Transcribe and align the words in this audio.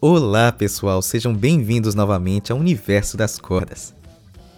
Olá, 0.00 0.52
pessoal, 0.52 1.02
sejam 1.02 1.34
bem-vindos 1.34 1.92
novamente 1.96 2.52
ao 2.52 2.58
Universo 2.58 3.16
das 3.16 3.36
Cordas 3.36 3.92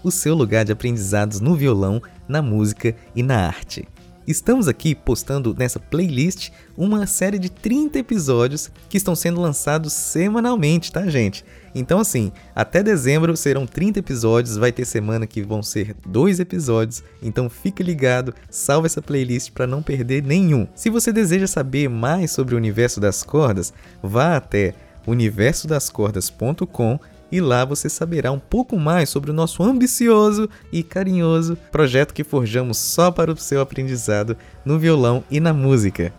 o 0.03 0.11
seu 0.11 0.35
lugar 0.35 0.65
de 0.67 0.73
aprendizados 0.73 1.41
no 1.41 1.55
violão, 1.55 2.03
na 2.29 2.43
música 2.43 2.95
e 3.15 3.23
na 3.23 3.47
arte. 3.47 3.89
Estamos 4.27 4.69
aqui 4.69 4.95
postando 4.95 5.57
nessa 5.59 5.81
playlist 5.81 6.51
uma 6.77 7.07
série 7.07 7.39
de 7.39 7.51
30 7.51 7.99
episódios 7.99 8.71
que 8.89 8.97
estão 8.97 9.17
sendo 9.17 9.41
lançados 9.41 9.93
semanalmente, 9.93 10.93
tá, 10.93 11.07
gente? 11.09 11.45
Então, 11.75 11.99
assim, 11.99 12.31
até 12.55 12.83
dezembro 12.83 13.37
serão 13.37 13.67
30 13.67 13.99
episódios, 13.99 14.57
vai 14.57 14.71
ter 14.71 14.85
semana 14.85 15.27
que 15.27 15.43
vão 15.43 15.63
ser 15.63 15.97
dois 16.07 16.39
episódios, 16.39 17.03
então 17.23 17.49
fique 17.49 17.83
ligado, 17.83 18.35
salve 18.51 18.87
essa 18.87 19.03
playlist 19.03 19.53
para 19.53 19.67
não 19.67 19.83
perder 19.83 20.23
nenhum. 20.23 20.69
Se 20.75 20.91
você 20.91 21.13
deseja 21.13 21.47
saber 21.47 21.89
mais 21.89 22.31
sobre 22.31 22.55
o 22.55 22.59
universo 22.59 23.01
das 23.01 23.23
cordas, 23.23 23.73
vá 24.03 24.37
até 24.37 24.75
universodascordas.com 25.07 26.99
e 27.33 27.41
lá 27.41 27.65
você 27.65 27.89
saberá 27.89 28.33
um 28.33 28.39
pouco 28.39 28.77
mais 28.79 29.09
sobre 29.09 29.31
o 29.31 29.35
nosso 29.35 29.63
ambicioso 29.63 30.49
e 30.73 30.83
carinhoso 30.83 31.57
projeto 31.71 32.13
que 32.13 32.25
forjamos 32.25 32.79
só 32.79 33.11
para 33.11 33.33
o 33.33 33.37
seu 33.37 33.61
aprendizado 33.61 34.37
no 34.65 34.79
violão 34.79 35.23
e 35.31 35.39
na 35.39 35.53
música. 35.53 36.13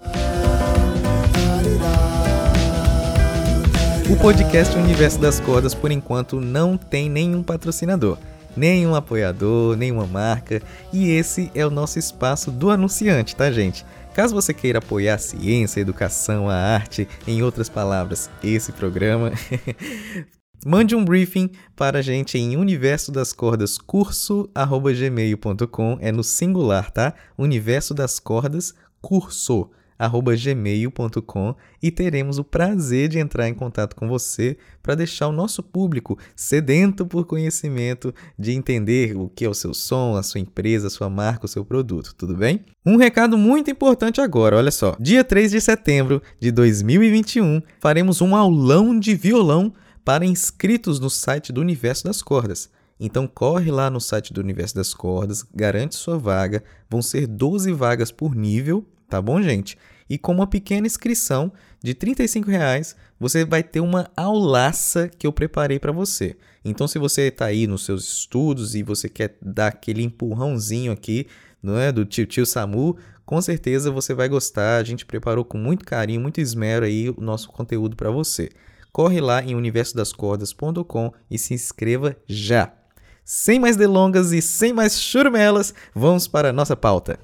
O 4.09 4.15
podcast 4.17 4.77
Universo 4.77 5.19
das 5.19 5.39
Cordas, 5.39 5.73
por 5.73 5.89
enquanto, 5.89 6.41
não 6.41 6.77
tem 6.77 7.09
nenhum 7.09 7.41
patrocinador, 7.41 8.17
nenhum 8.55 8.93
apoiador, 8.93 9.77
nenhuma 9.77 10.05
marca, 10.05 10.61
e 10.91 11.09
esse 11.09 11.49
é 11.55 11.65
o 11.65 11.69
nosso 11.69 11.97
espaço 11.97 12.51
do 12.51 12.69
anunciante, 12.69 13.35
tá, 13.35 13.49
gente? 13.49 13.85
Caso 14.13 14.35
você 14.35 14.53
queira 14.53 14.79
apoiar 14.79 15.15
a 15.15 15.17
ciência, 15.17 15.79
a 15.79 15.81
educação, 15.81 16.49
a 16.49 16.55
arte, 16.55 17.07
em 17.25 17.41
outras 17.41 17.69
palavras, 17.69 18.29
esse 18.43 18.71
programa, 18.71 19.31
Mande 20.63 20.95
um 20.95 21.03
briefing 21.03 21.49
para 21.75 21.97
a 21.97 22.03
gente 22.03 22.37
em 22.37 22.55
universo 22.55 23.11
das 23.11 23.33
cordas 23.33 23.79
curso@gmail.com 23.79 25.97
é 25.99 26.11
no 26.11 26.23
singular, 26.23 26.91
tá? 26.91 27.15
Universo 27.35 27.95
das 27.95 28.19
cordas 28.19 28.75
curso 29.01 29.71
gmail.com 30.09 31.55
e 31.81 31.91
teremos 31.91 32.37
o 32.37 32.43
prazer 32.43 33.09
de 33.09 33.19
entrar 33.19 33.47
em 33.47 33.53
contato 33.53 33.95
com 33.95 34.07
você 34.07 34.57
para 34.81 34.95
deixar 34.95 35.27
o 35.27 35.31
nosso 35.31 35.61
público 35.61 36.17
sedento 36.35 37.05
por 37.05 37.25
conhecimento, 37.25 38.13
de 38.37 38.51
entender 38.51 39.15
o 39.15 39.29
que 39.29 39.45
é 39.45 39.49
o 39.49 39.53
seu 39.53 39.73
som, 39.73 40.15
a 40.15 40.23
sua 40.23 40.39
empresa, 40.41 40.87
a 40.87 40.89
sua 40.89 41.09
marca, 41.09 41.45
o 41.45 41.49
seu 41.49 41.63
produto, 41.63 42.15
tudo 42.15 42.35
bem? 42.35 42.65
Um 42.85 42.97
recado 42.97 43.37
muito 43.37 43.69
importante 43.69 44.21
agora, 44.21 44.57
olha 44.57 44.71
só. 44.71 44.95
Dia 44.99 45.23
3 45.23 45.51
de 45.51 45.61
setembro 45.61 46.21
de 46.39 46.51
2021, 46.51 47.61
faremos 47.79 48.21
um 48.21 48.35
aulão 48.35 48.97
de 48.97 49.15
violão 49.15 49.73
para 50.03 50.25
inscritos 50.25 50.99
no 50.99 51.09
site 51.09 51.53
do 51.53 51.61
Universo 51.61 52.05
das 52.05 52.21
Cordas. 52.21 52.69
Então 52.99 53.27
corre 53.27 53.71
lá 53.71 53.89
no 53.89 53.99
site 53.99 54.31
do 54.31 54.41
Universo 54.41 54.75
das 54.75 54.93
Cordas, 54.93 55.43
garante 55.55 55.95
sua 55.95 56.19
vaga, 56.19 56.63
vão 56.87 57.01
ser 57.01 57.25
12 57.25 57.71
vagas 57.71 58.11
por 58.11 58.35
nível, 58.35 58.85
tá 59.09 59.19
bom, 59.19 59.41
gente? 59.41 59.75
E 60.11 60.17
com 60.17 60.33
uma 60.33 60.45
pequena 60.45 60.85
inscrição 60.85 61.53
de 61.81 61.93
R$ 61.93 62.43
reais, 62.45 62.97
você 63.17 63.45
vai 63.45 63.63
ter 63.63 63.79
uma 63.79 64.11
aulaça 64.13 65.07
que 65.07 65.25
eu 65.25 65.31
preparei 65.31 65.79
para 65.79 65.93
você. 65.93 66.35
Então, 66.65 66.85
se 66.85 66.99
você 66.99 67.29
está 67.29 67.45
aí 67.45 67.65
nos 67.65 67.85
seus 67.85 68.03
estudos 68.03 68.75
e 68.75 68.83
você 68.83 69.07
quer 69.07 69.37
dar 69.41 69.67
aquele 69.67 70.03
empurrãozinho 70.03 70.91
aqui, 70.91 71.27
não 71.63 71.77
é, 71.77 71.93
do 71.93 72.03
tio 72.03 72.25
tio 72.25 72.45
Samu, 72.45 72.97
com 73.25 73.41
certeza 73.41 73.89
você 73.89 74.13
vai 74.13 74.27
gostar. 74.27 74.81
A 74.81 74.83
gente 74.83 75.05
preparou 75.05 75.45
com 75.45 75.57
muito 75.57 75.85
carinho, 75.85 76.19
muito 76.19 76.41
esmero 76.41 76.83
aí 76.83 77.09
o 77.09 77.21
nosso 77.21 77.49
conteúdo 77.49 77.95
para 77.95 78.11
você 78.11 78.49
corre 78.91 79.21
lá 79.21 79.41
em 79.41 79.55
universodascordas.com 79.55 81.13
e 81.29 81.37
se 81.37 81.53
inscreva 81.53 82.17
já. 82.27 82.73
Sem 83.23 83.61
mais 83.61 83.77
delongas 83.77 84.33
e 84.33 84.41
sem 84.41 84.73
mais 84.73 85.01
churumelas, 85.01 85.73
vamos 85.95 86.27
para 86.27 86.49
a 86.49 86.53
nossa 86.53 86.75
pauta. 86.75 87.17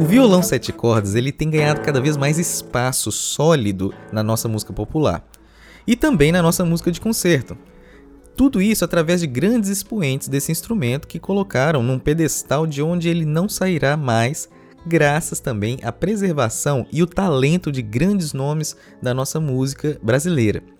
O 0.00 0.04
violão 0.04 0.42
sete 0.42 0.72
cordas 0.72 1.14
ele 1.14 1.30
tem 1.30 1.48
ganhado 1.48 1.80
cada 1.80 2.00
vez 2.00 2.16
mais 2.16 2.36
espaço 2.36 3.12
sólido 3.12 3.94
na 4.12 4.24
nossa 4.24 4.48
música 4.48 4.72
popular 4.72 5.24
e 5.86 5.94
também 5.94 6.32
na 6.32 6.42
nossa 6.42 6.64
música 6.64 6.90
de 6.90 7.00
concerto. 7.00 7.56
Tudo 8.36 8.60
isso 8.60 8.84
através 8.84 9.20
de 9.20 9.28
grandes 9.28 9.70
expoentes 9.70 10.26
desse 10.26 10.50
instrumento 10.50 11.06
que 11.06 11.20
colocaram 11.20 11.80
num 11.80 12.00
pedestal 12.00 12.66
de 12.66 12.82
onde 12.82 13.08
ele 13.08 13.24
não 13.24 13.48
sairá 13.48 13.96
mais 13.96 14.48
graças 14.84 15.38
também 15.38 15.78
à 15.82 15.92
preservação 15.92 16.86
e 16.92 17.00
o 17.00 17.06
talento 17.06 17.70
de 17.70 17.80
grandes 17.80 18.32
nomes 18.32 18.76
da 19.00 19.14
nossa 19.14 19.38
música 19.38 19.96
brasileira. 20.02 20.73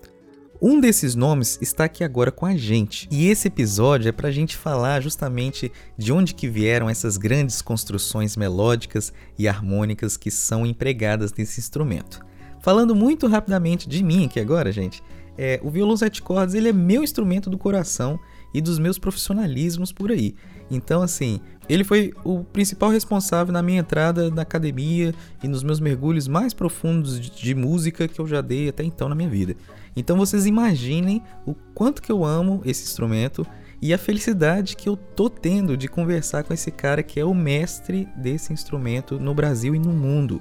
Um 0.63 0.81
desses 0.81 1.15
nomes 1.15 1.59
está 1.61 1.85
aqui 1.85 2.05
agora 2.05 2.31
com 2.31 2.47
a 2.47 2.57
gente, 2.57 3.09
e 3.11 3.29
esse 3.29 3.49
episódio 3.49 4.09
é 4.09 4.13
para 4.13 4.29
a 4.29 4.33
gente 4.33 4.57
falar 4.57 5.01
justamente 5.01 5.71
de 5.99 6.13
onde 6.13 6.35
que 6.35 6.49
vieram 6.49 6.89
essas 6.89 7.17
grandes 7.17 7.61
construções 7.61 8.37
melódicas 8.37 9.13
e 9.37 9.49
harmônicas 9.49 10.17
que 10.17 10.31
são 10.31 10.65
empregadas 10.65 11.33
nesse 11.33 11.59
instrumento. 11.59 12.21
Falando 12.61 12.95
muito 12.95 13.27
rapidamente 13.27 13.89
de 13.89 14.03
mim 14.03 14.27
aqui 14.27 14.39
agora, 14.39 14.71
gente, 14.71 15.03
é, 15.37 15.61
o 15.63 15.71
violão 15.71 15.97
sete 15.97 16.23
cordas 16.23 16.55
ele 16.55 16.69
é 16.69 16.73
meu 16.73 17.03
instrumento 17.03 17.51
do 17.51 17.59
coração 17.59 18.19
e 18.55 18.61
dos 18.61 18.79
meus 18.79 18.99
profissionalismos 18.99 19.93
por 19.93 20.13
aí. 20.13 20.37
Então, 20.71 21.03
assim, 21.03 21.41
ele 21.69 21.83
foi 21.83 22.13
o 22.25 22.45
principal 22.45 22.91
responsável 22.91 23.53
na 23.53 23.63
minha 23.63 23.81
entrada 23.81 24.31
na 24.31 24.43
academia 24.43 25.13
e 25.43 25.49
nos 25.49 25.63
meus 25.63 25.81
mergulhos 25.81 26.29
mais 26.29 26.55
profundos 26.55 27.19
de, 27.19 27.55
música 27.55 28.07
que 28.07 28.21
eu 28.21 28.27
já 28.27 28.41
dei 28.41 28.69
até 28.69 28.85
então 28.85 29.09
na 29.09 29.15
minha 29.15 29.29
vida. 29.29 29.57
Então 29.97 30.17
vocês 30.17 30.47
imaginem 30.47 31.23
o 31.47 31.55
quanto 31.75 32.03
que 32.03 32.11
eu 32.11 32.25
amo 32.25 32.61
esse 32.65 32.85
instrumento 32.85 33.47
e 33.81 33.93
a 33.93 33.99
felicidade 33.99 34.77
que 34.77 34.89
eu 34.89 34.97
tô 34.97 35.29
tendo 35.29 35.77
de 35.77 35.89
conversar 35.89 36.43
com 36.43 36.55
esse 36.55 36.71
cara 36.71 37.03
que 37.03 37.21
é 37.21 37.25
o 37.25 37.35
mestre 37.35 38.09
desse 38.17 38.53
instrumento 38.53 39.19
no 39.21 39.35
Brasil 39.35 39.75
e 39.75 39.79
no 39.79 39.93
mundo. 39.93 40.41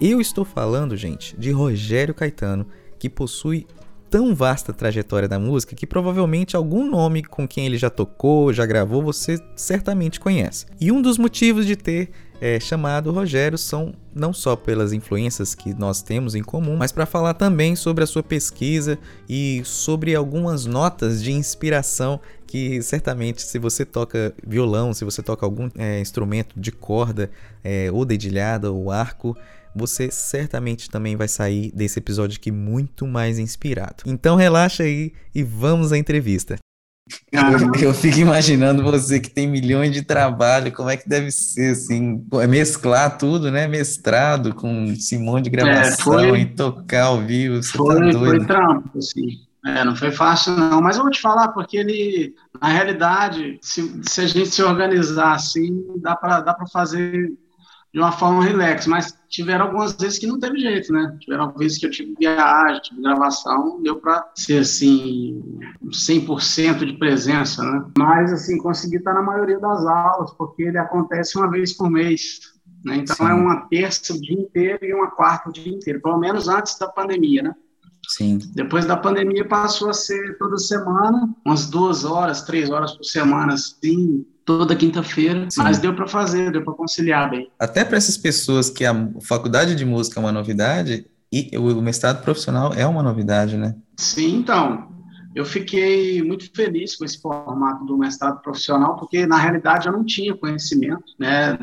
Eu 0.00 0.20
estou 0.20 0.44
falando, 0.44 0.96
gente, 0.96 1.36
de 1.38 1.50
Rogério 1.50 2.14
Caetano, 2.14 2.66
que 2.98 3.08
possui 3.08 3.66
tão 4.10 4.34
vasta 4.34 4.74
trajetória 4.74 5.26
da 5.26 5.38
música 5.38 5.74
que 5.74 5.86
provavelmente 5.86 6.54
algum 6.54 6.86
nome 6.90 7.22
com 7.22 7.48
quem 7.48 7.64
ele 7.64 7.78
já 7.78 7.88
tocou, 7.88 8.52
já 8.52 8.66
gravou, 8.66 9.02
você 9.02 9.38
certamente 9.56 10.20
conhece. 10.20 10.66
E 10.78 10.92
um 10.92 11.00
dos 11.00 11.16
motivos 11.16 11.64
de 11.64 11.76
ter 11.76 12.10
é, 12.42 12.58
chamado 12.58 13.12
Rogério 13.12 13.56
são 13.56 13.94
não 14.12 14.32
só 14.32 14.56
pelas 14.56 14.92
influências 14.92 15.54
que 15.54 15.72
nós 15.72 16.02
temos 16.02 16.34
em 16.34 16.42
comum, 16.42 16.76
mas 16.76 16.90
para 16.90 17.06
falar 17.06 17.34
também 17.34 17.76
sobre 17.76 18.02
a 18.02 18.06
sua 18.06 18.20
pesquisa 18.20 18.98
e 19.28 19.62
sobre 19.64 20.12
algumas 20.16 20.66
notas 20.66 21.22
de 21.22 21.30
inspiração 21.30 22.20
que 22.44 22.82
certamente 22.82 23.42
se 23.42 23.60
você 23.60 23.84
toca 23.84 24.34
violão, 24.44 24.92
se 24.92 25.04
você 25.04 25.22
toca 25.22 25.46
algum 25.46 25.70
é, 25.78 26.00
instrumento 26.00 26.58
de 26.58 26.72
corda, 26.72 27.30
é, 27.62 27.92
ou 27.92 28.04
dedilhada, 28.04 28.72
ou 28.72 28.90
arco, 28.90 29.36
você 29.72 30.10
certamente 30.10 30.90
também 30.90 31.14
vai 31.14 31.28
sair 31.28 31.70
desse 31.70 32.00
episódio 32.00 32.38
aqui 32.40 32.50
muito 32.50 33.06
mais 33.06 33.38
inspirado. 33.38 34.02
Então 34.04 34.34
relaxa 34.34 34.82
aí 34.82 35.12
e 35.32 35.44
vamos 35.44 35.92
à 35.92 35.96
entrevista. 35.96 36.56
Eu, 37.32 37.88
eu, 37.88 37.94
fico 37.94 38.18
imaginando 38.18 38.82
você 38.82 39.18
que 39.18 39.28
tem 39.28 39.46
milhões 39.46 39.90
de 39.90 40.02
trabalho, 40.02 40.70
como 40.70 40.88
é 40.88 40.96
que 40.96 41.08
deve 41.08 41.30
ser, 41.30 41.72
assim, 41.72 42.24
mesclar 42.48 43.18
tudo, 43.18 43.50
né? 43.50 43.66
Mestrado 43.66 44.54
com 44.54 44.84
esse 44.84 45.18
monte 45.18 45.44
de 45.44 45.48
é, 45.48 45.52
gravação 45.52 46.20
é, 46.20 46.28
foi, 46.28 46.40
e 46.40 46.46
tocar 46.46 47.04
ao 47.06 47.20
vivo. 47.20 47.62
Foi, 47.62 47.94
tá 47.94 48.00
doido. 48.00 48.18
foi 48.18 48.46
trampo, 48.46 48.98
assim. 48.98 49.40
É, 49.64 49.84
não 49.84 49.94
foi 49.94 50.10
fácil, 50.10 50.52
não. 50.52 50.80
Mas 50.80 50.96
eu 50.96 51.02
vou 51.02 51.10
te 51.10 51.20
falar, 51.20 51.48
porque 51.48 51.76
ele, 51.76 52.34
na 52.60 52.68
realidade, 52.68 53.58
se, 53.62 54.00
se 54.02 54.20
a 54.20 54.26
gente 54.26 54.48
se 54.48 54.62
organizar 54.62 55.34
assim, 55.34 55.84
dá 55.98 56.16
para 56.16 56.40
dá 56.40 56.56
fazer 56.72 57.32
de 57.92 58.00
uma 58.00 58.12
forma 58.12 58.42
relax, 58.42 58.86
mas 58.86 59.18
tiveram 59.28 59.66
algumas 59.66 59.92
vezes 59.94 60.18
que 60.18 60.26
não 60.26 60.38
teve 60.38 60.58
jeito, 60.58 60.92
né? 60.92 61.14
Tiveram 61.20 61.52
vezes 61.52 61.78
que 61.78 61.86
eu 61.86 61.90
tive 61.90 62.14
viagem, 62.18 62.80
tive 62.80 63.02
gravação, 63.02 63.82
deu 63.82 63.96
para 63.96 64.30
ser 64.34 64.60
assim 64.60 65.42
100% 65.84 66.86
de 66.86 66.94
presença, 66.94 67.62
né? 67.62 67.84
Mas 67.98 68.32
assim, 68.32 68.56
consegui 68.58 68.96
estar 68.96 69.12
na 69.12 69.22
maioria 69.22 69.58
das 69.58 69.84
aulas, 69.84 70.32
porque 70.32 70.62
ele 70.62 70.78
acontece 70.78 71.36
uma 71.36 71.50
vez 71.50 71.76
por 71.76 71.90
mês. 71.90 72.40
Né? 72.82 72.96
Então 72.96 73.14
Sim. 73.14 73.30
é 73.30 73.34
uma 73.34 73.68
terça 73.68 74.14
o 74.14 74.20
dia 74.20 74.40
inteiro 74.40 74.84
e 74.84 74.94
uma 74.94 75.10
quarta 75.10 75.50
o 75.50 75.52
dia 75.52 75.72
inteiro, 75.72 76.00
pelo 76.00 76.18
menos 76.18 76.48
antes 76.48 76.78
da 76.78 76.88
pandemia, 76.88 77.42
né? 77.42 77.54
Sim. 78.08 78.38
Depois 78.54 78.84
da 78.84 78.96
pandemia 78.96 79.46
passou 79.46 79.88
a 79.88 79.94
ser 79.94 80.36
toda 80.38 80.58
semana, 80.58 81.28
umas 81.44 81.66
duas 81.68 82.04
horas, 82.04 82.42
três 82.42 82.70
horas 82.70 82.92
por 82.92 83.04
semana, 83.04 83.54
assim, 83.54 84.24
toda 84.44 84.76
quinta-feira, 84.76 85.48
mas 85.56 85.78
deu 85.78 85.94
para 85.94 86.06
fazer, 86.06 86.50
deu 86.50 86.62
para 86.64 86.74
conciliar 86.74 87.30
bem. 87.30 87.50
Até 87.58 87.84
para 87.84 87.96
essas 87.96 88.16
pessoas 88.16 88.68
que 88.68 88.84
a 88.84 89.08
faculdade 89.22 89.74
de 89.74 89.84
música 89.84 90.18
é 90.18 90.22
uma 90.22 90.32
novidade 90.32 91.06
e 91.32 91.56
o 91.56 91.80
mestrado 91.80 92.22
profissional 92.22 92.74
é 92.74 92.86
uma 92.86 93.02
novidade, 93.02 93.56
né? 93.56 93.74
Sim, 93.96 94.36
então. 94.36 94.91
Eu 95.34 95.44
fiquei 95.44 96.22
muito 96.22 96.50
feliz 96.54 96.96
com 96.96 97.04
esse 97.04 97.20
formato 97.20 97.84
do 97.84 97.96
mestrado 97.96 98.40
profissional, 98.42 98.96
porque 98.96 99.26
na 99.26 99.36
realidade 99.36 99.86
eu 99.86 99.92
não 99.92 100.04
tinha 100.04 100.36
conhecimento 100.36 101.04
né, 101.18 101.56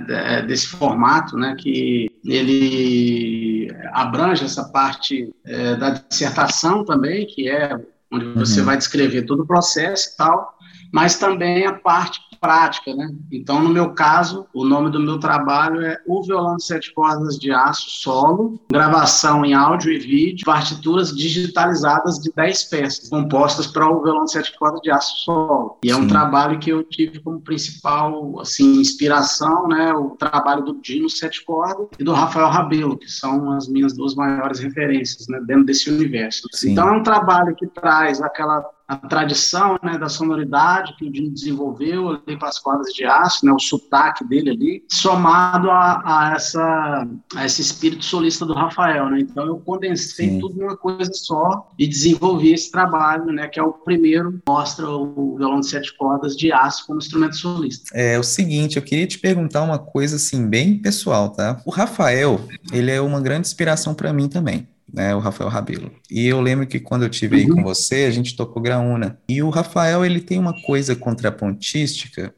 desse 0.47 0.67
formato, 0.67 1.37
né, 1.37 1.55
que 1.57 2.09
ele 2.25 3.71
abrange 3.91 4.43
essa 4.43 4.69
parte 4.69 5.33
é, 5.45 5.75
da 5.75 5.91
dissertação 5.91 6.83
também, 6.83 7.27
que 7.27 7.47
é 7.47 7.79
onde 8.11 8.25
você 8.33 8.59
uhum. 8.59 8.65
vai 8.65 8.77
descrever 8.77 9.23
todo 9.23 9.43
o 9.43 9.47
processo 9.47 10.13
e 10.13 10.17
tal, 10.17 10.57
mas 10.91 11.17
também 11.17 11.65
a 11.65 11.73
parte 11.73 12.19
prática, 12.39 12.93
né? 12.95 13.13
Então, 13.31 13.61
no 13.61 13.69
meu 13.69 13.93
caso, 13.93 14.47
o 14.53 14.65
nome 14.65 14.89
do 14.89 14.99
meu 14.99 15.19
trabalho 15.19 15.81
é 15.81 15.97
O 16.07 16.23
Violão 16.23 16.57
de 16.57 16.63
Sete 16.63 16.93
Cordas 16.93 17.37
de 17.37 17.51
Aço 17.51 17.89
Solo, 17.89 18.59
gravação 18.71 19.43
em 19.45 19.53
áudio 19.53 19.91
e 19.91 19.99
vídeo, 19.99 20.45
partituras 20.45 21.15
digitalizadas 21.15 22.19
de 22.19 22.31
10 22.31 22.63
peças, 22.65 23.09
compostas 23.09 23.67
para 23.67 23.89
o 23.89 24.01
violão 24.01 24.25
de 24.25 24.31
sete 24.31 24.57
cordas 24.57 24.81
de 24.81 24.91
aço 24.91 25.23
solo. 25.23 25.77
E 25.83 25.91
é 25.91 25.95
um 25.95 26.07
trabalho 26.07 26.59
que 26.59 26.69
eu 26.69 26.83
tive 26.83 27.19
como 27.19 27.39
principal, 27.41 28.39
assim, 28.39 28.79
inspiração, 28.79 29.67
né? 29.67 29.93
O 29.93 30.11
trabalho 30.11 30.63
do 30.63 30.81
Dino 30.81 31.09
Sete 31.09 31.43
Cordas 31.45 31.87
e 31.97 32.03
do 32.03 32.13
Rafael 32.13 32.47
Rabelo, 32.47 32.97
que 32.97 33.09
são 33.09 33.51
as 33.51 33.67
minhas 33.67 33.93
duas 33.93 34.15
maiores 34.15 34.59
referências, 34.59 35.27
né? 35.27 35.39
Dentro 35.45 35.65
desse 35.65 35.89
universo. 35.89 36.47
Sim. 36.53 36.71
Então, 36.71 36.87
é 36.89 36.91
um 36.91 37.03
trabalho 37.03 37.55
que 37.55 37.67
traz 37.67 38.21
aquela 38.21 38.63
a 38.89 38.97
tradição 38.97 39.77
né, 39.83 39.99
da 39.99 40.09
sonoridade 40.09 40.95
que 40.97 41.05
o 41.05 41.11
Dino 41.11 41.29
desenvolveu 41.29 42.09
ali 42.09 42.35
para 42.35 42.49
as 42.49 42.57
cordas 42.57 42.91
de 42.91 43.05
aço, 43.05 43.45
né, 43.45 43.53
o 43.53 43.59
sotaque 43.59 44.27
dele 44.27 44.49
ali, 44.49 44.83
somado 44.89 45.69
a, 45.69 46.01
a, 46.03 46.33
essa, 46.35 47.07
a 47.35 47.45
esse 47.45 47.61
espírito 47.61 48.03
solista 48.03 48.47
do 48.47 48.53
Rafael. 48.55 49.07
Né? 49.11 49.19
Então 49.19 49.45
eu 49.45 49.57
condensei 49.59 50.29
Sim. 50.29 50.39
tudo 50.39 50.59
numa 50.59 50.75
coisa 50.75 51.11
só 51.13 51.71
e 51.77 51.85
desenvolvi 51.85 52.51
esse 52.51 52.71
trabalho, 52.71 53.25
né, 53.25 53.47
que 53.47 53.59
é 53.59 53.63
o 53.63 53.71
primeiro, 53.71 54.41
mostra 54.47 54.89
o 54.89 55.37
violão 55.37 55.59
de 55.59 55.69
sete 55.69 55.95
cordas 55.95 56.35
de 56.35 56.51
aço 56.51 56.87
como 56.87 56.97
instrumento 56.97 57.35
solista. 57.35 57.91
É 57.93 58.17
o 58.17 58.23
seguinte, 58.23 58.77
eu 58.77 58.81
queria 58.81 59.05
te 59.05 59.19
perguntar 59.19 59.61
uma 59.61 59.77
coisa 59.77 60.15
assim 60.15 60.47
bem 60.47 60.79
pessoal, 60.79 61.29
tá? 61.29 61.61
O 61.63 61.69
Rafael, 61.69 62.41
ele 62.73 62.89
é 62.89 62.99
uma 62.99 63.21
grande 63.21 63.47
inspiração 63.47 63.93
para 63.93 64.11
mim 64.11 64.27
também 64.27 64.67
né, 64.93 65.13
o 65.15 65.19
Rafael 65.19 65.49
Rabelo. 65.49 65.91
E 66.09 66.27
eu 66.27 66.41
lembro 66.41 66.67
que 66.67 66.79
quando 66.79 67.03
eu 67.03 67.09
tive 67.09 67.37
aí 67.37 67.47
com 67.47 67.57
uhum. 67.57 67.63
você, 67.63 68.05
a 68.05 68.11
gente 68.11 68.35
tocou 68.35 68.61
graúna. 68.61 69.19
E 69.27 69.41
o 69.41 69.49
Rafael, 69.49 70.05
ele 70.05 70.19
tem 70.19 70.37
uma 70.37 70.53
coisa 70.63 70.95
contrapontística 70.95 72.33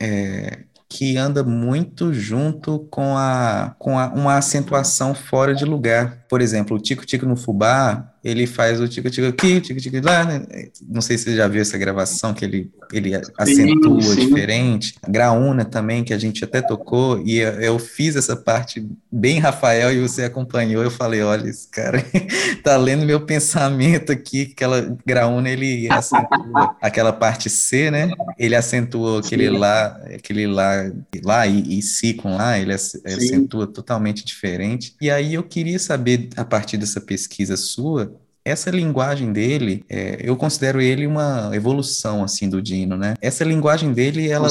é, 0.00 0.64
que 0.88 1.16
anda 1.16 1.42
muito 1.42 2.12
junto 2.12 2.80
com, 2.90 3.16
a, 3.16 3.74
com 3.78 3.98
a, 3.98 4.08
uma 4.08 4.36
acentuação 4.36 5.14
fora 5.14 5.54
de 5.54 5.64
lugar. 5.64 6.25
Por 6.28 6.40
exemplo, 6.40 6.76
o 6.76 6.80
tico-tico 6.80 7.26
no 7.26 7.36
fubá, 7.36 8.12
ele 8.26 8.44
faz 8.44 8.80
o 8.80 8.88
tico-tico 8.88 9.28
aqui, 9.28 9.58
o 9.58 9.60
tico-tico 9.60 10.04
lá, 10.04 10.24
né? 10.24 10.42
não 10.88 11.00
sei 11.00 11.16
se 11.16 11.24
você 11.24 11.36
já 11.36 11.46
viu 11.46 11.62
essa 11.62 11.78
gravação 11.78 12.34
que 12.34 12.44
ele, 12.44 12.72
ele 12.92 13.14
acentua 13.38 14.02
sim, 14.02 14.14
sim. 14.14 14.26
diferente, 14.26 14.96
a 15.00 15.08
graúna 15.08 15.64
também, 15.64 16.02
que 16.02 16.12
a 16.12 16.18
gente 16.18 16.42
até 16.42 16.60
tocou, 16.60 17.22
e 17.24 17.38
eu, 17.38 17.52
eu, 17.60 17.78
fiz 17.78 18.16
essa 18.16 18.34
parte 18.34 18.84
bem 19.12 19.38
Rafael, 19.38 19.92
e 19.92 20.00
você 20.00 20.24
acompanhou, 20.24 20.82
eu 20.82 20.90
falei, 20.90 21.22
olha, 21.22 21.48
esse 21.48 21.68
cara 21.68 22.04
tá 22.64 22.76
lendo 22.76 23.06
meu 23.06 23.20
pensamento 23.20 24.10
aqui, 24.10 24.50
aquela 24.52 24.96
graúna, 25.06 25.48
ele 25.48 25.88
acentua 25.88 26.76
aquela 26.82 27.12
parte 27.12 27.48
C, 27.48 27.92
né, 27.92 28.10
ele 28.36 28.56
acentuou 28.56 29.18
aquele 29.18 29.48
sim. 29.50 29.56
lá, 29.56 29.86
aquele 30.12 30.48
lá, 30.48 30.90
lá 31.22 31.46
e, 31.46 31.78
e 31.78 31.80
si 31.82 32.12
com 32.12 32.34
lá, 32.34 32.58
ele 32.58 32.72
acentua 32.72 33.68
totalmente 33.68 34.24
diferente, 34.24 34.96
e 35.00 35.08
aí 35.12 35.34
eu 35.34 35.44
queria 35.44 35.78
saber, 35.78 36.15
a 36.36 36.44
partir 36.44 36.76
dessa 36.76 37.00
pesquisa 37.00 37.56
sua, 37.56 38.18
essa 38.46 38.70
linguagem 38.70 39.32
dele, 39.32 39.84
é, 39.90 40.20
eu 40.20 40.36
considero 40.36 40.80
ele 40.80 41.04
uma 41.04 41.50
evolução, 41.52 42.22
assim, 42.22 42.48
do 42.48 42.62
Dino, 42.62 42.96
né? 42.96 43.14
Essa 43.20 43.42
linguagem 43.42 43.92
dele, 43.92 44.30
ela, 44.30 44.48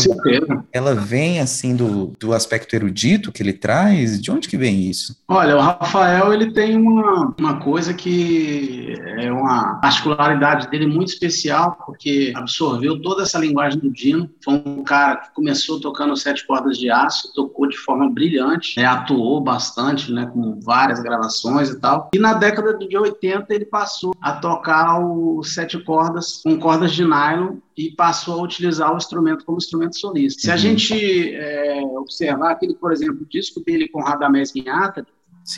ela 0.73 0.93
vem, 0.93 1.39
assim, 1.39 1.73
do, 1.73 2.11
do 2.19 2.33
aspecto 2.33 2.75
erudito 2.75 3.31
que 3.31 3.41
ele 3.41 3.53
traz? 3.53 4.21
De 4.21 4.29
onde 4.29 4.49
que 4.49 4.57
vem 4.57 4.81
isso? 4.81 5.15
Olha, 5.29 5.55
o 5.55 5.61
Rafael, 5.61 6.33
ele 6.33 6.51
tem 6.51 6.75
uma, 6.75 7.33
uma 7.39 7.59
coisa 7.61 7.93
que 7.93 8.95
é 9.17 9.31
uma 9.31 9.75
particularidade 9.75 10.69
dele 10.69 10.87
muito 10.87 11.13
especial, 11.13 11.77
porque 11.85 12.33
absorveu 12.35 13.01
toda 13.01 13.23
essa 13.23 13.39
linguagem 13.39 13.79
do 13.79 13.89
Dino. 13.89 14.29
Foi 14.43 14.61
um 14.65 14.83
cara 14.83 15.15
que 15.15 15.33
começou 15.33 15.79
tocando 15.79 16.17
sete 16.17 16.45
cordas 16.45 16.77
de 16.77 16.89
aço, 16.89 17.31
tocou 17.33 17.69
de 17.69 17.77
forma 17.77 18.09
brilhante, 18.09 18.77
né? 18.77 18.85
atuou 18.85 19.39
bastante, 19.39 20.11
né? 20.11 20.29
Com 20.33 20.59
várias 20.59 21.01
gravações 21.01 21.69
e 21.69 21.79
tal. 21.79 22.09
E 22.13 22.19
na 22.19 22.33
década 22.33 22.77
de 22.77 22.97
80, 22.97 23.53
ele 23.53 23.65
passou 23.65 23.84
passou 23.85 24.15
a 24.19 24.33
tocar 24.33 24.99
os 24.99 25.53
sete 25.53 25.77
cordas 25.83 26.41
com 26.43 26.59
cordas 26.59 26.91
de 26.91 27.05
nylon 27.05 27.57
e 27.77 27.91
passou 27.91 28.39
a 28.39 28.43
utilizar 28.43 28.91
o 28.91 28.97
instrumento 28.97 29.45
como 29.45 29.59
instrumento 29.59 29.99
solista. 29.99 30.41
Se 30.41 30.49
a 30.49 30.53
uhum. 30.53 30.59
gente 30.59 31.35
é, 31.35 31.83
observar 31.97 32.51
aquele, 32.51 32.73
por 32.73 32.91
exemplo, 32.91 33.21
o 33.21 33.29
disco 33.29 33.63
dele 33.63 33.87
com 33.87 34.01
Radamés 34.01 34.51
Guinhata, 34.51 35.05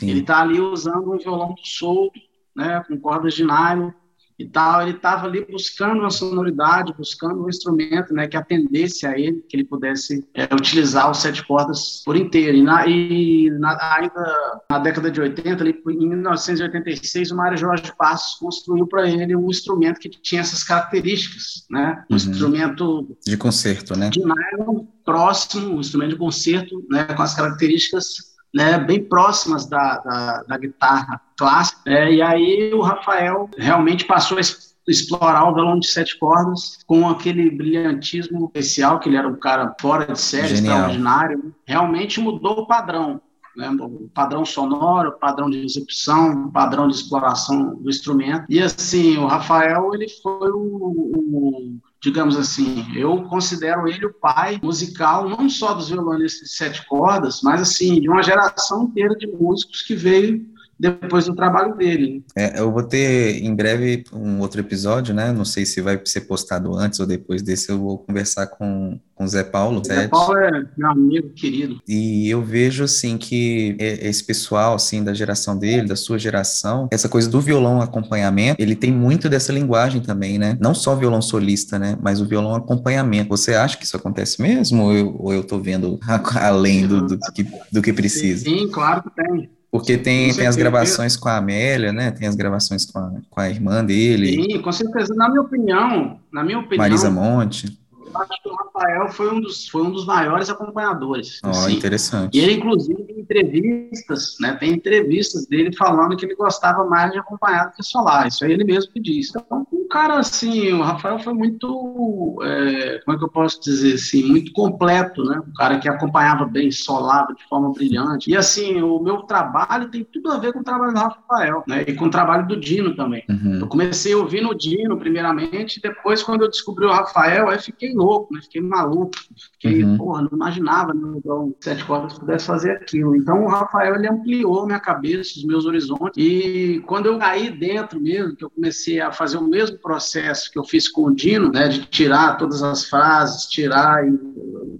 ele 0.02 0.20
está 0.20 0.42
ali 0.42 0.60
usando 0.60 1.10
um 1.10 1.16
violão 1.16 1.54
solto, 1.64 2.20
né, 2.54 2.84
com 2.86 2.98
cordas 3.00 3.32
de 3.32 3.44
nylon, 3.44 3.90
e 4.38 4.46
tal, 4.46 4.82
ele 4.82 4.92
estava 4.92 5.26
ali 5.26 5.44
buscando 5.44 6.00
uma 6.00 6.10
sonoridade, 6.10 6.94
buscando 6.96 7.44
um 7.44 7.48
instrumento, 7.48 8.14
né, 8.14 8.28
que 8.28 8.36
atendesse 8.36 9.04
a 9.04 9.18
ele, 9.18 9.44
que 9.48 9.56
ele 9.56 9.64
pudesse 9.64 10.24
é, 10.32 10.44
utilizar 10.54 11.10
os 11.10 11.18
sete 11.18 11.44
cordas 11.44 12.02
por 12.04 12.16
inteiro. 12.16 12.56
E, 12.56 12.62
na, 12.62 12.86
e 12.86 13.50
na, 13.58 13.96
ainda 13.96 14.60
na 14.70 14.78
década 14.78 15.10
de 15.10 15.20
80, 15.20 15.62
ali, 15.62 15.82
em 15.88 16.08
1986, 16.08 17.32
o 17.32 17.36
Mário 17.36 17.58
Jorge 17.58 17.92
Passos 17.98 18.38
construiu 18.38 18.86
para 18.86 19.10
ele 19.10 19.34
um 19.34 19.50
instrumento 19.50 19.98
que 19.98 20.08
tinha 20.08 20.40
essas 20.40 20.62
características, 20.62 21.66
né, 21.68 22.04
um 22.08 22.14
uhum. 22.14 22.16
instrumento 22.16 23.16
de 23.26 23.36
concerto, 23.36 23.98
né, 23.98 24.08
de 24.10 24.20
nylon 24.20 24.84
próximo, 25.04 25.76
um 25.76 25.80
instrumento 25.80 26.10
de 26.10 26.16
concerto, 26.16 26.84
né, 26.88 27.04
com 27.04 27.22
as 27.22 27.34
características 27.34 28.27
né, 28.54 28.78
bem 28.78 29.02
próximas 29.04 29.66
da, 29.66 29.98
da, 29.98 30.42
da 30.44 30.58
guitarra 30.58 31.20
clássica. 31.36 31.80
Né, 31.86 32.14
e 32.14 32.22
aí 32.22 32.72
o 32.72 32.80
Rafael 32.80 33.48
realmente 33.56 34.04
passou 34.04 34.38
a 34.38 34.40
explorar 34.88 35.50
o 35.50 35.54
violão 35.54 35.78
de 35.78 35.86
sete 35.86 36.18
cordas 36.18 36.78
com 36.86 37.08
aquele 37.08 37.50
brilhantismo 37.50 38.46
especial, 38.46 38.98
que 38.98 39.08
ele 39.08 39.16
era 39.16 39.28
um 39.28 39.36
cara 39.36 39.74
fora 39.80 40.12
de 40.12 40.20
série, 40.20 40.56
Genial. 40.56 40.76
extraordinário. 40.76 41.54
Realmente 41.66 42.20
mudou 42.20 42.60
o 42.60 42.66
padrão. 42.66 43.20
Né, 43.56 43.68
o 43.70 44.08
padrão 44.14 44.44
sonoro, 44.44 45.10
o 45.10 45.18
padrão 45.18 45.50
de 45.50 45.58
execução, 45.64 46.46
o 46.46 46.52
padrão 46.52 46.86
de 46.86 46.94
exploração 46.94 47.74
do 47.74 47.90
instrumento. 47.90 48.44
E 48.48 48.62
assim, 48.62 49.18
o 49.18 49.26
Rafael 49.26 49.92
ele 49.94 50.06
foi 50.22 50.50
o, 50.52 50.58
o 50.58 51.78
digamos 52.00 52.36
assim, 52.36 52.86
eu 52.94 53.24
considero 53.24 53.88
ele 53.88 54.06
o 54.06 54.14
pai 54.14 54.60
musical, 54.62 55.28
não 55.28 55.48
só 55.48 55.74
dos 55.74 55.88
violonistas 55.88 56.48
de 56.48 56.54
sete 56.54 56.86
cordas, 56.86 57.40
mas 57.42 57.60
assim, 57.60 58.00
de 58.00 58.08
uma 58.08 58.22
geração 58.22 58.84
inteira 58.84 59.16
de 59.16 59.26
músicos 59.26 59.82
que 59.82 59.94
veio 59.94 60.46
depois 60.78 61.26
do 61.26 61.34
trabalho 61.34 61.76
dele. 61.76 62.24
É, 62.36 62.60
eu 62.60 62.70
vou 62.70 62.82
ter 62.82 63.42
em 63.42 63.54
breve 63.54 64.04
um 64.12 64.40
outro 64.40 64.60
episódio, 64.60 65.14
né? 65.14 65.32
Não 65.32 65.44
sei 65.44 65.66
se 65.66 65.80
vai 65.80 66.00
ser 66.04 66.22
postado 66.22 66.74
antes 66.76 67.00
ou 67.00 67.06
depois 67.06 67.42
desse. 67.42 67.70
Eu 67.70 67.78
vou 67.78 67.98
conversar 67.98 68.46
com 68.46 68.98
com 69.18 69.24
o 69.24 69.28
Zé 69.28 69.42
Paulo. 69.42 69.82
Zé 69.84 70.06
Paulo 70.06 70.38
é 70.38 70.64
meu 70.76 70.90
amigo 70.90 71.30
querido. 71.30 71.82
E 71.88 72.30
eu 72.30 72.40
vejo 72.40 72.84
assim 72.84 73.18
que 73.18 73.76
esse 73.80 74.22
pessoal 74.22 74.76
assim 74.76 75.02
da 75.02 75.12
geração 75.12 75.58
dele, 75.58 75.88
da 75.88 75.96
sua 75.96 76.18
geração, 76.18 76.88
essa 76.92 77.08
coisa 77.08 77.28
do 77.28 77.40
violão 77.40 77.82
acompanhamento, 77.82 78.62
ele 78.62 78.76
tem 78.76 78.92
muito 78.92 79.28
dessa 79.28 79.52
linguagem 79.52 80.00
também, 80.00 80.38
né? 80.38 80.56
Não 80.60 80.72
só 80.72 80.94
violão 80.94 81.20
solista, 81.20 81.78
né? 81.80 81.98
Mas 82.00 82.20
o 82.20 82.26
violão 82.26 82.54
acompanhamento. 82.54 83.28
Você 83.30 83.54
acha 83.54 83.76
que 83.76 83.84
isso 83.84 83.96
acontece 83.96 84.40
mesmo 84.40 84.84
ou 84.84 84.92
eu, 84.94 85.16
ou 85.18 85.32
eu 85.32 85.42
tô 85.42 85.58
vendo 85.58 85.98
além 86.36 86.86
do, 86.86 87.08
do, 87.08 87.18
que, 87.34 87.44
do 87.72 87.82
que 87.82 87.92
precisa? 87.92 88.44
Sim, 88.44 88.68
claro 88.68 89.02
que 89.02 89.10
tem. 89.10 89.50
Porque 89.70 89.98
tem, 89.98 90.34
tem 90.34 90.46
as 90.46 90.56
gravações 90.56 91.14
com 91.16 91.28
a 91.28 91.36
Amélia, 91.36 91.92
né? 91.92 92.10
Tem 92.10 92.26
as 92.26 92.34
gravações 92.34 92.86
com 92.86 92.98
a, 92.98 93.12
com 93.28 93.40
a 93.40 93.50
irmã 93.50 93.84
dele. 93.84 94.32
Sim, 94.32 94.62
com 94.62 94.72
certeza. 94.72 95.14
Na 95.14 95.28
minha 95.28 95.42
opinião, 95.42 96.18
na 96.32 96.42
minha 96.42 96.58
opinião. 96.58 96.78
Marisa 96.78 97.10
Monte. 97.10 97.78
Eu 98.06 98.20
acho 98.22 98.42
que 98.42 98.48
o 98.48 98.54
Rafael 98.54 99.08
foi 99.10 99.30
um 99.34 99.40
dos, 99.40 99.68
foi 99.68 99.82
um 99.82 99.90
dos 99.90 100.06
maiores 100.06 100.48
acompanhadores. 100.48 101.40
Oh, 101.44 101.50
assim. 101.50 101.76
interessante. 101.76 102.36
E 102.36 102.40
ele, 102.40 102.54
inclusive, 102.54 103.02
tem 103.02 103.20
entrevistas, 103.20 104.36
né? 104.40 104.54
Tem 104.54 104.72
entrevistas 104.72 105.46
dele 105.46 105.74
falando 105.76 106.16
que 106.16 106.24
ele 106.24 106.34
gostava 106.34 106.84
mais 106.86 107.12
de 107.12 107.18
acompanhar 107.18 107.66
do 107.66 107.72
que 107.72 107.82
solar. 107.82 108.26
Isso 108.26 108.44
é 108.46 108.50
ele 108.50 108.64
mesmo 108.64 108.90
que 108.90 109.00
diz. 109.00 109.28
Então, 109.28 109.66
um 109.88 109.90
cara 109.90 110.18
assim, 110.18 110.70
o 110.74 110.82
Rafael 110.82 111.18
foi 111.18 111.32
muito, 111.32 112.38
é, 112.42 113.00
como 113.04 113.16
é 113.16 113.18
que 113.18 113.24
eu 113.24 113.30
posso 113.30 113.58
dizer 113.58 113.94
assim, 113.94 114.22
muito 114.22 114.52
completo, 114.52 115.24
né? 115.24 115.40
Um 115.40 115.52
cara 115.54 115.78
que 115.78 115.88
acompanhava 115.88 116.44
bem, 116.44 116.70
solava 116.70 117.32
de 117.34 117.42
forma 117.48 117.72
brilhante. 117.72 118.30
E 118.30 118.36
assim, 118.36 118.82
o 118.82 119.00
meu 119.00 119.22
trabalho 119.22 119.90
tem 119.90 120.04
tudo 120.04 120.30
a 120.30 120.36
ver 120.36 120.52
com 120.52 120.60
o 120.60 120.64
trabalho 120.64 120.92
do 120.92 120.98
Rafael, 120.98 121.64
né? 121.66 121.84
E 121.88 121.94
com 121.94 122.04
o 122.04 122.10
trabalho 122.10 122.46
do 122.46 122.60
Dino 122.60 122.94
também. 122.94 123.24
Uhum. 123.30 123.60
Eu 123.60 123.66
comecei 123.66 124.14
ouvindo 124.14 124.50
o 124.50 124.54
Dino 124.54 124.98
primeiramente, 124.98 125.80
depois 125.80 126.22
quando 126.22 126.42
eu 126.42 126.50
descobri 126.50 126.84
o 126.84 126.92
Rafael, 126.92 127.48
aí 127.48 127.58
fiquei 127.58 127.94
louco, 127.94 128.34
né? 128.34 128.40
Fiquei 128.42 128.60
maluco, 128.60 129.12
fiquei, 129.54 129.84
uhum. 129.84 129.96
porra, 129.96 130.22
não 130.22 130.30
imaginava 130.32 130.92
né, 130.92 131.18
o 131.24 131.56
Sete 131.60 131.84
Cordas 131.86 132.18
pudesse 132.18 132.46
fazer 132.46 132.72
aquilo. 132.72 133.16
Então 133.16 133.42
o 133.42 133.48
Rafael, 133.48 133.94
ele 133.94 134.08
ampliou 134.08 134.66
minha 134.66 134.80
cabeça, 134.80 135.38
os 135.38 135.44
meus 135.44 135.64
horizontes, 135.64 136.12
e 136.22 136.82
quando 136.86 137.06
eu 137.06 137.18
caí 137.18 137.50
dentro 137.50 137.98
mesmo, 137.98 138.36
que 138.36 138.44
eu 138.44 138.50
comecei 138.50 139.00
a 139.00 139.10
fazer 139.10 139.38
o 139.38 139.48
mesmo 139.48 139.77
processo 139.78 140.50
que 140.50 140.58
eu 140.58 140.64
fiz 140.64 140.88
com 140.88 141.04
o 141.04 141.14
Dino, 141.14 141.50
né, 141.50 141.68
de 141.68 141.86
tirar 141.86 142.36
todas 142.36 142.62
as 142.62 142.84
frases, 142.84 143.46
tirar 143.46 144.06
e 144.06 144.12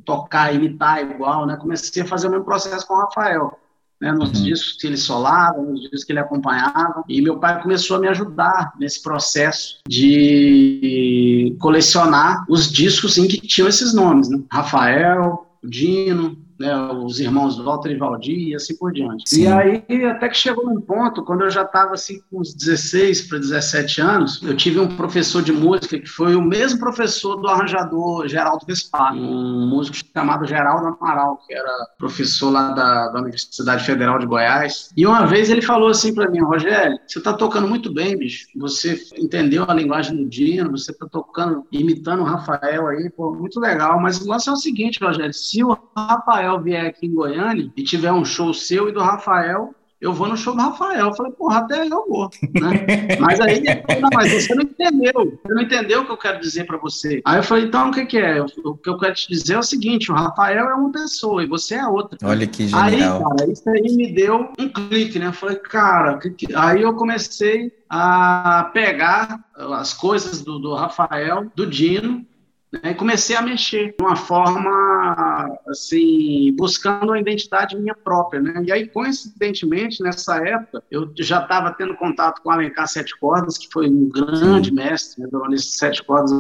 tocar, 0.05 0.55
imitar 0.55 1.02
igual, 1.02 1.47
né, 1.47 1.57
comecei 1.57 2.02
a 2.02 2.07
fazer 2.07 2.28
o 2.28 2.31
mesmo 2.31 2.45
processo 2.45 2.87
com 2.87 2.95
o 2.95 3.00
Rafael. 3.00 3.59
né, 4.00 4.12
nos 4.12 4.28
uhum. 4.28 4.45
discos 4.45 4.73
que 4.81 4.87
ele 4.87 4.97
solava, 4.97 5.61
nos 5.61 5.81
discos 5.81 6.05
que 6.05 6.12
ele 6.12 6.21
acompanhava. 6.21 7.02
E 7.09 7.21
meu 7.21 7.38
pai 7.38 7.61
começou 7.61 7.97
a 7.97 8.00
me 8.00 8.09
ajudar 8.09 8.73
nesse 8.78 9.02
processo 9.02 9.81
de 9.88 11.57
colecionar 11.59 12.45
os 12.49 12.71
discos 12.71 13.19
em 13.19 13.26
que 13.26 13.40
tinham 13.40 13.69
esses 13.69 13.93
nomes, 13.93 14.28
né? 14.28 14.40
Rafael, 14.52 15.47
Dino, 15.64 16.38
né, 16.58 16.74
os 16.92 17.20
irmãos 17.20 17.58
Walter 17.58 17.90
e 17.90 17.96
Valdir 17.96 18.48
e 18.48 18.54
assim 18.54 18.76
por 18.76 18.92
diante. 18.92 19.28
Sim. 19.28 19.42
E 19.42 19.46
aí, 19.46 20.04
até 20.06 20.28
que 20.28 20.36
chegou 20.36 20.64
num 20.64 20.80
ponto, 20.80 21.24
quando 21.24 21.44
eu 21.44 21.50
já 21.50 21.62
estava 21.62 21.94
assim 21.94 22.20
com 22.30 22.40
uns 22.40 22.54
16 22.54 23.22
para 23.22 23.38
17 23.38 24.00
anos, 24.00 24.42
eu 24.42 24.56
tive 24.56 24.80
um 24.80 24.88
professor 24.88 25.42
de 25.42 25.52
música 25.52 25.98
que 25.98 26.08
foi 26.08 26.34
o 26.34 26.42
mesmo 26.42 26.78
professor 26.78 27.36
do 27.36 27.48
arranjador 27.48 28.26
Geraldo 28.26 28.66
Vespar, 28.66 29.14
um 29.14 29.68
músico 29.68 29.96
chamado 30.14 30.46
Geraldo 30.46 30.96
Amaral, 31.00 31.38
que 31.46 31.54
era 31.54 31.72
professor 31.98 32.50
lá 32.50 32.70
da, 32.72 33.08
da 33.08 33.20
Universidade 33.20 33.84
Federal 33.84 34.18
de 34.18 34.26
Goiás. 34.26 34.90
E 34.96 35.06
uma 35.06 35.26
vez 35.26 35.50
ele 35.50 35.62
falou 35.62 35.88
assim 35.88 36.14
para 36.14 36.30
mim, 36.30 36.40
Rogério, 36.40 36.98
você 37.06 37.18
está 37.18 37.32
tocando 37.32 37.68
muito 37.68 37.92
bem, 37.92 38.16
bicho. 38.16 38.46
Você 38.56 39.00
entendeu 39.16 39.64
a 39.68 39.74
linguagem 39.74 40.16
do 40.16 40.28
Dino, 40.28 40.70
você 40.70 40.90
está 40.90 41.06
tocando, 41.06 41.66
imitando 41.70 42.20
o 42.20 42.24
Rafael 42.24 42.88
aí, 42.88 43.10
pô, 43.10 43.32
muito 43.32 43.60
legal. 43.60 44.00
Mas 44.00 44.20
o 44.20 44.28
lance 44.28 44.48
é 44.48 44.52
o 44.52 44.56
seguinte, 44.56 45.02
Rogério, 45.02 45.32
se 45.32 45.62
o 45.62 45.76
Rafael 45.96 46.48
Rafael 46.49 46.62
vier 46.62 46.87
aqui 46.87 47.07
em 47.07 47.14
Goiânia 47.14 47.71
e 47.76 47.83
tiver 47.83 48.12
um 48.12 48.25
show 48.25 48.52
seu 48.55 48.88
e 48.88 48.93
do 48.93 49.00
Rafael, 49.00 49.75
eu 50.00 50.12
vou 50.12 50.28
no 50.28 50.37
show 50.37 50.55
do 50.55 50.62
Rafael. 50.62 51.09
Eu 51.09 51.14
falei, 51.14 51.33
porra, 51.33 51.59
até 51.59 51.83
eu 51.83 52.07
vou. 52.09 52.31
Né? 52.55 53.19
mas 53.21 53.40
aí, 53.40 53.62
não, 54.00 54.09
mas 54.14 54.33
você 54.33 54.55
não 54.55 54.62
entendeu. 54.62 55.12
Você 55.43 55.55
não 55.55 55.62
entendeu 55.62 56.02
o 56.02 56.07
que 56.07 56.12
eu 56.12 56.17
quero 56.17 56.40
dizer 56.40 56.64
para 56.67 56.78
você. 56.78 57.21
Aí 57.25 57.38
eu 57.38 57.43
falei, 57.43 57.64
então 57.64 57.88
o 57.88 57.93
que, 57.93 58.07
que 58.07 58.19
é? 58.19 58.40
O 58.40 58.76
que 58.76 58.88
eu 58.88 58.97
quero 58.97 59.14
te 59.14 59.28
dizer 59.28 59.55
é 59.55 59.59
o 59.59 59.62
seguinte: 59.62 60.11
o 60.12 60.14
Rafael 60.14 60.69
é 60.69 60.75
uma 60.75 60.93
pessoa 60.93 61.43
e 61.43 61.47
você 61.47 61.75
é 61.75 61.87
outra. 61.87 62.17
Olha 62.23 62.47
que 62.47 62.69
genial. 62.69 62.85
Aí, 62.85 63.00
cara, 63.00 63.52
isso 63.52 63.69
aí 63.69 63.97
me 63.97 64.12
deu 64.12 64.52
um 64.57 64.69
clique, 64.69 65.19
né? 65.19 65.26
Eu 65.26 65.33
falei, 65.33 65.57
cara, 65.57 66.17
que 66.19 66.31
que... 66.31 66.55
aí 66.55 66.83
eu 66.83 66.95
comecei 66.95 67.73
a 67.90 68.71
pegar 68.73 69.45
as 69.57 69.93
coisas 69.93 70.43
do, 70.43 70.61
do 70.61 70.75
Rafael, 70.75 71.50
do 71.57 71.67
Dino, 71.67 72.25
né, 72.72 72.90
e 72.90 72.94
comecei 72.94 73.37
a 73.37 73.42
mexer 73.42 73.94
de 73.98 74.04
uma 74.04 74.16
forma, 74.16 75.58
assim, 75.68 76.54
buscando 76.56 77.06
uma 77.06 77.18
identidade 77.18 77.76
minha 77.76 77.94
própria, 77.94 78.40
né? 78.40 78.62
E 78.66 78.72
aí, 78.72 78.88
coincidentemente, 78.88 80.02
nessa 80.02 80.37
época, 80.37 80.82
eu 80.90 81.10
já 81.18 81.42
estava 81.42 81.72
tendo 81.72 81.96
contato 81.96 82.42
com 82.42 82.50
o 82.50 82.52
Alencar 82.52 82.87
Sete 82.87 83.18
Cordas, 83.18 83.56
que 83.56 83.68
foi 83.72 83.88
um 83.88 84.08
grande 84.08 84.68
Sim. 84.68 84.75
mestre, 84.75 85.22
né, 85.22 85.28
nesses 85.48 85.76
Sete 85.78 86.02
Cordas 86.04 86.30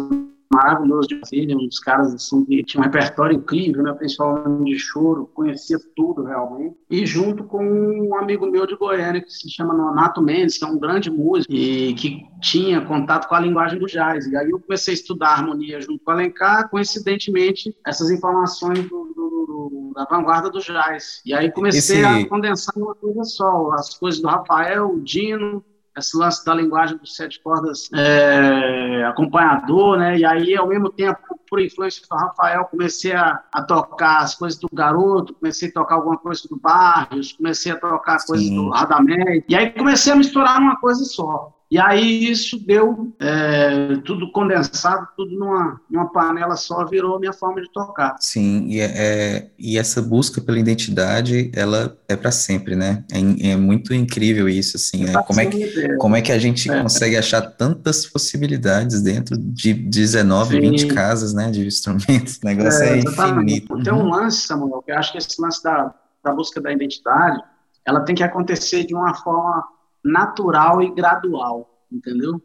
maravilhoso 0.52 1.08
de 1.08 1.16
Brasília, 1.16 1.56
uns 1.56 1.78
caras 1.78 2.14
assim 2.14 2.44
que 2.44 2.64
tinham 2.64 2.82
um 2.82 2.84
repertório 2.84 3.36
incrível, 3.36 3.82
né, 3.82 3.92
principalmente 3.92 4.72
de 4.72 4.78
choro, 4.78 5.30
conhecia 5.34 5.78
tudo 5.94 6.24
realmente. 6.24 6.76
E 6.90 7.04
junto 7.04 7.44
com 7.44 7.64
um 7.64 8.16
amigo 8.16 8.46
meu 8.46 8.66
de 8.66 8.76
Goiânia 8.76 9.20
que 9.20 9.32
se 9.32 9.50
chama 9.50 9.74
Nonato 9.74 10.22
Mendes, 10.22 10.58
que 10.58 10.64
é 10.64 10.68
um 10.68 10.78
grande 10.78 11.10
músico 11.10 11.52
e 11.52 11.94
que 11.94 12.22
tinha 12.40 12.80
contato 12.80 13.28
com 13.28 13.34
a 13.34 13.40
linguagem 13.40 13.78
do 13.78 13.86
jazz. 13.86 14.26
E 14.26 14.36
aí 14.36 14.50
eu 14.50 14.60
comecei 14.60 14.92
a 14.92 14.96
estudar 14.96 15.28
harmonia 15.30 15.80
junto 15.80 16.02
com 16.02 16.10
o 16.10 16.14
Alencar, 16.14 16.68
coincidentemente, 16.70 17.74
essas 17.86 18.10
informações 18.10 18.80
do, 18.82 18.88
do, 18.88 19.46
do, 19.46 19.92
da 19.94 20.04
vanguarda 20.04 20.50
do 20.50 20.60
jazz. 20.60 21.20
E 21.24 21.34
aí 21.34 21.52
comecei 21.52 22.00
Esse... 22.00 22.04
a 22.04 22.28
condensar 22.28 22.74
uma 22.76 22.94
coisa 22.94 23.24
só, 23.24 23.72
as 23.72 23.94
coisas 23.98 24.20
do 24.20 24.28
Rafael, 24.28 24.90
o 24.90 25.00
Dino, 25.00 25.62
esse 25.98 26.16
lance 26.16 26.44
da 26.44 26.54
linguagem 26.54 26.96
dos 26.96 27.14
sete 27.14 27.40
cordas 27.42 27.88
é, 27.92 29.04
acompanhador, 29.04 29.98
né? 29.98 30.18
E 30.18 30.24
aí, 30.24 30.56
ao 30.56 30.68
mesmo 30.68 30.90
tempo, 30.90 31.18
por 31.48 31.60
influência 31.60 32.02
do 32.08 32.16
Rafael, 32.16 32.64
comecei 32.66 33.12
a, 33.12 33.42
a, 33.52 33.62
tocar 33.62 34.18
as 34.18 34.34
coisas 34.34 34.58
do 34.58 34.68
Garoto, 34.72 35.34
comecei 35.34 35.68
a 35.68 35.72
tocar 35.72 35.96
alguma 35.96 36.18
coisa 36.18 36.42
do 36.48 36.58
Barrios, 36.58 37.32
comecei 37.32 37.72
a 37.72 37.76
tocar 37.76 38.24
coisas 38.24 38.48
do 38.48 38.70
Radamés, 38.70 39.44
e 39.48 39.54
aí 39.54 39.70
comecei 39.70 40.12
a 40.12 40.16
misturar 40.16 40.60
uma 40.60 40.76
coisa 40.76 41.04
só. 41.04 41.52
E 41.70 41.78
aí 41.78 42.30
isso 42.30 42.58
deu 42.58 43.14
é, 43.20 43.96
tudo 44.04 44.32
condensado, 44.32 45.06
tudo 45.14 45.38
numa, 45.38 45.78
numa 45.90 46.10
panela 46.10 46.56
só, 46.56 46.86
virou 46.86 47.20
minha 47.20 47.32
forma 47.32 47.60
de 47.60 47.70
tocar. 47.70 48.16
Sim, 48.20 48.66
e, 48.68 48.80
é, 48.80 48.86
é 48.86 49.50
e 49.58 49.76
essa 49.76 50.00
busca 50.00 50.40
pela 50.40 50.58
identidade, 50.58 51.52
ela 51.54 51.94
é 52.08 52.16
para 52.16 52.30
sempre, 52.30 52.74
né? 52.74 53.04
É, 53.12 53.50
é, 53.50 53.56
muito 53.56 53.92
incrível 53.92 54.48
isso, 54.48 54.78
assim, 54.78 55.04
né? 55.04 55.12
Como 55.26 55.40
é, 55.40 55.46
que, 55.46 55.96
como 55.96 56.16
é 56.16 56.22
que 56.22 56.32
a 56.32 56.38
gente 56.38 56.70
é. 56.70 56.82
consegue 56.82 57.18
achar 57.18 57.42
tantas 57.42 58.06
possibilidades 58.06 59.02
dentro 59.02 59.36
de 59.36 59.74
19, 59.74 60.54
Sim. 60.54 60.70
20 60.70 60.86
casas, 60.86 61.34
né, 61.34 61.50
de 61.50 61.66
instrumentos? 61.66 62.38
O 62.42 62.46
negócio 62.46 62.82
é, 62.82 62.98
infinito. 62.98 63.82
Tem 63.82 63.92
um 63.92 64.08
lance, 64.08 64.46
Samuel, 64.46 64.80
que 64.80 64.90
eu 64.90 64.98
acho 64.98 65.12
que 65.12 65.18
esse 65.18 65.40
lance 65.40 65.62
da, 65.62 65.94
da 66.24 66.32
busca 66.32 66.62
da 66.62 66.72
identidade, 66.72 67.42
ela 67.84 68.00
tem 68.00 68.14
que 68.14 68.22
acontecer 68.22 68.84
de 68.84 68.94
uma 68.94 69.12
forma 69.14 69.64
natural 70.04 70.82
e 70.82 70.94
gradual, 70.94 71.84
entendeu? 71.90 72.40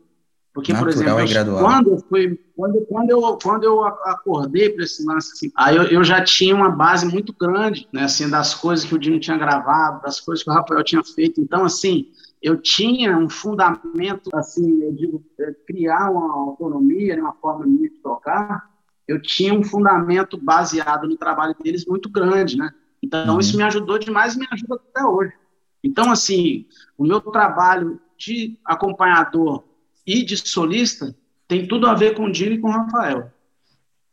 Porque, 0.53 0.71
natural 0.71 0.93
por 0.93 1.25
exemplo, 1.25 1.59
quando 1.59 1.89
eu 1.89 1.97
fui, 1.97 2.39
quando, 2.55 2.85
quando, 2.85 3.09
eu, 3.09 3.37
quando 3.41 3.63
eu 3.63 3.83
acordei 3.83 4.69
para 4.69 4.83
esse 4.83 5.03
lance, 5.03 5.31
assim, 5.33 5.51
aí 5.57 5.75
eu, 5.75 5.83
eu, 5.85 6.03
já 6.03 6.23
tinha 6.23 6.55
uma 6.55 6.69
base 6.69 7.07
muito 7.07 7.33
grande, 7.33 7.87
né, 7.91 8.03
assim, 8.03 8.29
das 8.29 8.53
coisas 8.53 8.85
que 8.85 8.93
o 8.93 8.99
Dino 8.99 9.19
tinha 9.19 9.37
gravado, 9.37 10.03
das 10.03 10.19
coisas 10.19 10.43
que 10.43 10.49
o 10.51 10.53
Rafael 10.53 10.83
tinha 10.83 11.03
feito. 11.03 11.41
Então, 11.41 11.65
assim, 11.65 12.11
eu 12.39 12.61
tinha 12.61 13.17
um 13.17 13.27
fundamento, 13.27 14.29
assim, 14.35 14.83
eu 14.83 14.93
digo, 14.93 15.25
é, 15.39 15.53
criar 15.65 16.11
uma 16.11 16.31
autonomia, 16.31 17.15
né, 17.15 17.21
uma 17.23 17.33
forma 17.33 17.65
de 17.65 17.89
tocar, 18.03 18.69
eu 19.07 19.19
tinha 19.19 19.53
um 19.53 19.63
fundamento 19.63 20.37
baseado 20.37 21.07
no 21.07 21.17
trabalho 21.17 21.55
deles 21.63 21.85
muito 21.85 22.09
grande, 22.09 22.57
né? 22.57 22.69
Então, 23.01 23.33
uhum. 23.33 23.39
isso 23.39 23.57
me 23.57 23.63
ajudou 23.63 23.97
demais 23.97 24.35
e 24.35 24.39
me 24.39 24.47
ajuda 24.51 24.75
até 24.75 25.03
hoje. 25.03 25.33
Então, 25.83 26.11
assim, 26.11 26.65
o 26.97 27.03
meu 27.03 27.19
trabalho 27.19 27.99
de 28.17 28.57
acompanhador 28.63 29.63
e 30.05 30.23
de 30.23 30.37
solista 30.37 31.15
tem 31.47 31.67
tudo 31.67 31.87
a 31.87 31.93
ver 31.93 32.15
com 32.15 32.25
o 32.25 32.31
Dino 32.31 32.53
e 32.53 32.59
com 32.59 32.67
o 32.67 32.71
Rafael. 32.71 33.31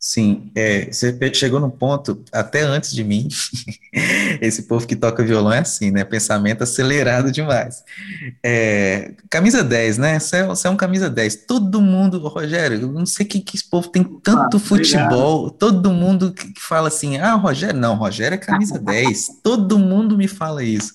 Sim, 0.02 0.50
é, 0.54 0.90
você 0.90 1.14
chegou 1.34 1.60
num 1.60 1.68
ponto, 1.68 2.24
até 2.32 2.62
antes 2.62 2.90
de 2.90 3.04
mim, 3.04 3.28
esse 4.40 4.62
povo 4.62 4.86
que 4.86 4.96
toca 4.96 5.22
violão 5.22 5.52
é 5.52 5.58
assim, 5.58 5.90
né? 5.90 6.04
Pensamento 6.04 6.62
acelerado 6.62 7.30
demais. 7.30 7.84
É, 8.42 9.12
camisa 9.28 9.62
10, 9.62 9.98
né? 9.98 10.18
Você 10.18 10.36
é, 10.36 10.46
você 10.46 10.68
é, 10.68 10.70
um 10.70 10.76
camisa 10.76 11.10
10. 11.10 11.44
Todo 11.44 11.82
mundo, 11.82 12.18
Rogério, 12.18 12.80
eu 12.80 12.90
não 12.90 13.04
sei 13.04 13.26
que, 13.26 13.40
que 13.40 13.56
esse 13.56 13.68
povo 13.68 13.88
tem 13.88 14.02
tanto 14.02 14.56
ah, 14.56 14.60
futebol, 14.60 15.40
obrigado. 15.40 15.58
todo 15.58 15.92
mundo 15.92 16.32
que, 16.32 16.50
que 16.50 16.62
fala 16.62 16.88
assim, 16.88 17.18
ah, 17.18 17.34
Rogério, 17.34 17.78
não, 17.78 17.94
Rogério 17.96 18.36
é 18.36 18.38
camisa 18.38 18.78
10. 18.80 19.40
Todo 19.42 19.78
mundo 19.78 20.16
me 20.16 20.26
fala 20.26 20.64
isso. 20.64 20.94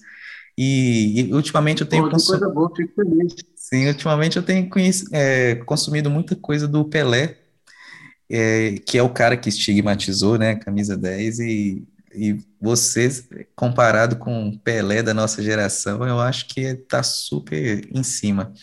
E, 0.58 1.22
e 1.22 1.34
ultimamente 1.34 1.82
eu 1.82 1.88
tenho 1.88 2.10
consumido. 2.10 2.46
Coisa 2.46 2.54
boa, 2.54 2.72
fico 2.76 2.94
feliz. 2.96 3.36
Sim, 3.56 3.88
ultimamente 3.88 4.38
eu 4.38 4.44
tenho 4.44 4.70
é, 5.12 5.56
consumido 5.66 6.10
muita 6.10 6.36
coisa 6.36 6.68
do 6.68 6.86
Pelé, 6.86 7.38
é, 8.30 8.76
que 8.86 8.98
é 8.98 9.04
o 9.04 9.10
cara 9.10 9.36
que 9.36 9.50
estigmatizou, 9.50 10.38
né, 10.38 10.56
camisa 10.56 10.96
10, 10.96 11.40
e, 11.40 11.84
e 12.14 12.38
você, 12.62 13.10
comparado 13.56 14.16
com 14.16 14.48
o 14.48 14.58
Pelé 14.60 15.04
da 15.04 15.14
nossa 15.14 15.44
geração, 15.44 16.08
eu 16.08 16.20
acho 16.20 16.48
que 16.48 16.62
está 16.62 17.04
super 17.04 17.88
em 17.94 18.04
cima. 18.04 18.54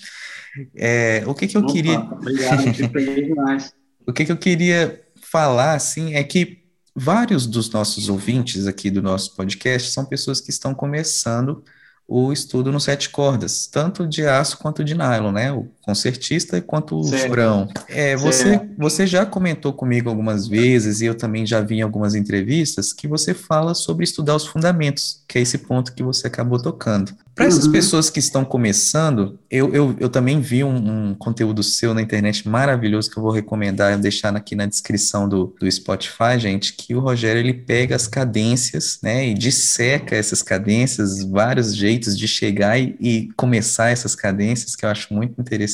É, 0.75 1.23
o 1.27 1.35
que 1.35 1.47
que 1.47 1.57
eu 1.57 1.63
Opa, 1.63 1.73
queria... 1.73 1.99
Obrigado, 1.99 2.63
feliz 2.93 3.27
demais. 3.27 3.75
o 4.07 4.13
que 4.13 4.25
que 4.25 4.33
eu 4.33 4.39
queria 4.39 5.03
falar, 5.21 5.75
assim, 5.75 6.15
é 6.15 6.25
que 6.25 6.63
vários 6.95 7.47
dos 7.47 7.71
nossos 7.71 8.09
ouvintes 8.09 8.67
aqui 8.67 8.91
do 8.91 9.03
nosso 9.03 9.35
podcast 9.35 9.91
são 9.91 10.05
pessoas 10.05 10.41
que 10.41 10.51
estão 10.51 10.75
começando 10.75 11.63
o 12.13 12.33
estudo 12.33 12.71
no 12.71 12.79
sete 12.79 13.09
cordas, 13.09 13.67
tanto 13.67 14.07
de 14.07 14.27
aço 14.27 14.59
quanto 14.59 14.85
de 14.85 14.95
nylon, 14.95 15.33
né? 15.33 15.51
O 15.51 15.67
concertista 15.83 16.61
quanto 16.61 16.99
o 16.99 17.05
furão. 17.05 17.69
É, 17.89 18.17
você, 18.17 18.61
você 18.79 19.07
já 19.07 19.27
comentou 19.27 19.73
comigo 19.73 20.09
algumas 20.09 20.47
vezes, 20.47 21.01
e 21.01 21.07
eu 21.07 21.15
também 21.15 21.45
já 21.45 21.61
vi 21.61 21.77
em 21.77 21.83
algumas 21.83 22.15
entrevistas, 22.15 22.93
que 22.93 23.09
você 23.09 23.35
fala 23.35 23.75
sobre 23.75 24.05
estudar 24.05 24.37
os 24.37 24.47
fundamentos, 24.47 25.23
que 25.29 25.39
é 25.39 25.43
esse 25.43 25.59
ponto 25.59 25.93
que 25.93 26.03
você 26.03 26.29
acabou 26.29 26.61
tocando. 26.61 27.13
Para 27.35 27.47
essas 27.47 27.65
uhum. 27.65 27.73
pessoas 27.73 28.11
que 28.11 28.19
estão 28.19 28.45
começando, 28.45 29.39
eu, 29.51 29.75
eu, 29.75 29.97
eu 29.99 30.09
também 30.11 30.39
vi 30.39 30.63
um, 30.63 31.11
um, 31.11 31.15
conteúdo 31.15 31.63
seu 31.63 31.95
na 31.95 32.03
internet 32.03 32.47
maravilhoso 32.47 33.11
que 33.11 33.17
eu 33.17 33.23
vou 33.23 33.33
recomendar, 33.33 33.99
deixar 33.99 34.37
aqui 34.37 34.55
na 34.55 34.67
descrição 34.67 35.27
do, 35.27 35.55
do 35.59 35.71
Spotify, 35.71 36.39
gente, 36.39 36.75
que 36.75 36.95
o 36.95 37.01
Rogério 37.01 37.41
ele 37.41 37.55
pega 37.55 37.97
as 37.97 38.07
cadências, 38.07 38.99
né, 39.03 39.27
e 39.29 39.35
disseca 39.35 40.15
essas 40.15 40.43
cadências, 40.43 41.25
vários 41.25 41.75
jeitos 41.75 42.19
de 42.19 42.29
chegar 42.29 42.79
e, 42.79 42.95
e 43.01 43.29
começar 43.35 43.89
essas 43.89 44.15
cadências, 44.15 44.77
que 44.77 44.85
eu 44.85 44.91
acho 44.91 45.15
muito 45.15 45.41
interessante. 45.41 45.72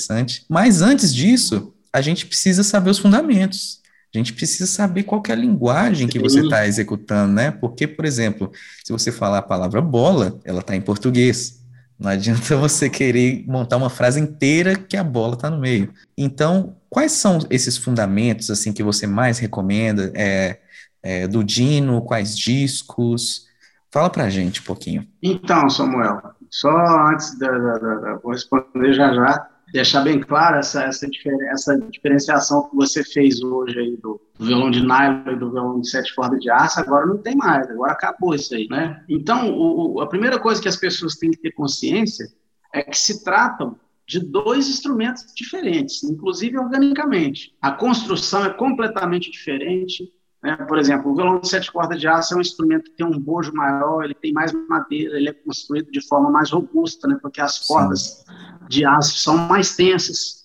Mas 0.48 0.82
antes 0.82 1.14
disso, 1.14 1.74
a 1.92 2.00
gente 2.00 2.26
precisa 2.26 2.62
saber 2.62 2.90
os 2.90 2.98
fundamentos. 2.98 3.78
A 4.14 4.18
gente 4.18 4.32
precisa 4.32 4.66
saber 4.66 5.02
qual 5.02 5.22
é 5.28 5.32
a 5.32 5.36
linguagem 5.36 6.08
que 6.08 6.18
você 6.18 6.40
está 6.40 6.66
executando, 6.66 7.34
né? 7.34 7.50
Porque, 7.50 7.86
por 7.86 8.04
exemplo, 8.06 8.50
se 8.82 8.90
você 8.90 9.12
falar 9.12 9.38
a 9.38 9.42
palavra 9.42 9.82
bola, 9.82 10.38
ela 10.44 10.60
está 10.60 10.74
em 10.74 10.80
português. 10.80 11.58
Não 11.98 12.10
adianta 12.10 12.56
você 12.56 12.88
querer 12.88 13.44
montar 13.46 13.76
uma 13.76 13.90
frase 13.90 14.18
inteira 14.18 14.76
que 14.76 14.96
a 14.96 15.04
bola 15.04 15.34
está 15.34 15.50
no 15.50 15.58
meio. 15.58 15.92
Então, 16.16 16.76
quais 16.88 17.12
são 17.12 17.38
esses 17.50 17.76
fundamentos 17.76 18.50
assim 18.50 18.72
que 18.72 18.82
você 18.82 19.06
mais 19.06 19.38
recomenda? 19.38 20.10
É, 20.14 20.58
é, 21.02 21.28
do 21.28 21.44
Dino, 21.44 22.02
quais 22.02 22.36
discos? 22.36 23.46
Fala 23.90 24.08
pra 24.08 24.30
gente 24.30 24.60
um 24.60 24.64
pouquinho. 24.64 25.06
Então, 25.22 25.68
Samuel, 25.68 26.20
só 26.50 26.70
antes 27.10 27.38
da, 27.38 27.50
da, 27.50 27.78
da, 27.78 27.94
da 27.94 28.14
vou 28.16 28.32
responder 28.32 28.94
já 28.94 29.12
já, 29.14 29.48
deixar 29.72 30.02
bem 30.02 30.20
clara 30.20 30.58
essa, 30.58 30.84
essa, 30.84 31.06
essa 31.50 31.78
diferenciação 31.90 32.68
que 32.68 32.76
você 32.76 33.04
fez 33.04 33.42
hoje 33.42 33.78
aí 33.78 33.96
do, 33.96 34.20
do 34.38 34.46
violão 34.46 34.70
de 34.70 34.80
nylon 34.80 35.32
e 35.32 35.36
do 35.36 35.50
violão 35.50 35.80
de 35.80 35.88
sete 35.88 36.14
cordas 36.14 36.40
de 36.40 36.50
aço, 36.50 36.80
agora 36.80 37.06
não 37.06 37.18
tem 37.18 37.36
mais, 37.36 37.68
agora 37.70 37.92
acabou 37.92 38.34
isso 38.34 38.54
aí, 38.54 38.66
né? 38.68 39.02
Então, 39.08 39.50
o, 39.56 40.00
a 40.00 40.06
primeira 40.06 40.38
coisa 40.38 40.60
que 40.60 40.68
as 40.68 40.76
pessoas 40.76 41.16
têm 41.16 41.30
que 41.30 41.38
ter 41.38 41.52
consciência 41.52 42.26
é 42.72 42.82
que 42.82 42.96
se 42.98 43.22
tratam 43.24 43.76
de 44.06 44.20
dois 44.20 44.68
instrumentos 44.68 45.26
diferentes, 45.34 46.02
inclusive 46.02 46.58
organicamente. 46.58 47.54
A 47.60 47.70
construção 47.70 48.46
é 48.46 48.50
completamente 48.50 49.30
diferente. 49.30 50.10
Né? 50.42 50.56
Por 50.56 50.78
exemplo, 50.78 51.10
o 51.10 51.14
violão 51.14 51.40
de 51.40 51.48
sete 51.48 51.70
cordas 51.72 52.00
de 52.00 52.06
aço 52.06 52.34
é 52.34 52.36
um 52.36 52.40
instrumento 52.40 52.84
que 52.84 52.96
tem 52.96 53.06
um 53.06 53.18
bojo 53.18 53.52
maior, 53.52 54.04
ele 54.04 54.14
tem 54.14 54.32
mais 54.32 54.52
madeira, 54.52 55.16
ele 55.16 55.28
é 55.28 55.32
construído 55.32 55.90
de 55.90 56.06
forma 56.06 56.30
mais 56.30 56.50
robusta, 56.50 57.08
né? 57.08 57.18
porque 57.20 57.40
as 57.40 57.66
cordas 57.66 58.24
de 58.68 58.84
aço 58.84 59.18
são 59.18 59.36
mais 59.36 59.74
tensas. 59.74 60.38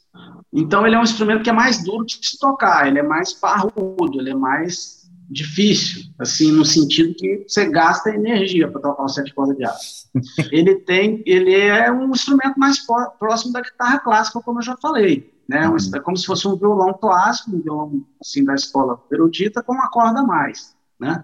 Então, 0.51 0.85
ele 0.85 0.95
é 0.95 0.99
um 0.99 1.03
instrumento 1.03 1.43
que 1.43 1.49
é 1.49 1.53
mais 1.53 1.83
duro 1.83 2.05
de 2.05 2.19
se 2.21 2.37
tocar, 2.37 2.87
ele 2.87 2.99
é 2.99 3.03
mais 3.03 3.33
parrudo, 3.33 4.19
ele 4.19 4.29
é 4.29 4.35
mais 4.35 5.03
difícil, 5.29 6.03
assim, 6.19 6.51
no 6.51 6.63
sentido 6.63 7.15
que 7.15 7.43
você 7.47 7.65
gasta 7.65 8.13
energia 8.13 8.69
para 8.69 8.81
tocar 8.81 9.03
um 9.03 9.07
sete 9.07 9.33
cordas 9.33 9.57
de 9.57 9.65
aço. 9.65 10.09
ele 10.51 10.75
tem, 10.75 11.23
ele 11.25 11.55
é 11.55 11.91
um 11.91 12.11
instrumento 12.11 12.55
mais 12.57 12.77
próximo 13.19 13.51
da 13.51 13.61
guitarra 13.61 13.99
clássica, 13.99 14.41
como 14.41 14.59
eu 14.59 14.63
já 14.63 14.77
falei, 14.77 15.32
né? 15.47 15.67
Uhum. 15.67 15.77
É 15.95 15.99
como 15.99 16.17
se 16.17 16.25
fosse 16.25 16.47
um 16.47 16.55
violão 16.55 16.93
clássico, 16.93 17.55
um 17.55 17.61
violão 17.61 18.05
assim 18.21 18.43
da 18.43 18.55
escola 18.55 19.01
erudita 19.11 19.61
com 19.61 19.73
uma 19.73 19.89
corda 19.89 20.21
a 20.21 20.23
mais, 20.23 20.75
né? 20.99 21.23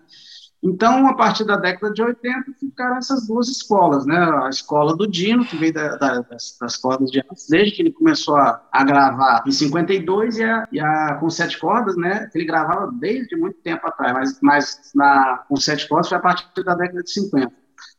Então, 0.62 1.08
a 1.08 1.14
partir 1.14 1.46
da 1.46 1.56
década 1.56 1.94
de 1.94 2.02
80, 2.02 2.52
ficaram 2.60 2.98
essas 2.98 3.26
duas 3.28 3.48
escolas, 3.48 4.06
né? 4.06 4.18
A 4.44 4.50
escola 4.50 4.96
do 4.96 5.08
Dino, 5.08 5.46
que 5.46 5.56
veio 5.56 5.74
da, 5.74 5.96
da, 5.96 6.20
das, 6.20 6.58
das, 6.60 6.76
cordas 6.76 7.10
de 7.10 7.22
aço, 7.22 7.50
desde 7.50 7.76
que 7.76 7.82
ele 7.82 7.94
começou 7.94 8.36
a, 8.36 8.62
a 8.70 8.84
gravar 8.84 9.44
em 9.48 9.52
52, 9.52 10.38
e 10.38 10.44
a, 10.44 10.68
e 10.70 10.80
a, 10.80 11.16
com 11.16 11.30
sete 11.30 11.58
cordas, 11.58 11.96
né? 11.96 12.30
Ele 12.36 12.44
gravava 12.44 12.92
desde 12.92 13.38
muito 13.38 13.58
tempo 13.62 13.88
atrás, 13.88 14.14
mas, 14.14 14.40
mas 14.42 14.92
na, 14.94 15.46
com 15.48 15.56
sete 15.56 15.88
cordas 15.88 16.10
foi 16.10 16.18
a 16.18 16.22
partir 16.22 16.46
da 16.62 16.76
década 16.76 17.04
de 17.04 17.12
50. 17.12 17.54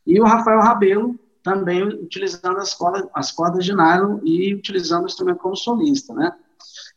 E 0.07 0.21
o 0.21 0.25
Rafael 0.25 0.61
Rabelo, 0.61 1.19
também 1.43 1.83
utilizando 1.83 2.59
as 2.59 2.75
cordas, 2.75 3.07
as 3.15 3.33
cordas 3.33 3.65
de 3.65 3.75
nylon 3.75 4.21
e 4.25 4.55
utilizando 4.55 5.05
o 5.05 5.07
instrumento 5.07 5.39
como 5.39 5.57
solista, 5.57 6.15
né? 6.15 6.33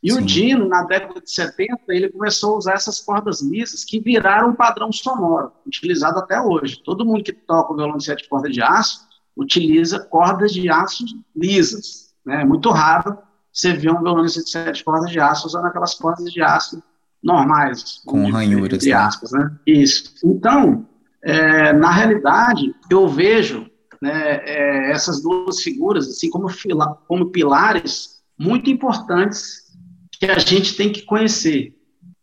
E 0.01 0.11
Sim. 0.11 0.17
o 0.17 0.21
Dino, 0.21 0.67
na 0.67 0.83
década 0.83 1.21
de 1.21 1.31
70, 1.31 1.81
ele 1.89 2.09
começou 2.09 2.55
a 2.55 2.57
usar 2.57 2.73
essas 2.73 2.99
cordas 2.99 3.41
lisas 3.41 3.85
que 3.85 4.01
viraram 4.01 4.49
um 4.49 4.55
padrão 4.55 4.91
sonoro, 4.91 5.53
utilizado 5.65 6.19
até 6.19 6.41
hoje. 6.41 6.81
Todo 6.83 7.05
mundo 7.05 7.23
que 7.23 7.31
toca 7.31 7.71
o 7.71 7.75
violão 7.75 7.97
de 7.97 8.03
sete 8.03 8.27
cordas 8.27 8.51
de 8.51 8.61
aço 8.61 9.07
utiliza 9.35 9.99
cordas 9.99 10.51
de 10.51 10.69
aço 10.69 11.05
lisas. 11.33 12.13
Né? 12.25 12.41
É 12.41 12.45
muito 12.45 12.69
raro 12.69 13.17
você 13.51 13.71
ver 13.71 13.91
um 13.91 14.01
violonista 14.01 14.43
de 14.43 14.49
sete 14.49 14.83
cordas 14.83 15.09
de 15.09 15.19
aço 15.19 15.47
usando 15.47 15.65
aquelas 15.67 15.93
cordas 15.93 16.31
de 16.31 16.41
aço 16.41 16.83
normais. 17.23 18.01
Com 18.05 18.29
ranhuras. 18.29 18.73
Entre 18.73 18.89
né? 18.89 18.95
aspas, 18.95 19.31
né? 19.31 19.51
Isso. 19.65 20.15
Então, 20.23 20.85
é, 21.23 21.71
na 21.71 21.89
realidade, 21.89 22.75
eu 22.89 23.07
vejo 23.07 23.71
né, 24.03 24.41
é, 24.43 24.91
essas 24.91 25.21
duas 25.21 25.61
figuras, 25.61 26.09
assim 26.09 26.29
como, 26.29 26.49
fila, 26.49 27.01
como 27.07 27.29
pilares 27.29 28.21
muito 28.37 28.69
importantes 28.69 29.71
que 30.11 30.25
a 30.25 30.37
gente 30.39 30.75
tem 30.75 30.91
que 30.91 31.03
conhecer. 31.03 31.73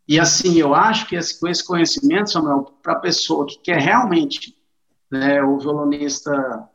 E 0.06 0.20
assim, 0.20 0.58
eu 0.58 0.74
acho 0.74 1.06
que 1.06 1.16
esse, 1.16 1.40
com 1.40 1.48
esse 1.48 1.66
conhecimento, 1.66 2.32
Samuel, 2.32 2.64
para 2.82 2.92
a 2.92 3.00
pessoa 3.00 3.46
que 3.46 3.58
quer 3.60 3.80
realmente, 3.80 4.54
né, 5.10 5.42
o 5.42 5.58
violonista 5.58 6.68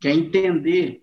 quer 0.00 0.12
entender 0.12 1.02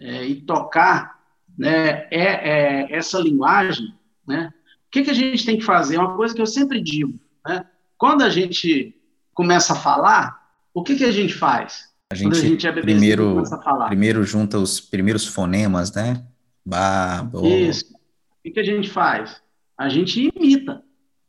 é, 0.00 0.24
e 0.26 0.42
tocar 0.42 1.18
né, 1.58 2.06
é, 2.12 2.12
é, 2.12 2.96
essa 2.96 3.18
linguagem, 3.18 3.92
né, 4.24 4.54
o 4.86 4.90
que, 4.92 5.02
que 5.02 5.10
a 5.10 5.14
gente 5.14 5.44
tem 5.44 5.58
que 5.58 5.64
fazer? 5.64 5.96
É 5.96 5.98
uma 5.98 6.14
coisa 6.14 6.32
que 6.32 6.40
eu 6.40 6.46
sempre 6.46 6.80
digo, 6.80 7.18
né, 7.44 7.66
quando 7.98 8.22
a 8.22 8.30
gente 8.30 8.94
começa 9.34 9.72
a 9.72 9.76
falar, 9.76 10.48
o 10.72 10.84
que, 10.84 10.94
que 10.94 11.04
a 11.04 11.10
gente 11.10 11.34
faz? 11.34 11.89
A 12.10 12.14
gente, 12.14 12.38
a 12.38 12.40
gente 12.40 12.66
é 12.66 12.72
primeiro, 12.72 13.42
primeiro 13.86 14.24
junta 14.24 14.58
os 14.58 14.80
primeiros 14.80 15.26
fonemas, 15.26 15.92
né? 15.92 16.24
Ba, 16.64 17.22
bo, 17.22 17.46
Isso 17.46 18.00
o 18.46 18.52
que 18.52 18.60
a 18.60 18.64
gente 18.64 18.90
faz? 18.90 19.40
A 19.76 19.88
gente 19.88 20.30
imita, 20.34 20.82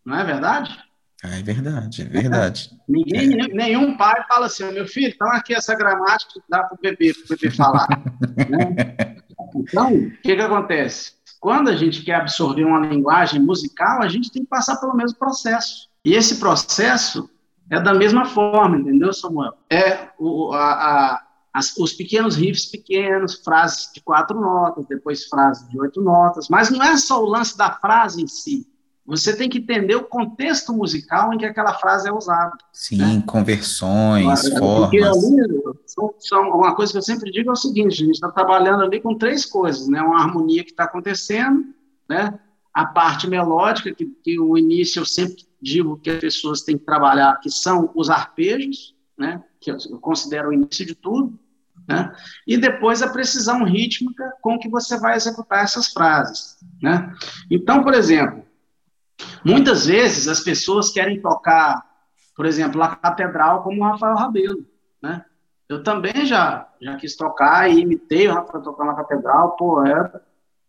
não 0.05 0.17
é 0.17 0.23
verdade? 0.23 0.77
É 1.23 1.41
verdade, 1.43 2.01
é 2.01 2.05
verdade. 2.05 2.71
Ninguém, 2.87 3.39
é. 3.39 3.47
nenhum 3.49 3.95
pai 3.95 4.25
fala 4.27 4.47
assim, 4.47 4.69
meu 4.71 4.87
filho, 4.87 5.13
então 5.13 5.27
aqui 5.31 5.53
essa 5.53 5.75
gramática 5.75 6.41
dá 6.49 6.63
para 6.63 6.75
o 6.75 6.81
bebê, 6.81 7.13
bebê 7.29 7.51
falar. 7.51 7.87
né? 8.49 9.15
Então, 9.55 9.93
o 9.93 10.11
que, 10.21 10.35
que 10.35 10.41
acontece? 10.41 11.13
Quando 11.39 11.69
a 11.69 11.75
gente 11.75 12.03
quer 12.03 12.15
absorver 12.15 12.63
uma 12.63 12.79
linguagem 12.79 13.39
musical, 13.39 14.01
a 14.01 14.07
gente 14.07 14.31
tem 14.31 14.43
que 14.43 14.49
passar 14.49 14.77
pelo 14.77 14.95
mesmo 14.95 15.17
processo. 15.17 15.89
E 16.03 16.13
esse 16.13 16.39
processo 16.39 17.29
é 17.71 17.81
da 17.81 17.93
mesma 17.93 18.25
forma, 18.25 18.77
entendeu, 18.77 19.11
Samuel? 19.13 19.53
É 19.69 20.09
o, 20.19 20.51
a, 20.53 20.73
a 20.73 21.21
as, 21.53 21.75
os 21.77 21.93
pequenos 21.93 22.35
riffs 22.35 22.65
pequenos, 22.65 23.35
frases 23.43 23.91
de 23.93 24.01
quatro 24.01 24.39
notas, 24.39 24.85
depois 24.87 25.25
frases 25.25 25.67
de 25.69 25.79
oito 25.79 26.01
notas, 26.01 26.47
mas 26.49 26.69
não 26.69 26.81
é 26.81 26.95
só 26.97 27.21
o 27.21 27.25
lance 27.25 27.57
da 27.57 27.71
frase 27.71 28.23
em 28.23 28.27
si. 28.27 28.67
Você 29.05 29.35
tem 29.35 29.49
que 29.49 29.57
entender 29.57 29.95
o 29.95 30.03
contexto 30.03 30.71
musical 30.71 31.33
em 31.33 31.37
que 31.37 31.45
aquela 31.45 31.73
frase 31.73 32.07
é 32.07 32.13
usada. 32.13 32.55
Sim, 32.71 32.97
né? 32.97 33.23
conversões, 33.25 34.49
Porque 34.49 34.99
formas. 34.99 35.25
Ali, 35.25 35.61
são, 35.85 36.13
são, 36.19 36.49
uma 36.51 36.75
coisa 36.75 36.93
que 36.93 36.97
eu 36.99 37.01
sempre 37.01 37.31
digo 37.31 37.49
é 37.49 37.53
o 37.53 37.57
seguinte: 37.57 37.93
a 37.93 38.05
gente 38.05 38.11
está 38.11 38.31
trabalhando 38.31 38.83
ali 38.83 39.01
com 39.01 39.17
três 39.17 39.45
coisas, 39.45 39.89
né? 39.89 40.01
Uma 40.01 40.21
harmonia 40.21 40.63
que 40.63 40.71
está 40.71 40.85
acontecendo, 40.85 41.65
né? 42.07 42.39
A 42.73 42.85
parte 42.85 43.27
melódica, 43.27 43.93
que, 43.93 44.05
que 44.05 44.39
o 44.39 44.57
início 44.57 45.01
eu 45.01 45.05
sempre 45.05 45.43
digo 45.61 45.97
que 45.97 46.09
as 46.09 46.19
pessoas 46.19 46.61
têm 46.61 46.77
que 46.77 46.85
trabalhar, 46.85 47.39
que 47.39 47.49
são 47.49 47.91
os 47.95 48.09
arpejos, 48.09 48.95
né? 49.17 49.43
Que 49.59 49.71
eu 49.71 49.77
considero 49.99 50.49
o 50.49 50.53
início 50.53 50.85
de 50.85 50.95
tudo. 50.95 51.39
Né? 51.87 52.11
E 52.47 52.57
depois 52.57 53.01
a 53.01 53.11
precisão 53.11 53.63
rítmica 53.63 54.33
com 54.41 54.57
que 54.57 54.69
você 54.69 54.97
vai 54.99 55.15
executar 55.15 55.63
essas 55.63 55.87
frases. 55.87 56.57
Né? 56.81 57.13
Então, 57.49 57.83
por 57.83 57.93
exemplo, 57.93 58.45
muitas 59.43 59.85
vezes 59.85 60.27
as 60.27 60.41
pessoas 60.41 60.91
querem 60.91 61.21
tocar, 61.21 61.83
por 62.35 62.45
exemplo, 62.45 62.81
a 62.81 62.95
catedral 62.95 63.63
como 63.63 63.81
o 63.81 63.83
Rafael 63.83 64.15
Rabelo. 64.15 64.65
Né? 65.01 65.25
Eu 65.67 65.83
também 65.83 66.25
já, 66.25 66.67
já 66.81 66.95
quis 66.95 67.15
tocar 67.15 67.69
e 67.69 67.79
imitei 67.79 68.27
o 68.27 68.33
Rafael 68.33 68.63
tocar 68.63 68.85
na 68.85 68.93
catedral, 68.93 69.55
pô, 69.55 69.85
é 69.85 70.21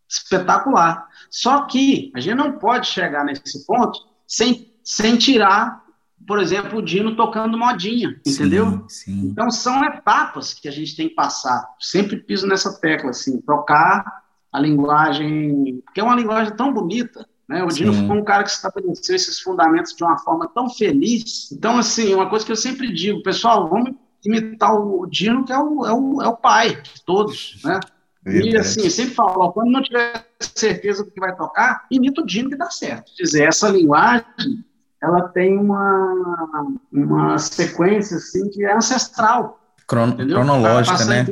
espetacular. 0.09 1.07
Só 1.29 1.65
que 1.65 2.11
a 2.15 2.19
gente 2.19 2.35
não 2.35 2.53
pode 2.53 2.87
chegar 2.87 3.23
nesse 3.23 3.65
ponto 3.65 3.99
sem, 4.27 4.72
sem 4.83 5.17
tirar 5.17 5.83
por 6.25 6.39
exemplo, 6.39 6.79
o 6.79 6.81
Dino 6.81 7.15
tocando 7.15 7.57
modinha, 7.57 8.19
entendeu? 8.25 8.85
Sim. 8.87 9.29
Então 9.31 9.49
são 9.51 9.83
etapas 9.83 10.53
que 10.53 10.67
a 10.67 10.71
gente 10.71 10.95
tem 10.95 11.09
que 11.09 11.15
passar. 11.15 11.67
Sempre 11.79 12.17
piso 12.17 12.47
nessa 12.47 12.79
tecla, 12.79 13.09
assim, 13.09 13.41
tocar 13.41 14.05
a 14.51 14.59
linguagem, 14.59 15.81
porque 15.85 15.99
é 15.99 16.03
uma 16.03 16.15
linguagem 16.15 16.55
tão 16.55 16.73
bonita, 16.73 17.27
né? 17.47 17.63
O 17.63 17.67
Dino 17.67 17.93
sim. 17.93 18.07
foi 18.07 18.17
um 18.17 18.23
cara 18.23 18.43
que 18.43 18.49
estabeleceu 18.49 19.15
esses 19.15 19.39
fundamentos 19.39 19.93
de 19.93 20.03
uma 20.03 20.17
forma 20.17 20.47
tão 20.47 20.69
feliz. 20.69 21.51
Então, 21.51 21.77
assim, 21.77 22.13
uma 22.13 22.29
coisa 22.29 22.45
que 22.45 22.51
eu 22.51 22.57
sempre 22.57 22.93
digo, 22.93 23.23
pessoal, 23.23 23.67
vamos 23.67 23.93
imitar 24.25 24.73
o 24.73 25.05
Dino, 25.07 25.43
que 25.43 25.51
é 25.51 25.59
o, 25.59 25.85
é 25.85 25.93
o, 25.93 26.21
é 26.21 26.27
o 26.27 26.37
pai 26.37 26.81
de 26.81 27.03
todos, 27.05 27.59
né? 27.63 27.79
Verdade. 28.23 28.55
E 28.55 28.57
assim, 28.57 28.89
sempre 28.89 29.15
falo, 29.15 29.51
quando 29.51 29.69
não 29.69 29.81
tiver 29.81 30.25
certeza 30.39 31.03
do 31.03 31.11
que 31.11 31.19
vai 31.19 31.35
tocar, 31.35 31.85
imita 31.91 32.21
o 32.21 32.25
Dino 32.25 32.49
que 32.49 32.55
dá 32.55 32.69
certo. 32.69 33.11
Quer 33.17 33.23
dizer, 33.23 33.47
essa 33.49 33.67
linguagem 33.67 34.63
ela 35.03 35.27
tem 35.27 35.57
uma, 35.57 36.65
uma 36.91 37.37
sequência 37.37 38.15
assim 38.15 38.49
que 38.49 38.63
é 38.63 38.73
ancestral. 38.73 39.59
Cron 39.85 40.15
cronológica, 40.15 41.05
né? 41.05 41.25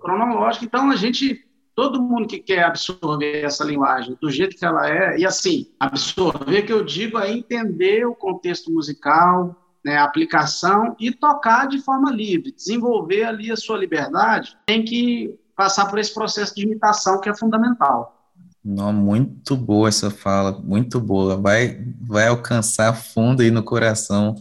Cronológica. 0.00 0.64
Então, 0.64 0.90
a 0.90 0.96
gente, 0.96 1.46
todo 1.72 2.02
mundo 2.02 2.26
que 2.26 2.40
quer 2.40 2.64
absorver 2.64 3.44
essa 3.44 3.64
linguagem 3.64 4.18
do 4.20 4.28
jeito 4.28 4.56
que 4.56 4.64
ela 4.64 4.90
é, 4.90 5.18
e 5.18 5.24
assim, 5.24 5.68
absorver, 5.78 6.62
que 6.62 6.72
eu 6.72 6.84
digo, 6.84 7.16
é 7.16 7.30
entender 7.30 8.04
o 8.04 8.14
contexto 8.14 8.72
musical, 8.72 9.56
né, 9.84 9.96
a 9.98 10.04
aplicação 10.04 10.96
e 10.98 11.12
tocar 11.12 11.68
de 11.68 11.80
forma 11.80 12.10
livre, 12.10 12.52
desenvolver 12.52 13.22
ali 13.22 13.52
a 13.52 13.56
sua 13.56 13.78
liberdade, 13.78 14.58
tem 14.66 14.84
que 14.84 15.38
passar 15.56 15.86
por 15.86 16.00
esse 16.00 16.12
processo 16.12 16.56
de 16.56 16.64
imitação 16.64 17.20
que 17.20 17.28
é 17.28 17.36
fundamental. 17.36 18.21
Não, 18.64 18.92
muito 18.92 19.56
boa 19.56 19.88
essa 19.88 20.10
fala, 20.10 20.52
muito 20.60 21.00
boa. 21.00 21.36
Vai, 21.36 21.82
vai 22.00 22.28
alcançar 22.28 22.92
fundo 22.94 23.42
aí 23.42 23.50
no 23.50 23.62
coração 23.62 24.36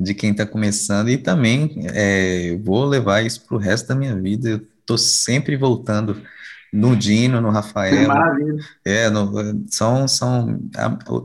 de 0.00 0.14
quem 0.14 0.32
está 0.32 0.46
começando 0.46 1.10
e 1.10 1.18
também 1.18 1.74
é, 1.94 2.56
vou 2.64 2.86
levar 2.86 3.24
isso 3.24 3.46
para 3.46 3.56
o 3.56 3.60
resto 3.60 3.88
da 3.88 3.94
minha 3.94 4.16
vida. 4.20 4.50
Eu 4.50 4.58
estou 4.80 4.98
sempre 4.98 5.56
voltando 5.56 6.22
no 6.72 6.96
Dino, 6.96 7.40
no 7.40 7.50
Rafael. 7.50 8.08
Maravilha. 8.08 8.56
É, 8.82 9.10
no, 9.10 9.62
são, 9.68 10.08
são, 10.08 10.58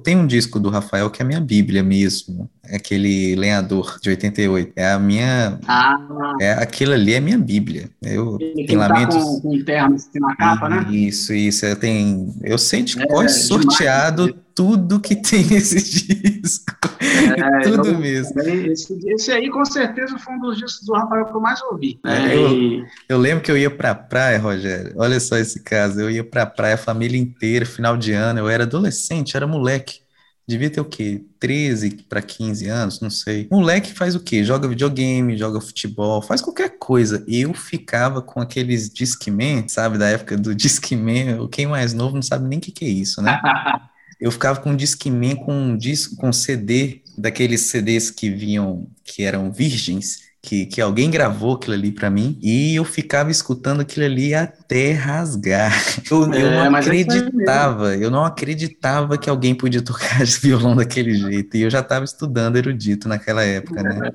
tem 0.03 0.17
um 0.17 0.27
disco 0.27 0.59
do 0.59 0.69
Rafael 0.69 1.09
que 1.09 1.21
é 1.21 1.25
a 1.25 1.27
minha 1.27 1.39
bíblia 1.39 1.81
mesmo, 1.81 2.49
é 2.65 2.75
aquele 2.75 3.33
Lenhador, 3.35 3.97
de 4.01 4.09
88, 4.09 4.73
é 4.75 4.91
a 4.91 4.99
minha, 4.99 5.57
ah. 5.65 5.97
é, 6.41 6.51
aquilo 6.53 6.93
ali 6.93 7.13
é 7.13 7.21
minha 7.21 7.37
bíblia, 7.37 7.89
eu, 8.01 8.37
tem 8.37 8.67
tá 8.67 8.87
lamentos... 8.87 9.15
com, 9.15 9.41
com 9.41 9.63
termo 9.63 9.95
assim 9.95 10.19
na 10.19 10.35
capa, 10.35 10.67
né? 10.67 10.85
Isso, 10.91 11.33
isso, 11.33 11.65
é, 11.65 11.75
tem, 11.75 12.33
eu 12.43 12.57
sei 12.57 12.83
de 12.83 13.01
é, 13.01 13.07
cor 13.07 13.29
sorteado 13.29 14.25
demais. 14.25 14.46
Tudo 14.57 14.99
que 14.99 15.15
tem 15.15 15.45
nesse 15.45 15.75
disco, 16.03 16.73
é, 16.99 17.59
tudo 17.59 17.89
eu, 17.89 17.99
mesmo. 17.99 18.41
Esse, 18.41 18.97
esse, 19.07 19.31
aí 19.31 19.51
com 19.51 19.63
certeza 19.63 20.17
foi 20.17 20.33
um 20.33 20.39
dos 20.39 20.57
discos 20.57 20.83
do 20.83 20.93
Rafael 20.93 21.25
que 21.25 21.35
eu 21.35 21.39
mais 21.39 21.61
ouvi. 21.61 21.99
É, 22.03 22.35
eu, 22.35 22.83
eu 23.07 23.17
lembro 23.19 23.43
que 23.43 23.51
eu 23.51 23.57
ia 23.57 23.69
pra 23.69 23.93
praia, 23.93 24.39
Rogério, 24.39 24.93
olha 24.97 25.19
só 25.19 25.37
esse 25.37 25.59
caso. 25.59 26.01
Eu 26.01 26.09
ia 26.09 26.23
pra 26.23 26.47
praia, 26.47 26.73
a 26.73 26.77
família 26.77 27.19
inteira, 27.19 27.67
final 27.67 27.95
de 27.95 28.13
ano. 28.13 28.39
Eu 28.39 28.49
era 28.49 28.63
adolescente, 28.63 29.37
era 29.37 29.45
moleque. 29.45 29.99
Devia 30.47 30.71
ter 30.71 30.81
o 30.81 30.85
quê? 30.85 31.23
13 31.39 32.05
para 32.09 32.21
15 32.21 32.67
anos, 32.67 32.99
não 32.99 33.11
sei. 33.11 33.47
Moleque 33.51 33.93
faz 33.93 34.15
o 34.15 34.19
quê? 34.19 34.43
Joga 34.43 34.67
videogame, 34.67 35.37
joga 35.37 35.61
futebol, 35.61 36.19
faz 36.21 36.41
qualquer 36.41 36.79
coisa. 36.79 37.23
Eu 37.27 37.53
ficava 37.53 38.23
com 38.23 38.41
aqueles 38.41 38.89
Discman, 38.89 39.67
sabe, 39.67 39.99
da 39.99 40.07
época 40.07 40.35
do 40.35 40.55
Discman. 40.55 41.47
Quem 41.51 41.67
mais 41.67 41.93
novo 41.93 42.15
não 42.15 42.23
sabe 42.23 42.47
nem 42.47 42.57
o 42.57 42.61
que, 42.61 42.71
que 42.71 42.85
é 42.85 42.89
isso, 42.89 43.21
né? 43.21 43.39
eu 44.19 44.31
ficava 44.31 44.59
com 44.59 44.71
um 44.71 44.75
Discman 44.75 45.35
com 45.35 45.53
um 45.53 45.77
disco 45.77 46.15
com 46.15 46.31
CD, 46.33 47.01
daqueles 47.17 47.61
CDs 47.61 48.11
que 48.11 48.29
vinham, 48.29 48.87
que 49.03 49.23
eram 49.23 49.51
virgens, 49.51 50.27
que, 50.41 50.65
que 50.65 50.79
alguém 50.79 51.11
gravou 51.11 51.55
aquilo 51.55 51.73
ali 51.73 51.91
para 51.91 52.09
mim 52.09 52.37
e 52.41 52.75
eu 52.75 52.85
ficava 52.85 53.29
escutando 53.29 53.81
aquilo 53.81 54.05
ali 54.05 54.33
até 54.33 54.93
rasgar. 54.93 55.73
Eu, 56.09 56.31
é, 56.31 56.41
eu 56.41 56.51
não 56.51 56.63
é 56.63 56.79
acreditava, 56.79 57.95
eu 57.97 58.09
não 58.09 58.23
acreditava 58.23 59.17
que 59.17 59.29
alguém 59.29 59.53
podia 59.53 59.81
tocar 59.81 60.23
violão 60.41 60.73
daquele 60.73 61.13
jeito. 61.15 61.57
E 61.57 61.63
eu 61.63 61.69
já 61.69 61.81
estava 61.81 62.05
estudando 62.05 62.55
erudito 62.55 63.09
naquela 63.09 63.43
época, 63.43 63.83
né? 63.83 64.09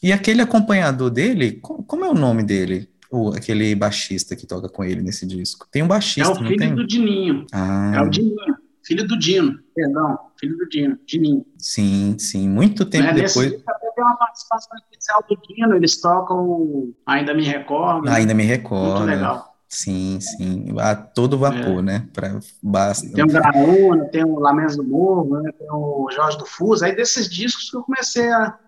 E 0.00 0.12
aquele 0.12 0.40
acompanhador 0.40 1.10
dele, 1.10 1.58
como 1.60 2.04
é 2.04 2.08
o 2.08 2.14
nome 2.14 2.44
dele? 2.44 2.88
O, 3.10 3.30
aquele 3.30 3.74
baixista 3.74 4.36
que 4.36 4.46
toca 4.46 4.68
com 4.68 4.84
ele 4.84 5.02
nesse 5.02 5.26
disco. 5.26 5.66
Tem 5.70 5.82
um 5.82 5.88
baixista, 5.88 6.30
É 6.30 6.32
o 6.32 6.46
filho 6.46 6.76
do 6.76 6.86
Dininho. 6.86 7.44
Ah. 7.52 7.92
É 7.96 8.00
o 8.00 8.08
Dininho. 8.08 8.51
Filho 8.84 9.06
do 9.06 9.18
Dino, 9.18 9.58
perdão, 9.74 10.18
filho 10.38 10.56
do 10.56 10.68
Dino, 10.68 10.98
Dininho. 11.06 11.46
Sim, 11.56 12.16
sim, 12.18 12.48
muito 12.48 12.84
tempo 12.84 13.08
é, 13.08 13.14
depois. 13.14 13.52
Nesse 13.52 13.64
até 13.66 13.90
tem 13.90 14.04
uma 14.04 14.16
participação 14.16 14.76
especial 14.78 15.24
do 15.28 15.36
Dino, 15.36 15.76
eles 15.76 16.00
tocam 16.00 16.92
Ainda 17.06 17.32
Me 17.32 17.44
Recordo. 17.44 18.08
Ainda 18.08 18.34
Me 18.34 18.42
Recordo. 18.42 19.00
Muito 19.00 19.04
legal. 19.04 19.52
Sim, 19.68 20.18
sim, 20.20 20.66
a 20.78 20.94
todo 20.94 21.38
vapor, 21.38 21.78
é. 21.78 21.82
né? 21.82 22.08
Pra, 22.12 22.38
basta. 22.62 23.10
Tem 23.10 23.24
o 23.24 23.26
Graúna, 23.26 24.04
tem 24.06 24.22
o 24.22 24.38
Lamentos 24.38 24.76
do 24.76 24.84
Morro, 24.84 25.40
né? 25.40 25.50
tem 25.58 25.66
o 25.70 26.10
Jorge 26.12 26.36
do 26.36 26.44
Fuso. 26.44 26.84
Aí 26.84 26.94
desses 26.94 27.26
discos 27.26 27.70
que 27.70 27.76
eu 27.76 27.82
comecei 27.82 28.30
a, 28.30 28.58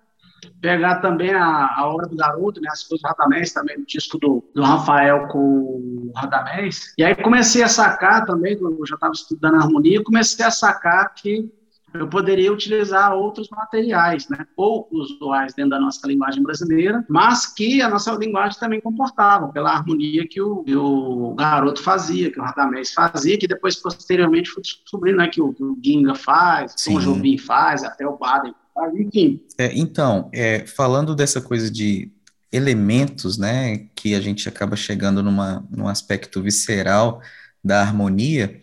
pegar 0.60 0.96
também 0.96 1.32
a, 1.32 1.70
a 1.76 1.86
obra 1.86 2.06
do 2.06 2.16
garoto, 2.16 2.60
né, 2.60 2.68
as 2.70 2.82
coisas 2.82 3.02
do 3.02 3.08
Radamés, 3.08 3.52
também 3.52 3.78
o 3.78 3.86
disco 3.86 4.18
do, 4.18 4.44
do 4.54 4.62
Rafael 4.62 5.28
com 5.28 5.38
o 5.38 6.12
Radamés. 6.14 6.92
E 6.98 7.04
aí 7.04 7.14
comecei 7.14 7.62
a 7.62 7.68
sacar 7.68 8.24
também, 8.24 8.58
eu 8.60 8.86
já 8.86 8.94
estava 8.94 9.12
estudando 9.12 9.56
harmonia, 9.56 10.02
comecei 10.02 10.44
a 10.44 10.50
sacar 10.50 11.14
que 11.14 11.50
eu 11.94 12.08
poderia 12.08 12.52
utilizar 12.52 13.14
outros 13.14 13.48
materiais, 13.48 14.28
né, 14.28 14.44
pouco 14.56 14.96
usuais 14.96 15.54
dentro 15.54 15.70
da 15.70 15.80
nossa 15.80 16.04
linguagem 16.06 16.42
brasileira, 16.42 17.04
mas 17.08 17.46
que 17.46 17.80
a 17.80 17.88
nossa 17.88 18.12
linguagem 18.16 18.58
também 18.58 18.80
comportava, 18.80 19.48
pela 19.48 19.70
harmonia 19.70 20.26
que 20.26 20.40
o, 20.40 20.64
que 20.64 20.74
o 20.74 21.34
garoto 21.34 21.80
fazia, 21.80 22.32
que 22.32 22.40
o 22.40 22.42
Radamés 22.42 22.92
fazia, 22.92 23.38
que 23.38 23.46
depois, 23.46 23.76
posteriormente, 23.76 24.50
fui 24.50 24.62
descobrindo 24.62 25.18
né, 25.18 25.28
que, 25.28 25.40
o, 25.40 25.52
que 25.52 25.62
o 25.62 25.78
Ginga 25.82 26.16
faz, 26.16 26.74
que 26.74 26.92
o 26.92 27.00
Jobim 27.00 27.38
faz, 27.38 27.84
até 27.84 28.06
o 28.06 28.18
Baden 28.18 28.54
enfim. 28.94 29.40
É, 29.58 29.72
então, 29.76 30.30
é, 30.32 30.66
falando 30.66 31.14
dessa 31.14 31.40
coisa 31.40 31.70
de 31.70 32.10
elementos, 32.50 33.36
né, 33.36 33.88
que 33.94 34.14
a 34.14 34.20
gente 34.20 34.48
acaba 34.48 34.76
chegando 34.76 35.22
numa, 35.22 35.66
num 35.70 35.88
aspecto 35.88 36.40
visceral 36.40 37.20
da 37.62 37.80
harmonia, 37.80 38.60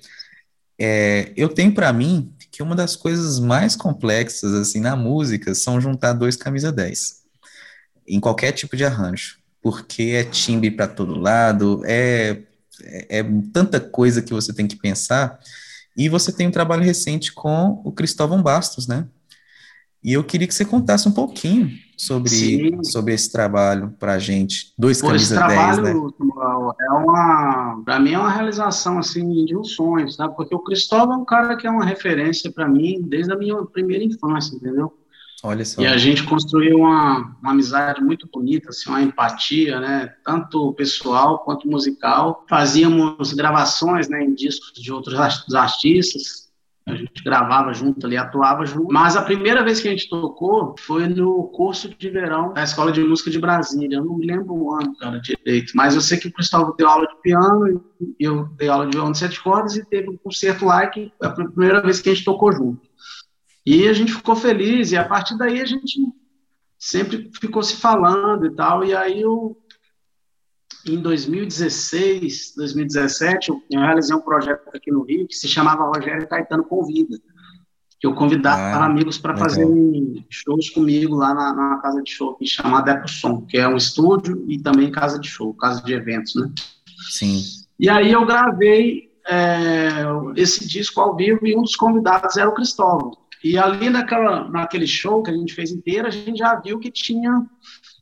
é, 0.80 1.32
eu 1.36 1.50
tenho 1.50 1.74
para 1.74 1.92
mim 1.92 2.34
que 2.50 2.64
uma 2.64 2.76
das 2.76 2.96
coisas 2.96 3.40
mais 3.40 3.76
complexas, 3.76 4.54
assim, 4.54 4.80
na 4.80 4.96
música, 4.96 5.54
são 5.54 5.80
juntar 5.80 6.14
dois 6.14 6.36
camisa 6.36 6.72
10, 6.72 7.22
em 8.08 8.20
qualquer 8.20 8.52
tipo 8.52 8.76
de 8.76 8.84
arranjo, 8.84 9.38
porque 9.62 10.04
é 10.16 10.24
timbre 10.24 10.72
para 10.72 10.88
todo 10.88 11.20
lado, 11.20 11.82
é, 11.86 12.42
é, 12.82 13.20
é 13.20 13.26
tanta 13.54 13.80
coisa 13.80 14.22
que 14.22 14.34
você 14.34 14.54
tem 14.54 14.68
que 14.68 14.76
pensar, 14.76 15.40
e 15.96 16.10
você 16.10 16.32
tem 16.32 16.48
um 16.48 16.52
trabalho 16.52 16.84
recente 16.84 17.34
com 17.34 17.82
o 17.84 17.92
Cristóvão 17.92 18.42
Bastos, 18.42 18.88
né, 18.88 19.06
e 20.04 20.14
eu 20.14 20.24
queria 20.24 20.48
que 20.48 20.54
você 20.54 20.66
contasse 20.66 21.08
um 21.08 21.12
pouquinho 21.12 21.70
sobre, 21.96 22.80
sobre 22.84 23.14
esse 23.14 23.32
trabalho 23.32 23.94
para 24.00 24.14
a 24.14 24.20
gente. 24.20 24.74
Dois 24.78 25.00
Pô, 25.00 25.08
camisa 25.08 25.26
esse 25.26 25.34
trabalho, 25.36 25.84
10, 25.84 25.96
né? 25.96 26.02
É 26.82 26.92
uma, 26.92 27.82
para 27.86 28.00
mim 28.00 28.14
é 28.14 28.18
uma 28.18 28.32
realização 28.32 28.98
assim 28.98 29.46
de 29.46 29.56
um 29.56 29.64
sonho, 29.64 30.10
sabe? 30.10 30.36
Porque 30.36 30.56
o 30.56 30.60
Cristóvão 30.60 31.16
é 31.16 31.18
um 31.18 31.26
cara 31.26 31.56
que 31.56 31.68
é 31.68 31.70
uma 31.70 31.86
referência 31.86 32.52
para 32.52 32.68
mim 32.68 33.00
desde 33.02 33.32
a 33.32 33.38
minha 33.38 33.56
primeira 33.66 34.04
infância, 34.04 34.56
entendeu? 34.56 34.92
Olha 35.44 35.64
só. 35.64 35.82
E 35.82 35.86
a 35.88 35.98
gente 35.98 36.24
construiu 36.24 36.80
uma, 36.80 37.36
uma 37.42 37.52
amizade 37.52 38.02
muito 38.02 38.28
bonita, 38.32 38.70
assim, 38.70 38.90
uma 38.90 39.02
empatia, 39.02 39.80
né? 39.80 40.14
Tanto 40.24 40.74
pessoal 40.74 41.40
quanto 41.40 41.68
musical. 41.68 42.46
Fazíamos 42.50 43.34
gravações, 43.34 44.08
né, 44.08 44.24
em 44.24 44.34
discos 44.34 44.72
de 44.74 44.92
outros 44.92 45.20
artistas 45.54 46.41
a 46.86 46.96
gente 46.96 47.24
gravava 47.24 47.74
junto 47.74 48.06
ali, 48.06 48.18
atuava 48.18 48.66
junto. 48.66 48.92
Mas 48.92 49.16
a 49.16 49.22
primeira 49.22 49.64
vez 49.64 49.80
que 49.80 49.88
a 49.88 49.92
gente 49.92 50.10
tocou 50.10 50.76
foi 50.80 51.08
no 51.08 51.44
curso 51.50 51.90
de 51.90 52.10
verão 52.10 52.54
da 52.54 52.64
Escola 52.64 52.92
de 52.92 53.04
Música 53.04 53.30
de 53.30 53.40
Brasília. 53.40 53.98
Eu 53.98 54.06
não 54.06 54.18
me 54.18 54.26
lembro 54.26 54.54
o 54.54 54.74
ano, 54.74 54.96
cara, 54.98 55.20
direito. 55.20 55.74
Mas 55.76 55.94
eu 55.94 56.02
sei 56.02 56.18
que 56.18 56.28
o 56.28 56.34
Cristóvão 56.34 56.76
deu 56.76 56.88
aula 56.88 57.08
de 57.08 57.22
piano 57.22 57.84
e 58.20 58.24
eu 58.24 58.46
dei 58.58 58.68
aula 58.68 58.88
de 58.88 58.94
violão 58.94 59.12
de 59.12 59.20
sete 59.20 59.42
cordas 59.42 59.76
e 59.76 59.86
teve 59.86 60.10
um 60.10 60.18
concerto 60.18 60.66
lá 60.66 60.88
que 60.88 61.12
foi 61.18 61.28
a 61.28 61.32
primeira 61.32 61.82
vez 61.82 62.02
que 62.02 62.10
a 62.10 62.14
gente 62.14 62.26
tocou 62.26 62.52
junto. 62.52 62.82
E 63.66 63.88
a 63.88 63.94
gente 63.94 64.14
ficou 64.14 64.36
feliz 64.36 64.92
e 64.92 64.98
a 64.98 65.08
partir 65.08 65.38
daí 65.38 65.62
a 65.62 65.66
gente 65.66 66.00
sempre 66.80 67.30
ficou 67.40 67.62
se 67.62 67.76
falando 67.76 68.48
e 68.48 68.56
tal. 68.56 68.84
E 68.84 68.96
aí 68.96 69.22
eu 69.22 69.56
em 70.88 71.00
2016, 71.00 72.54
2017, 72.56 73.50
eu 73.50 73.80
realizei 73.80 74.16
um 74.16 74.22
projeto 74.22 74.70
aqui 74.74 74.92
no 74.92 75.04
Rio 75.04 75.28
que 75.28 75.36
se 75.36 75.48
chamava 75.48 75.86
Rogério 75.86 76.28
Caetano 76.28 76.64
Convida, 76.64 77.18
que 78.00 78.08
eu 78.08 78.16
convidava 78.16 78.84
ah, 78.84 78.86
amigos 78.86 79.20
para 79.20 79.38
fazer 79.38 79.68
shows 80.30 80.72
comigo 80.72 81.16
lá 81.16 81.34
na, 81.36 81.54
na, 81.54 81.78
casa 81.78 82.02
de 82.02 82.10
show, 82.10 82.36
que 82.36 82.48
chama 82.48 82.82
Depo 82.82 83.08
Som, 83.08 83.42
que 83.42 83.58
é 83.58 83.68
um 83.68 83.78
estúdio 83.78 84.44
e 84.50 84.60
também 84.60 84.92
casa 84.92 85.20
de 85.20 85.28
show, 85.28 85.54
casa 85.54 85.84
de 85.84 85.94
eventos, 85.94 86.34
né? 86.36 86.52
Sim. 87.12 87.44
E 87.80 87.88
aí 87.88 88.12
eu 88.12 88.26
gravei 88.26 89.12
é, 89.28 90.04
esse 90.36 90.68
disco 90.68 91.00
ao 91.00 91.16
vivo 91.16 91.46
e 91.46 91.56
um 91.56 91.62
dos 91.62 91.76
convidados 91.76 92.38
era 92.38 92.50
o 92.50 92.54
Cristóvão. 92.54 93.12
E 93.44 93.58
ali 93.58 93.90
naquela, 93.90 94.48
naquele 94.50 94.86
show 94.86 95.24
que 95.24 95.32
a 95.32 95.34
gente 95.34 95.54
fez 95.54 95.72
inteiro, 95.72 96.08
a 96.08 96.12
gente 96.12 96.38
já 96.38 96.56
viu 96.56 96.80
que 96.80 96.92
tinha 96.92 97.46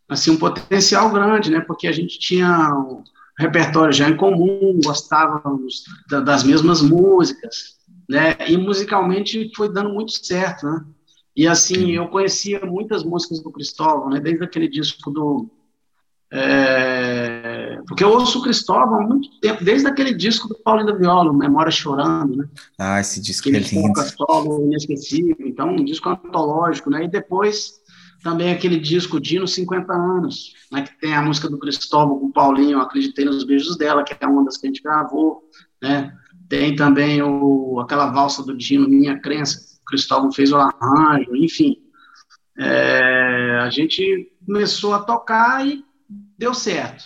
assim, 0.09 0.31
um 0.31 0.37
potencial 0.37 1.11
grande, 1.11 1.51
né? 1.51 1.61
Porque 1.61 1.87
a 1.87 1.91
gente 1.91 2.17
tinha 2.17 2.73
um 2.73 3.03
repertório 3.37 3.93
já 3.93 4.09
em 4.09 4.17
comum, 4.17 4.79
gostávamos 4.83 5.83
das 6.09 6.43
mesmas 6.43 6.81
músicas, 6.81 7.77
né? 8.09 8.35
E 8.47 8.57
musicalmente 8.57 9.51
foi 9.55 9.71
dando 9.71 9.91
muito 9.91 10.11
certo, 10.11 10.65
né? 10.65 10.83
E 11.35 11.47
assim, 11.47 11.91
eu 11.91 12.09
conhecia 12.09 12.65
muitas 12.65 13.03
músicas 13.03 13.41
do 13.41 13.51
Cristóvão, 13.51 14.09
né? 14.09 14.19
Desde 14.19 14.43
aquele 14.43 14.67
disco 14.67 15.11
do 15.11 15.49
é... 16.31 17.79
porque 17.87 18.03
eu 18.03 18.11
ouço 18.11 18.39
o 18.39 18.43
Cristóvão 18.43 19.01
há 19.01 19.07
muito 19.07 19.39
tempo, 19.39 19.63
desde 19.63 19.87
aquele 19.87 20.13
disco 20.13 20.47
do 20.47 20.55
Paulinho 20.55 20.87
da 20.87 20.95
Viola, 20.95 21.33
Memória 21.33 21.71
Chorando, 21.71 22.35
né? 22.35 22.45
Ah, 22.77 22.99
esse 22.99 23.19
disco 23.19 23.49
é 23.49 23.53
lindo. 23.53 23.99
solo 24.15 24.65
inesquecível, 24.65 25.35
então 25.39 25.69
um 25.69 25.83
disco 25.83 26.09
antológico, 26.09 26.89
né? 26.89 27.05
E 27.05 27.07
depois 27.07 27.78
também 28.21 28.51
aquele 28.51 28.79
disco 28.79 29.19
Dino 29.19 29.47
50 29.47 29.93
anos, 29.93 30.53
né, 30.71 30.83
que 30.83 30.99
tem 30.99 31.15
a 31.15 31.21
música 31.21 31.49
do 31.49 31.57
Cristóvão 31.57 32.19
com 32.19 32.25
o 32.27 32.33
Paulinho, 32.33 32.79
Acreditei 32.79 33.25
nos 33.25 33.43
Beijos 33.43 33.77
dela, 33.77 34.03
que 34.03 34.15
é 34.19 34.27
uma 34.27 34.43
das 34.43 34.57
que 34.57 34.67
a 34.67 34.69
gente 34.69 34.83
gravou, 34.83 35.43
né? 35.81 36.13
Tem 36.49 36.75
também 36.75 37.21
o, 37.21 37.79
aquela 37.79 38.11
valsa 38.11 38.43
do 38.43 38.57
Dino, 38.57 38.89
Minha 38.89 39.19
Crença, 39.19 39.77
o 39.81 39.85
Cristóvão 39.85 40.31
fez 40.31 40.51
o 40.51 40.57
arranjo, 40.57 41.35
enfim. 41.35 41.77
É, 42.57 43.59
a 43.61 43.69
gente 43.69 44.33
começou 44.45 44.93
a 44.93 45.03
tocar 45.03 45.65
e 45.65 45.85
deu 46.37 46.53
certo. 46.53 47.05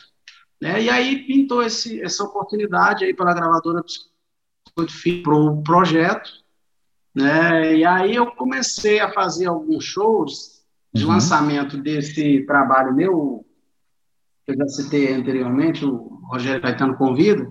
Né? 0.62 0.84
E 0.84 0.90
aí 0.90 1.28
pintou 1.28 1.62
esse, 1.62 2.02
essa 2.02 2.24
oportunidade 2.24 3.04
aí 3.04 3.14
pela 3.14 3.34
gravadora 3.34 3.84
para 4.74 5.36
o 5.36 5.62
projeto, 5.62 6.32
né? 7.14 7.76
E 7.76 7.86
aí 7.86 8.16
eu 8.16 8.28
comecei 8.28 9.00
a 9.00 9.12
fazer 9.12 9.46
alguns 9.46 9.84
shows 9.84 10.53
de 10.94 11.04
uhum. 11.04 11.12
lançamento 11.12 11.78
desse 11.78 12.46
trabalho 12.46 12.94
meu, 12.94 13.46
que 14.46 14.52
eu 14.52 14.58
já 14.58 14.68
citei 14.68 15.14
anteriormente, 15.14 15.84
o 15.86 16.22
Rogério 16.30 16.62
Caetano 16.62 16.96
convida, 16.96 17.48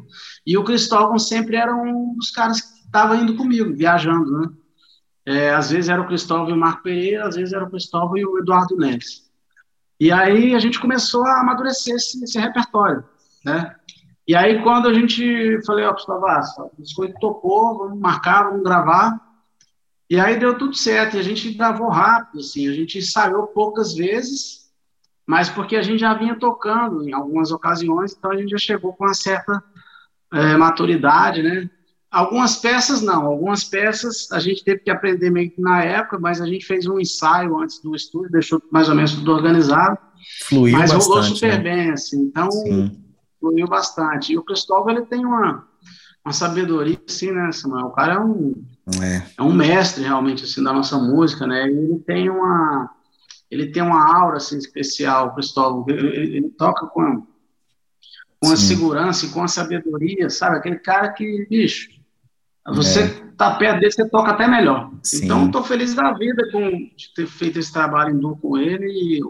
e 0.46 0.56
o 0.56 0.64
Cristóvão 0.64 1.18
sempre 1.18 1.56
era 1.56 1.74
um 1.74 2.14
dos 2.14 2.30
caras 2.30 2.60
que 2.60 2.84
estava 2.84 3.16
indo 3.16 3.36
comigo, 3.36 3.74
viajando, 3.74 4.30
né? 4.38 4.48
É, 5.24 5.54
às 5.54 5.70
vezes 5.70 5.88
era 5.88 6.02
o 6.02 6.06
Cristóvão 6.06 6.50
e 6.50 6.52
o 6.52 6.56
Marco 6.56 6.82
Pereira, 6.82 7.26
às 7.26 7.36
vezes 7.36 7.52
era 7.52 7.64
o 7.64 7.70
Cristóvão 7.70 8.16
e 8.16 8.24
o 8.24 8.38
Eduardo 8.38 8.76
Neves. 8.76 9.30
E 9.98 10.10
aí 10.10 10.54
a 10.54 10.58
gente 10.58 10.80
começou 10.80 11.24
a 11.24 11.40
amadurecer 11.40 11.94
esse, 11.94 12.22
esse 12.24 12.38
repertório, 12.38 13.04
né? 13.44 13.74
E 14.26 14.34
aí 14.34 14.62
quando 14.62 14.88
a 14.88 14.94
gente 14.94 15.60
falei, 15.64 15.84
ó, 15.84 15.94
Cristóvão, 15.94 16.28
ah, 16.28 16.40
as 16.40 16.92
coisas 16.92 17.16
topou, 17.20 17.78
vamos 17.78 18.00
marcar, 18.00 18.44
vamos 18.44 18.64
gravar. 18.64 19.31
E 20.08 20.20
aí 20.20 20.38
deu 20.38 20.56
tudo 20.58 20.74
certo, 20.74 21.16
e 21.16 21.20
a 21.20 21.22
gente 21.22 21.52
gravou 21.52 21.88
rápido, 21.88 22.40
assim, 22.40 22.68
a 22.68 22.72
gente 22.72 22.98
ensaiou 22.98 23.46
poucas 23.46 23.94
vezes, 23.94 24.70
mas 25.26 25.48
porque 25.48 25.76
a 25.76 25.82
gente 25.82 26.00
já 26.00 26.12
vinha 26.14 26.38
tocando 26.38 27.08
em 27.08 27.12
algumas 27.12 27.50
ocasiões, 27.50 28.14
então 28.16 28.30
a 28.30 28.36
gente 28.36 28.50
já 28.50 28.58
chegou 28.58 28.92
com 28.92 29.04
uma 29.04 29.14
certa 29.14 29.62
é, 30.32 30.56
maturidade, 30.56 31.42
né? 31.42 31.70
Algumas 32.10 32.56
peças 32.56 33.00
não, 33.00 33.24
algumas 33.24 33.64
peças 33.64 34.30
a 34.32 34.38
gente 34.38 34.62
teve 34.62 34.80
que 34.80 34.90
aprender 34.90 35.30
meio 35.30 35.50
que 35.50 35.60
na 35.62 35.82
época, 35.82 36.18
mas 36.18 36.42
a 36.42 36.46
gente 36.46 36.66
fez 36.66 36.86
um 36.86 37.00
ensaio 37.00 37.58
antes 37.58 37.80
do 37.80 37.96
estúdio, 37.96 38.30
deixou 38.30 38.62
mais 38.70 38.90
ou 38.90 38.94
menos 38.94 39.14
tudo 39.14 39.32
organizado. 39.32 39.96
Fluiu 40.46 40.76
mas 40.76 40.92
bastante. 40.92 41.08
rolou 41.08 41.22
super 41.22 41.56
né? 41.56 41.58
bem, 41.58 41.90
assim, 41.90 42.20
então 42.24 42.50
Sim. 42.50 43.02
fluiu 43.40 43.66
bastante. 43.66 44.34
E 44.34 44.38
o 44.38 44.44
Cristóvão, 44.44 44.90
ele 44.90 45.06
tem 45.06 45.24
uma, 45.24 45.66
uma 46.22 46.34
sabedoria, 46.34 47.00
assim, 47.08 47.30
né, 47.32 47.50
Samuel? 47.50 47.86
O 47.86 47.92
cara 47.92 48.14
é 48.14 48.20
um, 48.20 48.62
É, 49.00 49.22
é 49.38 49.42
um 49.42 49.52
mestre, 49.52 50.02
realmente, 50.02 50.44
assim, 50.44 50.62
da 50.62 50.72
nossa 50.72 50.98
música, 50.98 51.46
né? 51.46 51.68
Ele 51.68 51.98
tem 52.00 52.28
uma, 52.28 52.90
ele 53.50 53.70
tem 53.70 53.82
uma 53.82 54.16
aura, 54.18 54.38
assim, 54.38 54.58
especial, 54.58 55.34
Cristóvão. 55.34 55.84
Ele, 55.88 56.36
ele- 56.36 56.48
toca 56.50 56.86
com, 56.86 57.26
com 58.40 58.50
a 58.50 58.56
segurança 58.56 59.26
e 59.26 59.28
com 59.30 59.42
a 59.42 59.48
sabedoria, 59.48 60.28
sabe? 60.28 60.56
Aquele 60.56 60.78
cara 60.80 61.12
que, 61.12 61.46
bicho, 61.48 61.90
você 62.66 63.08
tá 63.36 63.54
perto 63.54 63.80
dele, 63.80 63.92
você 63.92 64.08
toca 64.08 64.32
até 64.32 64.48
melhor. 64.48 64.90
É. 64.92 64.98
Sim. 65.02 65.24
Então, 65.24 65.46
estou 65.46 65.62
feliz 65.62 65.94
da 65.94 66.12
vida 66.12 66.50
com, 66.50 66.70
de 66.70 67.14
ter 67.14 67.26
feito 67.26 67.58
esse 67.58 67.72
trabalho 67.72 68.14
em 68.14 68.18
duo 68.18 68.36
com 68.36 68.58
ele 68.58 68.86
e, 68.86 69.20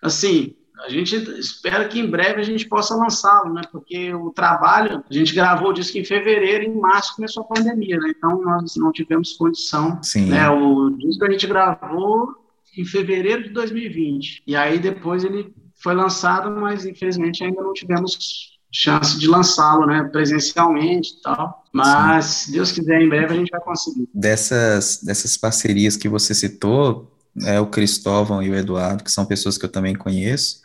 assim, 0.00 0.54
a 0.84 0.88
gente 0.88 1.16
espera 1.38 1.86
que 1.86 2.00
em 2.00 2.06
breve 2.06 2.40
a 2.40 2.44
gente 2.44 2.68
possa 2.68 2.94
lançá-lo, 2.94 3.52
né? 3.52 3.62
Porque 3.70 4.12
o 4.14 4.30
trabalho, 4.30 5.02
a 5.08 5.14
gente 5.14 5.34
gravou 5.34 5.70
o 5.70 5.72
disco 5.72 5.96
em 5.98 6.04
fevereiro, 6.04 6.64
e 6.64 6.66
em 6.66 6.78
março 6.78 7.14
começou 7.16 7.44
a 7.44 7.54
pandemia, 7.54 7.98
né? 7.98 8.12
Então, 8.16 8.42
nós 8.42 8.76
não 8.76 8.92
tivemos 8.92 9.32
condição 9.34 10.02
sim. 10.02 10.26
né, 10.26 10.48
o 10.48 10.90
disco 10.90 11.24
a 11.24 11.30
gente 11.30 11.46
gravou 11.46 12.34
em 12.76 12.84
fevereiro 12.84 13.44
de 13.44 13.50
2020. 13.50 14.42
E 14.46 14.56
aí 14.56 14.78
depois 14.78 15.24
ele 15.24 15.54
foi 15.76 15.94
lançado, 15.94 16.50
mas 16.50 16.84
infelizmente 16.86 17.44
ainda 17.44 17.60
não 17.60 17.72
tivemos 17.72 18.50
chance 18.72 19.18
de 19.18 19.28
lançá-lo, 19.28 19.86
né, 19.86 20.02
presencialmente 20.04 21.10
e 21.18 21.22
tal. 21.22 21.62
Mas 21.72 22.24
se 22.24 22.52
Deus 22.52 22.72
quiser, 22.72 23.02
em 23.02 23.08
breve 23.08 23.34
a 23.34 23.36
gente 23.36 23.50
vai 23.50 23.60
conseguir. 23.60 24.08
Dessas, 24.14 25.02
dessas 25.02 25.36
parcerias 25.36 25.96
que 25.96 26.08
você 26.08 26.34
citou, 26.34 27.12
é 27.44 27.60
o 27.60 27.66
Cristóvão 27.66 28.42
e 28.42 28.50
o 28.50 28.54
Eduardo, 28.54 29.04
que 29.04 29.12
são 29.12 29.24
pessoas 29.24 29.56
que 29.56 29.64
eu 29.64 29.70
também 29.70 29.94
conheço, 29.94 30.62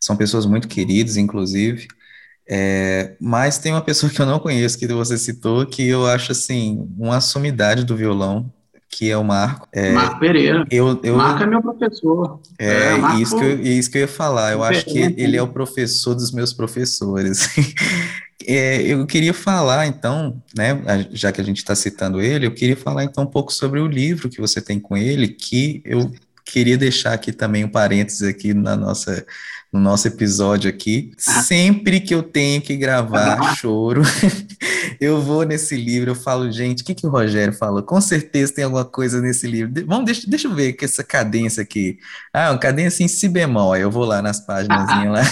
são 0.00 0.16
pessoas 0.16 0.46
muito 0.46 0.66
queridas, 0.66 1.16
inclusive. 1.16 1.86
É, 2.48 3.12
mas 3.20 3.58
tem 3.58 3.72
uma 3.72 3.80
pessoa 3.80 4.10
que 4.10 4.20
eu 4.20 4.26
não 4.26 4.40
conheço, 4.40 4.78
que 4.78 4.86
você 4.88 5.18
citou, 5.18 5.66
que 5.66 5.86
eu 5.86 6.06
acho 6.06 6.32
assim, 6.32 6.88
uma 6.98 7.20
sumidade 7.20 7.84
do 7.84 7.96
violão, 7.96 8.50
que 8.88 9.08
é 9.08 9.16
o 9.16 9.22
Marco. 9.22 9.68
É, 9.72 9.92
Marco 9.92 10.18
Pereira. 10.18 10.66
eu, 10.70 10.98
eu, 11.04 11.16
Marco 11.16 11.44
é 11.44 11.46
meu 11.46 11.62
professor. 11.62 12.40
é, 12.58 12.66
é, 12.66 13.20
isso 13.20 13.36
que 13.36 13.44
eu, 13.44 13.60
isso 13.62 13.90
que 13.90 13.98
eu 13.98 14.02
ia 14.02 14.08
falar. 14.08 14.52
Eu 14.52 14.64
acho 14.64 14.84
que 14.84 14.98
ele 14.98 15.36
é 15.36 15.40
né? 15.40 15.42
o 15.42 15.48
professor 15.48 16.14
dos 16.14 16.32
meus 16.32 16.52
professores. 16.52 17.48
É, 18.46 18.80
eu 18.82 19.06
queria 19.06 19.34
falar, 19.34 19.86
então, 19.86 20.42
né, 20.56 21.06
já 21.10 21.30
que 21.30 21.42
a 21.42 21.44
gente 21.44 21.58
está 21.58 21.74
citando 21.74 22.22
ele, 22.22 22.46
eu 22.46 22.54
queria 22.54 22.76
falar 22.76 23.04
então 23.04 23.24
um 23.24 23.26
pouco 23.26 23.52
sobre 23.52 23.80
o 23.80 23.86
livro 23.86 24.30
que 24.30 24.40
você 24.40 24.62
tem 24.62 24.80
com 24.80 24.96
ele, 24.96 25.28
que 25.28 25.82
eu 25.84 26.10
queria 26.44 26.78
deixar 26.78 27.12
aqui 27.12 27.32
também 27.32 27.64
um 27.64 27.68
parênteses 27.68 28.22
aqui 28.22 28.54
na 28.54 28.74
nossa, 28.74 29.26
no 29.72 29.78
nosso 29.80 30.08
episódio 30.08 30.68
aqui. 30.68 31.12
Sempre 31.16 32.00
que 32.00 32.14
eu 32.14 32.22
tenho 32.22 32.60
que 32.60 32.76
gravar 32.76 33.54
choro, 33.56 34.02
eu 35.00 35.20
vou 35.20 35.44
nesse 35.44 35.76
livro, 35.76 36.10
eu 36.10 36.14
falo, 36.14 36.50
gente, 36.50 36.82
o 36.82 36.84
que 36.84 36.94
que 36.94 37.06
o 37.06 37.10
Rogério 37.10 37.52
falou? 37.52 37.82
Com 37.82 38.00
certeza 38.00 38.52
tem 38.54 38.64
alguma 38.64 38.84
coisa 38.84 39.20
nesse 39.20 39.46
livro. 39.46 39.72
De- 39.72 39.82
Vamos, 39.84 40.04
deixa, 40.06 40.28
deixa 40.28 40.48
eu 40.48 40.54
ver 40.54 40.72
que 40.72 40.84
essa 40.84 41.04
cadência 41.04 41.62
aqui. 41.62 41.98
Ah, 42.32 42.50
uma 42.50 42.58
cadência 42.58 43.04
em 43.04 43.08
si 43.08 43.28
bemol. 43.28 43.72
Aí 43.72 43.82
eu 43.82 43.90
vou 43.90 44.04
lá 44.04 44.20
nas 44.20 44.40
páginas 44.40 44.86
lá. 44.88 45.22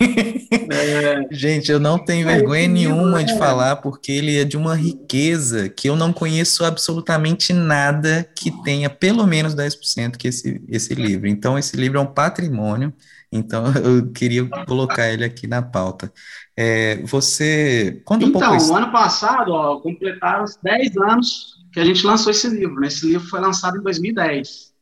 É, 0.00 1.26
Gente, 1.34 1.70
eu 1.72 1.80
não 1.80 1.98
tenho 1.98 2.28
É, 2.28 2.36
vergonha 2.36 2.68
livro 2.68 2.74
nenhuma 2.94 3.24
de 3.24 3.32
é- 3.32 3.36
falar, 3.38 3.76
porque 3.76 4.12
ele 4.12 4.36
é 4.38 4.44
de 4.44 4.56
uma 4.56 4.74
riqueza 4.76 5.68
que 5.68 5.88
eu 5.88 5.96
não 5.96 6.12
conheço 6.12 6.64
absolutamente 6.64 7.52
nada 7.52 8.28
que 8.34 8.50
tenha 8.62 8.88
pelo 8.88 9.26
menos 9.26 9.54
10% 9.54 10.16
que 10.16 10.28
esse, 10.28 10.62
esse 10.68 10.94
livro. 10.94 11.26
Então, 11.28 11.58
esse 11.58 11.76
livro 11.76 11.98
é 11.98 12.00
um 12.00 12.06
patrimônio, 12.06 12.92
então 13.30 13.64
eu 13.76 14.10
queria 14.12 14.46
colocar 14.66 15.10
ele 15.10 15.24
aqui 15.24 15.46
na 15.46 15.62
pauta. 15.62 16.12
É, 16.56 17.02
você, 17.04 18.02
pouco 18.04 18.24
Então, 18.24 18.56
isso. 18.56 18.72
o 18.72 18.76
ano 18.76 18.90
passado, 18.90 19.52
ó, 19.52 19.80
completaram 19.80 20.44
os 20.44 20.56
10 20.62 20.96
anos 20.96 21.58
que 21.72 21.80
a 21.80 21.84
gente 21.84 22.06
lançou 22.06 22.30
esse 22.30 22.48
livro. 22.48 22.80
Né? 22.80 22.88
Esse 22.88 23.06
livro 23.06 23.28
foi 23.28 23.40
lançado 23.40 23.76
em 23.76 23.82
2010. 23.82 24.72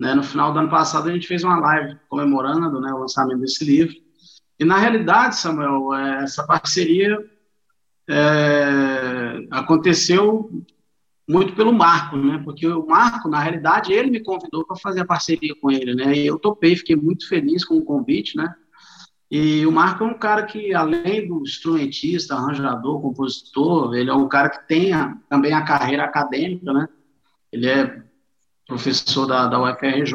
Né? 0.00 0.14
No 0.14 0.22
final 0.22 0.52
do 0.52 0.58
ano 0.58 0.70
passado, 0.70 1.08
a 1.08 1.12
gente 1.12 1.26
fez 1.26 1.42
uma 1.42 1.58
live 1.58 1.96
comemorando 2.08 2.80
né, 2.80 2.92
o 2.92 2.98
lançamento 2.98 3.40
desse 3.40 3.64
livro. 3.64 3.94
E, 4.58 4.64
na 4.64 4.78
realidade, 4.78 5.36
Samuel, 5.36 5.94
é, 5.94 6.22
essa 6.22 6.46
parceria 6.46 7.18
é, 8.08 9.46
aconteceu 9.50 10.50
muito 11.28 11.54
pelo 11.54 11.72
Marco, 11.72 12.16
né? 12.16 12.40
Porque 12.44 12.66
o 12.66 12.86
Marco, 12.86 13.28
na 13.28 13.40
realidade, 13.40 13.92
ele 13.92 14.10
me 14.10 14.22
convidou 14.22 14.64
para 14.64 14.76
fazer 14.76 15.00
a 15.00 15.06
parceria 15.06 15.54
com 15.60 15.70
ele, 15.70 15.94
né? 15.94 16.16
E 16.16 16.26
eu 16.26 16.38
topei, 16.38 16.76
fiquei 16.76 16.94
muito 16.96 17.28
feliz 17.28 17.64
com 17.64 17.76
o 17.76 17.84
convite, 17.84 18.36
né? 18.36 18.54
E 19.28 19.66
o 19.66 19.72
Marco 19.72 20.04
é 20.04 20.06
um 20.06 20.18
cara 20.18 20.44
que, 20.44 20.72
além 20.72 21.26
do 21.26 21.42
instrumentista, 21.42 22.36
arranjador, 22.36 23.00
compositor, 23.00 23.94
ele 23.94 24.08
é 24.08 24.14
um 24.14 24.28
cara 24.28 24.48
que 24.50 24.68
tem 24.68 24.92
a- 24.92 25.16
também 25.28 25.52
a 25.52 25.64
carreira 25.64 26.04
acadêmica, 26.04 26.72
né? 26.72 26.88
Ele 27.52 27.68
é 27.68 28.02
professor 28.68 29.26
da, 29.26 29.46
da 29.48 29.60
UFRJ, 29.60 30.14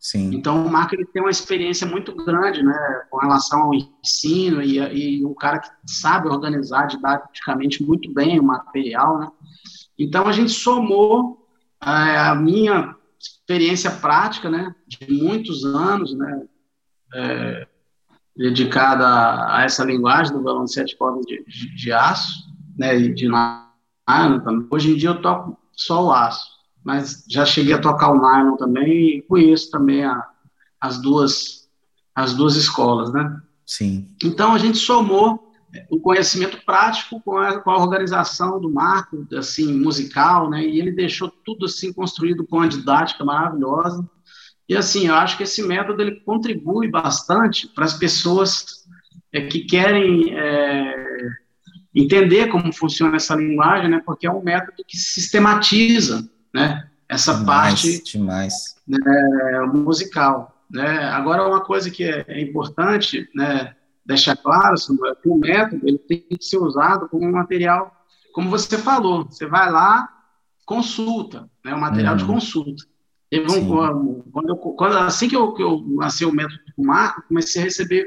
Sim, 0.00 0.34
então 0.34 0.64
o 0.64 0.70
Marco 0.70 0.94
ele 0.94 1.04
tem 1.04 1.20
uma 1.20 1.30
experiência 1.30 1.86
muito 1.86 2.14
grande, 2.16 2.62
né, 2.62 3.02
com 3.10 3.18
relação 3.18 3.64
ao 3.64 3.74
ensino 3.74 4.62
e, 4.62 4.78
e 5.18 5.26
um 5.26 5.34
cara 5.34 5.58
que 5.58 5.68
sabe 5.84 6.26
organizar 6.26 6.86
didaticamente 6.86 7.82
muito 7.82 8.10
bem 8.14 8.40
o 8.40 8.42
material, 8.42 9.18
né? 9.18 9.28
Então 10.02 10.26
a 10.26 10.32
gente 10.32 10.52
somou 10.52 11.46
eh, 11.82 12.18
a 12.18 12.34
minha 12.34 12.96
experiência 13.18 13.90
prática, 13.90 14.48
né, 14.48 14.74
de 14.86 15.12
muitos 15.12 15.64
anos, 15.64 16.14
né, 16.14 16.42
eh, 17.14 17.68
dedicada 18.36 19.06
a, 19.06 19.58
a 19.58 19.64
essa 19.64 19.84
linguagem 19.84 20.32
do 20.32 20.42
violão 20.42 20.64
de 20.64 20.72
sete 20.72 20.96
cordas 20.96 21.24
de, 21.26 21.44
de, 21.44 21.74
de 21.74 21.92
aço, 21.92 22.48
né, 22.78 22.98
e 22.98 23.14
de 23.14 23.28
nylon 23.28 24.40
também. 24.40 24.66
Hoje 24.70 24.92
em 24.92 24.96
dia 24.96 25.10
eu 25.10 25.20
toco 25.20 25.58
só 25.72 26.06
o 26.06 26.12
aço 26.12 26.60
mas 26.84 27.24
já 27.28 27.44
cheguei 27.44 27.74
a 27.74 27.80
tocar 27.80 28.10
o 28.10 28.20
nylon 28.20 28.56
também 28.56 29.18
e 29.18 29.22
conheço 29.22 29.70
também 29.70 30.04
a, 30.04 30.28
as 30.80 31.00
duas 31.00 31.60
as 32.14 32.34
duas 32.34 32.56
escolas, 32.56 33.12
né? 33.12 33.40
sim, 33.64 34.08
Então 34.22 34.52
a 34.52 34.58
gente 34.58 34.78
somou 34.78 35.49
o 35.90 36.00
conhecimento 36.00 36.64
prático 36.64 37.20
com 37.20 37.36
a, 37.36 37.60
com 37.60 37.70
a 37.70 37.78
organização 37.78 38.60
do 38.60 38.70
marco, 38.70 39.26
assim, 39.36 39.72
musical, 39.72 40.50
né? 40.50 40.64
E 40.64 40.80
ele 40.80 40.92
deixou 40.92 41.30
tudo 41.44 41.66
assim 41.66 41.92
construído 41.92 42.46
com 42.46 42.56
uma 42.56 42.68
didática 42.68 43.24
maravilhosa. 43.24 44.08
E 44.68 44.76
assim, 44.76 45.08
eu 45.08 45.14
acho 45.14 45.36
que 45.36 45.42
esse 45.42 45.62
método 45.62 46.02
ele 46.02 46.20
contribui 46.20 46.88
bastante 46.88 47.68
para 47.68 47.84
as 47.84 47.94
pessoas 47.94 48.84
é, 49.32 49.42
que 49.42 49.60
querem 49.60 50.36
é, 50.36 51.28
entender 51.94 52.48
como 52.48 52.72
funciona 52.72 53.16
essa 53.16 53.34
linguagem, 53.34 53.88
né? 53.88 54.02
Porque 54.04 54.26
é 54.26 54.30
um 54.30 54.42
método 54.42 54.84
que 54.86 54.96
sistematiza 54.96 56.28
né? 56.54 56.86
Essa 57.08 57.34
demais, 57.34 57.82
parte 57.82 58.12
demais. 58.12 58.76
é, 58.88 59.60
musical, 59.66 60.64
né? 60.70 61.04
Agora 61.06 61.46
uma 61.46 61.60
coisa 61.60 61.90
que 61.90 62.04
é, 62.04 62.24
é 62.28 62.40
importante, 62.40 63.28
né? 63.34 63.74
Deixar 64.04 64.36
claro, 64.36 64.76
Samuel, 64.78 65.14
que 65.16 65.28
o 65.28 65.36
método 65.36 65.86
ele 65.86 65.98
tem 65.98 66.20
que 66.20 66.44
ser 66.44 66.58
usado 66.58 67.08
como 67.08 67.24
um 67.26 67.32
material, 67.32 67.94
como 68.32 68.48
você 68.50 68.78
falou, 68.78 69.24
você 69.26 69.46
vai 69.46 69.70
lá, 69.70 70.08
consulta, 70.64 71.48
né? 71.64 71.74
Um 71.74 71.80
material 71.80 72.16
de 72.16 72.24
Uhum. 72.24 72.34
consulta. 72.34 72.84
Teve 73.30 73.46
um- 73.46 73.50
Sim. 73.50 74.22
quando 74.32 74.48
eu, 74.48 74.56
quando, 74.56 74.96
assim 74.98 75.28
que 75.28 75.36
eu, 75.36 75.52
que 75.52 75.62
eu 75.62 75.84
lancei 75.96 76.26
o 76.26 76.32
método 76.32 76.58
com 76.74 76.82
o 76.82 76.86
Marco, 76.86 77.22
comecei 77.28 77.62
a 77.62 77.64
receber 77.64 78.06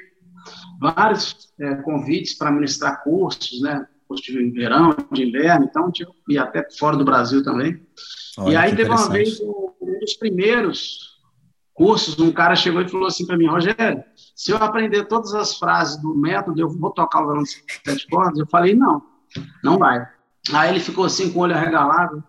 vários 0.79 1.53
é, 1.59 1.75
convites 1.75 2.33
para 2.37 2.51
ministrar 2.51 3.03
cursos, 3.03 3.61
né? 3.61 3.87
Curso 4.07 4.23
de 4.23 4.49
verão, 4.51 4.95
de 5.11 5.23
inverno, 5.27 5.65
então, 5.65 5.89
tipo, 5.91 6.13
e 6.27 6.37
até 6.37 6.67
fora 6.77 6.97
do 6.97 7.05
Brasil 7.05 7.43
também. 7.43 7.81
Olha 8.37 8.51
e 8.51 8.55
aí 8.57 8.75
teve 8.75 8.89
uma 8.89 9.09
vez 9.09 9.39
um 9.39 9.99
dos 9.99 10.13
primeiros 10.15 11.12
cursos, 11.73 12.19
um 12.19 12.31
cara 12.31 12.55
chegou 12.55 12.81
e 12.81 12.87
falou 12.87 13.07
assim 13.07 13.25
para 13.25 13.37
mim, 13.37 13.47
Rogério, 13.47 14.03
se 14.35 14.51
eu 14.51 14.57
aprender 14.57 15.05
todas 15.05 15.33
as 15.33 15.57
frases 15.57 16.01
do 16.01 16.15
método, 16.15 16.59
eu 16.59 16.69
vou 16.69 16.91
tocar 16.91 17.21
o 17.21 17.25
violão 17.25 17.43
de 17.43 17.49
sete 17.49 18.07
cordas? 18.07 18.39
Eu 18.39 18.47
falei, 18.47 18.75
não, 18.75 19.01
não 19.63 19.77
vai. 19.77 20.07
Aí 20.53 20.69
ele 20.69 20.79
ficou 20.79 21.05
assim 21.05 21.31
com 21.31 21.39
o 21.39 21.41
olho 21.43 21.55
arregalado. 21.55 22.23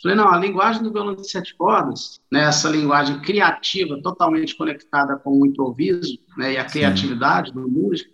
Falei, 0.00 0.16
não, 0.16 0.28
a 0.28 0.38
linguagem 0.38 0.82
do 0.82 0.92
violão 0.92 1.14
de 1.14 1.28
sete 1.28 1.56
cordas, 1.56 2.20
né, 2.30 2.44
essa 2.44 2.68
linguagem 2.68 3.20
criativa, 3.20 4.00
totalmente 4.00 4.56
conectada 4.56 5.16
com 5.16 5.40
o 5.40 5.46
improviso 5.46 6.18
né, 6.36 6.52
e 6.52 6.56
a 6.56 6.64
criatividade 6.64 7.52
do 7.52 7.68
músico, 7.68 8.10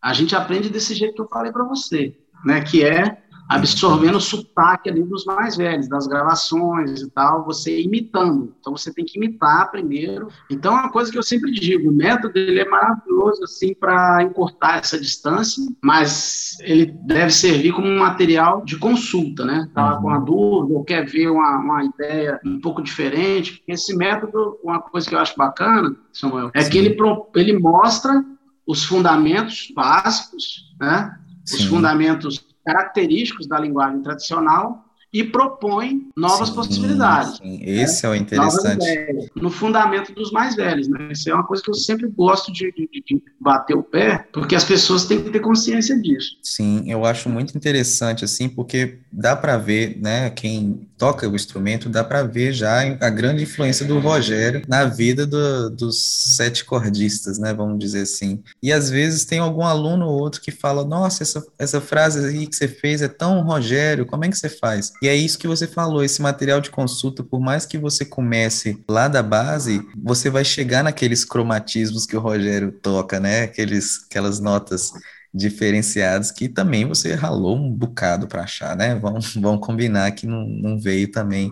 a 0.00 0.12
gente 0.12 0.36
aprende 0.36 0.68
desse 0.68 0.94
jeito 0.94 1.14
que 1.14 1.22
eu 1.22 1.28
falei 1.28 1.50
para 1.50 1.64
você, 1.64 2.14
né, 2.44 2.60
que 2.60 2.84
é 2.84 3.21
absorvendo 3.56 4.16
o 4.16 4.20
sotaque 4.20 4.88
ali 4.88 5.02
dos 5.02 5.24
mais 5.24 5.56
velhos, 5.56 5.88
das 5.88 6.06
gravações 6.06 7.00
e 7.00 7.10
tal, 7.10 7.44
você 7.44 7.82
imitando. 7.82 8.54
Então 8.60 8.76
você 8.76 8.92
tem 8.92 9.04
que 9.04 9.18
imitar 9.18 9.70
primeiro. 9.70 10.28
Então 10.50 10.76
é 10.76 10.80
uma 10.80 10.90
coisa 10.90 11.10
que 11.10 11.18
eu 11.18 11.22
sempre 11.22 11.50
digo, 11.50 11.90
o 11.90 11.92
método 11.92 12.38
ele 12.38 12.60
é 12.60 12.68
maravilhoso 12.68 13.44
assim 13.44 13.74
para 13.74 14.22
encurtar 14.22 14.78
essa 14.78 14.98
distância, 14.98 15.62
mas 15.82 16.56
ele 16.60 16.86
deve 16.86 17.30
servir 17.30 17.72
como 17.72 17.88
um 17.88 17.98
material 17.98 18.64
de 18.64 18.76
consulta, 18.78 19.44
né? 19.44 19.68
Tá 19.74 19.96
com 19.96 20.08
uma 20.08 20.20
dúvida 20.20 20.74
ou 20.74 20.84
quer 20.84 21.06
ver 21.06 21.28
uma, 21.28 21.58
uma 21.58 21.84
ideia 21.84 22.40
um 22.44 22.60
pouco 22.60 22.82
diferente, 22.82 23.62
esse 23.66 23.96
método, 23.96 24.58
uma 24.62 24.80
coisa 24.80 25.08
que 25.08 25.14
eu 25.14 25.18
acho 25.18 25.36
bacana, 25.36 25.94
Samuel, 26.12 26.50
é 26.54 26.62
Sim. 26.62 26.70
que 26.70 26.78
ele 26.78 26.96
ele 27.34 27.58
mostra 27.58 28.24
os 28.66 28.84
fundamentos 28.84 29.72
básicos, 29.74 30.74
né? 30.80 31.18
Sim. 31.44 31.56
Os 31.56 31.64
fundamentos 31.64 32.51
característicos 32.64 33.46
da 33.46 33.58
linguagem 33.58 34.02
tradicional 34.02 34.84
e 35.12 35.22
propõe 35.22 36.08
novas 36.16 36.48
sim, 36.48 36.54
possibilidades. 36.54 37.36
Sim. 37.36 37.60
Esse 37.62 38.06
né? 38.06 38.08
é 38.08 38.12
o 38.12 38.16
interessante. 38.16 39.30
no 39.36 39.50
fundamento 39.50 40.14
dos 40.14 40.32
mais 40.32 40.56
velhos. 40.56 40.88
Né? 40.88 41.10
Isso 41.12 41.28
é 41.28 41.34
uma 41.34 41.44
coisa 41.44 41.62
que 41.62 41.68
eu 41.68 41.74
sempre 41.74 42.08
gosto 42.08 42.50
de, 42.50 42.72
de, 42.72 42.88
de, 42.88 43.22
bater 43.38 43.76
o 43.76 43.82
pé, 43.82 44.26
porque 44.32 44.54
as 44.54 44.64
pessoas 44.64 45.04
têm 45.04 45.22
que 45.22 45.30
ter 45.30 45.40
consciência 45.40 46.00
disso. 46.00 46.38
Sim, 46.42 46.84
eu 46.86 47.04
acho 47.04 47.28
muito 47.28 47.56
interessante, 47.56 48.24
assim, 48.24 48.48
porque 48.48 48.98
dá 49.12 49.36
para 49.36 49.58
ver, 49.58 49.98
né, 50.00 50.30
quem 50.30 50.86
toca 50.96 51.28
o 51.28 51.34
instrumento, 51.34 51.88
dá 51.88 52.04
para 52.04 52.22
ver 52.22 52.52
já 52.52 52.80
a 53.00 53.10
grande 53.10 53.42
influência 53.42 53.84
do 53.84 53.98
Rogério 53.98 54.62
na 54.68 54.84
vida 54.84 55.26
do, 55.26 55.68
dos 55.70 55.98
sete 55.98 56.64
cordistas, 56.64 57.38
né, 57.38 57.52
vamos 57.52 57.78
dizer 57.78 58.02
assim. 58.02 58.40
E 58.62 58.72
às 58.72 58.88
vezes 58.88 59.24
tem 59.24 59.40
algum 59.40 59.64
aluno 59.64 60.06
ou 60.06 60.20
outro 60.20 60.40
que 60.40 60.52
fala, 60.52 60.84
nossa, 60.84 61.24
essa, 61.24 61.44
essa 61.58 61.80
frase 61.80 62.24
aí 62.24 62.46
que 62.46 62.54
você 62.54 62.68
fez 62.68 63.02
é 63.02 63.08
tão 63.08 63.42
Rogério, 63.42 64.06
como 64.06 64.24
é 64.24 64.28
que 64.28 64.38
você 64.38 64.48
faz? 64.48 64.92
E 65.02 65.08
é 65.08 65.16
isso 65.16 65.36
que 65.36 65.48
você 65.48 65.66
falou, 65.66 66.04
esse 66.04 66.22
material 66.22 66.60
de 66.60 66.70
consulta, 66.70 67.24
por 67.24 67.40
mais 67.40 67.66
que 67.66 67.76
você 67.76 68.04
comece 68.04 68.78
lá 68.88 69.08
da 69.08 69.20
base, 69.20 69.84
você 70.00 70.30
vai 70.30 70.44
chegar 70.44 70.84
naqueles 70.84 71.24
cromatismos 71.24 72.06
que 72.06 72.16
o 72.16 72.20
Rogério 72.20 72.70
toca, 72.70 73.18
né? 73.18 73.42
Aqueles, 73.42 74.04
aquelas 74.08 74.38
notas 74.38 74.92
diferenciadas 75.34 76.30
que 76.30 76.46
também 76.46 76.84
você 76.84 77.14
ralou 77.14 77.56
um 77.56 77.70
bocado 77.70 78.28
para 78.28 78.42
achar, 78.42 78.76
né? 78.76 78.94
Vamos, 78.94 79.34
vamos 79.34 79.66
combinar 79.66 80.10
que 80.12 80.26
não, 80.26 80.46
não 80.46 80.78
veio 80.78 81.10
também, 81.10 81.50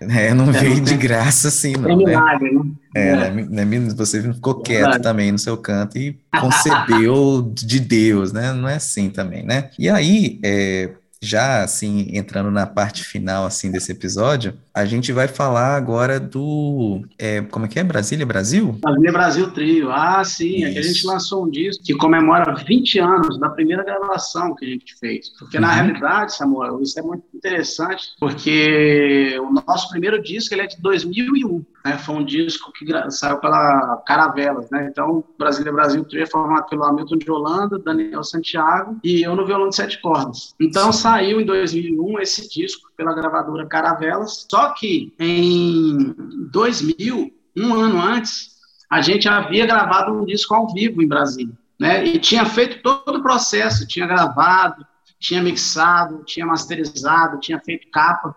é. 0.00 0.28
É, 0.30 0.34
não 0.34 0.46
veio 0.50 0.80
de 0.80 0.96
graça 0.96 1.48
assim, 1.48 1.74
não, 1.74 1.90
é 1.90 1.96
né? 1.96 2.04
Milagre, 2.04 2.52
né? 2.52 2.62
É, 2.96 3.08
é. 3.10 3.30
Né, 3.30 3.64
né, 3.64 3.94
você 3.94 4.20
ficou 4.22 4.60
quieto 4.60 5.00
também 5.00 5.30
no 5.30 5.38
seu 5.38 5.56
canto 5.56 5.98
e 5.98 6.18
concebeu 6.40 7.52
de 7.54 7.78
Deus, 7.78 8.32
né? 8.32 8.52
Não 8.52 8.68
é 8.68 8.76
assim 8.76 9.08
também, 9.08 9.44
né? 9.44 9.70
E 9.78 9.88
aí, 9.88 10.40
é, 10.42 10.90
já 11.20 11.62
assim 11.62 12.08
entrando 12.12 12.50
na 12.50 12.66
parte 12.66 13.04
final 13.04 13.44
assim 13.44 13.70
desse 13.70 13.92
episódio, 13.92 14.54
a 14.72 14.84
gente 14.84 15.12
vai 15.12 15.26
falar 15.26 15.74
agora 15.74 16.20
do 16.20 17.02
é, 17.18 17.40
como 17.42 17.66
é 17.66 17.68
que 17.68 17.78
é 17.78 17.84
Brasília 17.84 18.24
Brasil? 18.24 18.72
Brasília 18.80 19.12
Brasil 19.12 19.50
Trio. 19.50 19.90
Ah, 19.90 20.22
sim, 20.24 20.64
é 20.64 20.72
que 20.72 20.78
a 20.78 20.82
gente 20.82 21.06
lançou 21.06 21.44
um 21.44 21.50
disco 21.50 21.82
que 21.82 21.94
comemora 21.94 22.54
20 22.54 22.98
anos 23.00 23.38
da 23.38 23.48
primeira 23.48 23.82
gravação 23.82 24.54
que 24.54 24.64
a 24.64 24.68
gente 24.68 24.94
fez. 24.98 25.30
Porque 25.38 25.56
uhum. 25.56 25.62
na 25.62 25.72
realidade, 25.72 26.36
Samuel, 26.36 26.80
isso 26.82 26.98
é 26.98 27.02
muito 27.02 27.24
interessante, 27.34 28.08
porque 28.20 29.36
o 29.40 29.52
nosso 29.52 29.88
primeiro 29.90 30.22
disco 30.22 30.54
ele 30.54 30.62
é 30.62 30.66
de 30.66 30.80
2001, 30.80 31.64
né? 31.88 31.98
Foi 31.98 32.14
um 32.16 32.24
disco 32.24 32.70
que 32.72 32.84
saiu 33.10 33.38
pela 33.38 34.02
Caravelas, 34.06 34.70
né? 34.70 34.88
Então, 34.90 35.24
Brasília 35.38 35.72
Brasil 35.72 36.04
Trio 36.04 36.22
é 36.22 36.26
formado 36.26 36.68
pelo 36.68 36.84
Hamilton 36.84 37.16
de 37.16 37.30
Holanda, 37.30 37.78
Daniel 37.78 38.22
Santiago 38.22 38.98
e 39.02 39.22
eu 39.22 39.34
no 39.34 39.46
violão 39.46 39.70
de 39.70 39.76
sete 39.76 40.00
cordas. 40.00 40.54
Então, 40.60 40.92
saiu 40.92 41.40
em 41.40 41.46
2001 41.46 42.20
esse 42.20 42.48
disco 42.48 42.90
pela 42.96 43.14
gravadora 43.14 43.66
Caravelas. 43.66 44.46
Só 44.50 44.74
que 44.74 45.14
em 45.18 46.14
2000, 46.50 47.32
um 47.56 47.74
ano 47.74 48.00
antes, 48.00 48.58
a 48.90 49.00
gente 49.00 49.28
havia 49.28 49.66
gravado 49.66 50.12
um 50.12 50.24
disco 50.24 50.54
ao 50.54 50.72
vivo 50.72 51.02
em 51.02 51.08
Brasília. 51.08 51.54
Né? 51.78 52.04
E 52.04 52.18
tinha 52.18 52.44
feito 52.44 52.82
todo 52.82 53.18
o 53.18 53.22
processo, 53.22 53.86
tinha 53.86 54.06
gravado, 54.06 54.84
tinha 55.18 55.42
mixado, 55.42 56.22
tinha 56.24 56.44
masterizado, 56.44 57.40
tinha 57.40 57.60
feito 57.60 57.88
capa. 57.90 58.34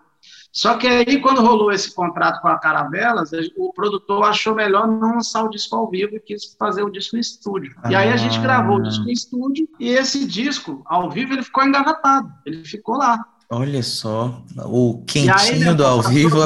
Só 0.52 0.76
que 0.76 0.86
aí, 0.86 1.18
quando 1.18 1.40
rolou 1.40 1.72
esse 1.72 1.94
contrato 1.94 2.42
com 2.42 2.48
a 2.48 2.58
Caravelas, 2.58 3.30
o 3.56 3.72
produtor 3.72 4.24
achou 4.24 4.54
melhor 4.54 4.86
não 4.86 5.14
lançar 5.14 5.42
o 5.44 5.48
disco 5.48 5.74
ao 5.74 5.88
vivo 5.88 6.14
e 6.14 6.20
quis 6.20 6.54
fazer 6.58 6.82
o 6.82 6.90
disco 6.90 7.16
em 7.16 7.20
estúdio. 7.20 7.74
Ah. 7.82 7.90
E 7.90 7.94
aí 7.94 8.10
a 8.10 8.16
gente 8.18 8.38
gravou 8.38 8.76
o 8.76 8.82
disco 8.82 9.08
em 9.08 9.12
estúdio 9.12 9.66
e 9.80 9.88
esse 9.88 10.26
disco, 10.26 10.82
ao 10.84 11.10
vivo, 11.10 11.32
ele 11.32 11.42
ficou 11.42 11.64
engavetado. 11.64 12.30
Ele 12.44 12.62
ficou 12.64 12.98
lá. 12.98 13.24
Olha 13.48 13.82
só, 13.82 14.42
o 14.64 15.02
quentinho 15.06 15.70
aí, 15.70 15.74
do 15.74 15.84
ao 15.86 16.02
vivo 16.02 16.38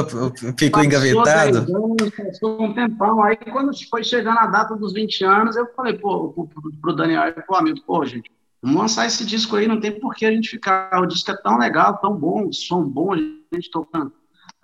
ficou 0.57 0.83
engavetado. 0.83 1.57
Anos, 1.57 2.09
passou 2.15 2.63
um 2.63 2.73
tempão. 2.73 3.21
Aí, 3.21 3.35
quando 3.35 3.71
foi 3.89 4.05
chegando 4.05 4.39
a 4.39 4.47
data 4.47 4.73
dos 4.75 4.93
20 4.93 5.25
anos, 5.25 5.57
eu 5.57 5.67
falei, 5.75 5.93
pô, 5.93 6.29
pro, 6.29 6.71
pro 6.81 6.95
Daniel 6.95 7.27
e 7.27 7.31
pro 7.33 7.55
amigo, 7.55 7.81
pô, 7.85 8.05
gente, 8.05 8.31
vamos 8.61 8.79
lançar 8.79 9.05
esse 9.05 9.25
disco 9.25 9.57
aí, 9.57 9.67
não 9.67 9.81
tem 9.81 9.99
por 9.99 10.15
que 10.15 10.25
a 10.25 10.31
gente 10.31 10.49
ficar. 10.49 11.01
O 11.01 11.05
disco 11.05 11.29
é 11.31 11.35
tão 11.35 11.57
legal, 11.57 11.97
tão 11.97 12.13
bom, 12.13 12.51
som 12.53 12.83
bom, 12.83 13.13
a 13.13 13.17
gente 13.17 13.36
tocando 13.71 14.13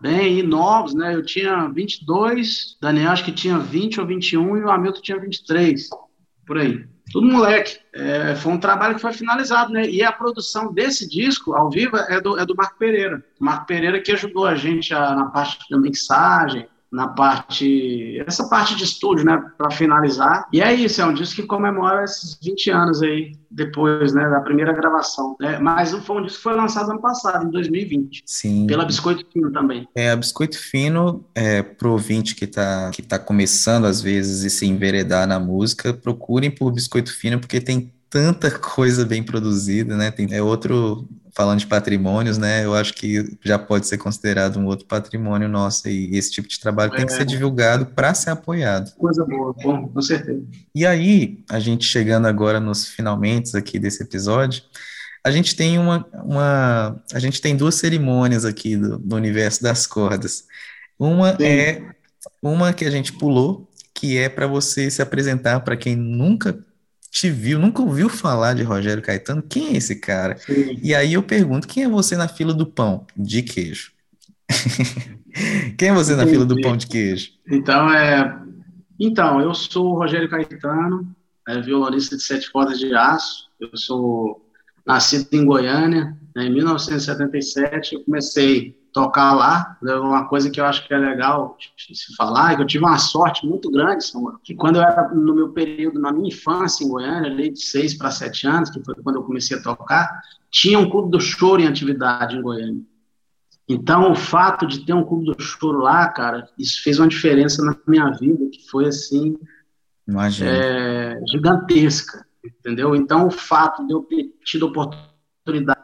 bem, 0.04 0.40
e 0.40 0.44
novos, 0.44 0.94
né? 0.94 1.16
Eu 1.16 1.24
tinha 1.24 1.70
22, 1.70 2.78
Daniel 2.82 3.12
acho 3.12 3.24
que 3.24 3.32
tinha 3.32 3.58
20 3.58 4.02
ou 4.02 4.06
21 4.06 4.58
e 4.58 4.64
o 4.64 4.70
Hamilton 4.70 5.02
tinha 5.02 5.20
23, 5.20 5.90
por 6.46 6.58
aí. 6.58 6.86
Tudo 7.12 7.28
moleque. 7.28 7.80
É, 7.94 8.36
foi 8.36 8.52
um 8.52 8.60
trabalho 8.60 8.96
que 8.96 9.02
foi 9.02 9.14
finalizado, 9.14 9.72
né? 9.72 9.88
E 9.88 10.04
a 10.04 10.12
produção 10.12 10.74
desse 10.74 11.08
disco, 11.08 11.54
ao 11.54 11.70
vivo, 11.70 11.96
é 11.96 12.20
do, 12.20 12.38
é 12.38 12.46
do 12.46 12.56
Marco 12.56 12.78
Pereira. 12.78 13.24
Marco 13.40 13.66
Pereira 13.66 14.02
que 14.02 14.12
ajudou 14.12 14.46
a 14.46 14.56
gente 14.56 14.94
a, 14.94 15.16
na 15.16 15.26
parte 15.28 15.60
da 15.70 15.78
mixagem, 15.78 16.68
na 16.94 17.08
parte, 17.08 18.24
essa 18.28 18.48
parte 18.48 18.76
de 18.76 18.84
estúdio, 18.84 19.26
né, 19.26 19.44
para 19.58 19.72
finalizar. 19.72 20.46
E 20.54 20.62
é 20.62 20.72
isso, 20.72 21.02
é 21.02 21.06
um 21.06 21.14
disco 21.14 21.42
que 21.42 21.48
comemora 21.48 22.04
esses 22.04 22.38
20 22.42 22.70
anos 22.70 23.02
aí, 23.02 23.32
depois, 23.50 24.14
né, 24.14 24.30
da 24.30 24.40
primeira 24.42 24.72
gravação, 24.72 25.36
né? 25.40 25.58
Mas 25.58 25.92
foi 25.92 26.18
um 26.18 26.24
disco 26.24 26.38
que 26.38 26.44
foi 26.44 26.56
lançado 26.56 26.92
ano 26.92 27.02
passado, 27.02 27.48
em 27.48 27.52
2020. 27.52 28.24
Sim. 28.26 28.68
Pela 28.68 28.86
Biscoito 28.86 29.26
Fino 29.32 29.52
também. 29.52 29.88
É, 29.96 30.12
a 30.12 30.16
Biscoito 30.16 30.58
Fino, 30.58 31.26
é, 31.34 31.64
pro 31.64 31.92
ouvinte 31.92 32.36
que 32.36 32.46
tá, 32.46 32.92
que 32.92 33.02
tá 33.02 33.18
começando, 33.18 33.86
às 33.86 34.02
vezes, 34.02 34.44
e 34.44 34.50
se 34.50 34.68
enveredar 34.68 35.28
na 35.28 35.40
música, 35.40 35.94
procurem 35.94 36.52
por 36.52 36.72
Biscoito 36.72 37.12
Fino, 37.12 37.40
porque 37.40 37.60
tem 37.60 37.92
tanta 38.14 38.52
coisa 38.52 39.04
bem 39.04 39.24
produzida, 39.24 39.98
né? 39.98 40.12
Tem, 40.12 40.32
é 40.32 40.40
outro 40.40 41.10
falando 41.36 41.58
de 41.58 41.66
patrimônios, 41.66 42.38
né, 42.38 42.64
eu 42.64 42.76
acho 42.76 42.94
que 42.94 43.36
já 43.44 43.58
pode 43.58 43.88
ser 43.88 43.98
considerado 43.98 44.60
um 44.60 44.68
outro 44.68 44.86
patrimônio 44.86 45.50
nosso 45.50 45.90
e 45.90 46.16
esse 46.16 46.32
tipo 46.32 46.48
de 46.48 46.60
trabalho 46.60 46.94
é. 46.94 46.98
tem 46.98 47.08
que 47.08 47.12
ser 47.12 47.24
é. 47.24 47.26
divulgado 47.26 47.88
para 47.88 48.14
ser 48.14 48.30
apoiado. 48.30 48.94
Coisa 48.98 49.26
boa, 49.26 49.52
bom, 49.64 49.88
com 49.88 50.00
certeza. 50.00 50.44
E 50.76 50.86
aí, 50.86 51.44
a 51.50 51.60
gente 51.60 51.86
chegando 51.86 52.28
agora 52.28 52.60
nos 52.60 52.88
finalmente 52.88 53.58
aqui 53.58 53.80
desse 53.80 54.04
episódio, 54.04 54.62
a 55.24 55.32
gente 55.32 55.56
tem 55.56 55.80
uma, 55.80 56.06
uma 56.24 57.02
a 57.12 57.18
gente 57.18 57.42
tem 57.42 57.56
duas 57.58 57.74
cerimônias 57.74 58.46
aqui 58.46 58.78
do, 58.78 59.00
do 59.00 59.16
universo 59.16 59.64
das 59.64 59.88
cordas. 59.88 60.44
Uma 61.00 61.36
Sim. 61.36 61.46
é 61.46 61.82
uma 62.44 62.74
que 62.74 62.86
a 62.86 62.92
gente 62.92 63.12
pulou, 63.12 63.68
que 63.92 64.20
é 64.20 64.30
para 64.30 64.46
você 64.46 64.92
se 64.92 65.02
apresentar 65.02 65.62
para 65.62 65.76
quem 65.76 65.96
nunca 65.96 66.64
te 67.14 67.30
viu, 67.30 67.60
nunca 67.60 67.80
ouviu 67.80 68.10
falar 68.10 68.56
de 68.56 68.64
Rogério 68.64 69.04
Caetano, 69.04 69.44
quem 69.44 69.68
é 69.68 69.78
esse 69.78 69.98
cara? 69.98 70.36
Sim. 70.36 70.80
E 70.82 70.96
aí 70.96 71.14
eu 71.14 71.22
pergunto, 71.22 71.68
quem 71.68 71.84
é 71.84 71.88
você 71.88 72.18
na 72.18 72.28
fila 72.28 72.56
do 72.56 72.66
pão 72.66 73.06
de 73.16 73.44
queijo? 73.44 73.92
quem 75.78 75.90
é 75.90 75.94
você 75.94 76.16
na 76.16 76.26
fila 76.26 76.44
do 76.44 76.60
pão 76.60 76.76
de 76.76 76.88
queijo? 76.88 77.30
Então, 77.48 77.94
é... 77.94 78.42
então 79.00 79.40
eu 79.40 79.54
sou 79.54 79.92
o 79.92 80.00
Rogério 80.00 80.28
Caetano, 80.28 81.16
é, 81.48 81.62
violonista 81.62 82.18
de 82.18 82.24
sete 82.24 82.52
cordas 82.52 82.80
de 82.80 82.92
aço, 82.96 83.48
eu 83.60 83.78
sou 83.78 84.44
nascido 84.84 85.28
em 85.34 85.46
Goiânia, 85.46 86.18
né, 86.36 86.46
em 86.46 86.52
1977, 86.52 87.94
eu 87.94 88.04
comecei 88.04 88.76
tocar 88.94 89.34
lá. 89.34 89.78
É 89.86 89.96
uma 89.96 90.26
coisa 90.28 90.50
que 90.50 90.62
eu 90.62 90.66
acho 90.66 90.88
que 90.88 90.94
é 90.94 90.98
legal 90.98 91.58
se 91.78 92.16
falar, 92.16 92.54
é 92.54 92.56
que 92.56 92.62
eu 92.62 92.68
tive 92.68 92.86
uma 92.86 92.98
sorte 92.98 93.46
muito 93.46 93.70
grande, 93.72 94.06
Samuel, 94.06 94.40
que 94.44 94.54
quando 94.54 94.78
eu 94.78 94.84
era 94.84 95.10
no 95.10 95.34
meu 95.34 95.50
período, 95.50 96.00
na 96.00 96.12
minha 96.12 96.30
infância 96.30 96.86
em 96.86 96.90
Goiânia, 96.90 97.30
ali 97.30 97.52
de 97.52 97.60
seis 97.60 97.94
para 97.94 98.12
sete 98.12 98.48
anos, 98.48 98.70
que 98.70 98.84
foi 98.84 98.96
quando 99.04 99.18
eu 99.18 99.24
comecei 99.24 99.58
a 99.58 99.62
tocar, 99.62 100.22
tinha 100.50 100.78
um 100.78 100.90
clube 100.90 101.12
do 101.12 101.20
choro 101.20 101.62
em 101.62 101.68
atividade 101.68 102.38
em 102.38 102.42
Goiânia. 102.42 102.82
Então, 103.68 104.12
o 104.12 104.16
fato 104.16 104.68
de 104.68 104.86
ter 104.86 104.94
um 104.94 105.04
clube 105.04 105.26
do 105.26 105.42
choro 105.42 105.80
lá, 105.80 106.08
cara, 106.10 106.48
isso 106.60 106.84
fez 106.84 107.00
uma 107.00 107.08
diferença 107.08 107.64
na 107.64 107.76
minha 107.88 108.12
vida, 108.12 108.46
que 108.52 108.70
foi 108.70 108.86
assim 108.86 109.38
é, 110.46 111.20
gigantesca, 111.28 112.26
entendeu? 112.44 112.96
Então, 112.96 113.28
o 113.28 113.32
fato 113.32 113.88
de 113.88 113.94
eu 113.94 114.02
ter 114.04 114.32
tido 114.44 114.66
a 114.66 114.70
oportunidade 114.70 115.80
de 115.80 115.83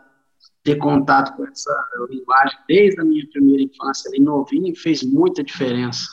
ter 0.63 0.75
contato 0.75 1.35
com 1.35 1.45
essa 1.45 1.73
linguagem 2.09 2.57
desde 2.67 2.99
a 3.01 3.03
minha 3.03 3.25
primeira 3.31 3.63
infância, 3.63 4.09
ali 4.09 4.19
novinho, 4.19 4.75
fez 4.75 5.03
muita 5.03 5.43
diferença 5.43 6.07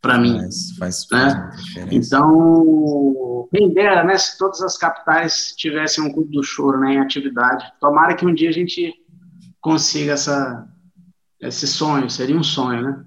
para 0.00 0.18
mim. 0.18 0.38
Faz, 0.78 1.04
faz 1.04 1.06
né? 1.10 1.88
Então, 1.90 3.48
quem 3.52 3.72
dera, 3.72 4.04
né, 4.04 4.16
se 4.16 4.38
todas 4.38 4.62
as 4.62 4.78
capitais 4.78 5.52
tivessem 5.56 6.04
um 6.04 6.12
clube 6.12 6.32
do 6.32 6.42
choro 6.42 6.80
né, 6.80 6.94
em 6.94 6.98
atividade. 7.00 7.64
Tomara 7.80 8.14
que 8.14 8.24
um 8.24 8.34
dia 8.34 8.48
a 8.48 8.52
gente 8.52 8.94
consiga 9.60 10.12
essa, 10.12 10.66
esse 11.40 11.66
sonho, 11.66 12.08
seria 12.08 12.36
um 12.36 12.42
sonho, 12.42 12.82
né? 12.82 13.04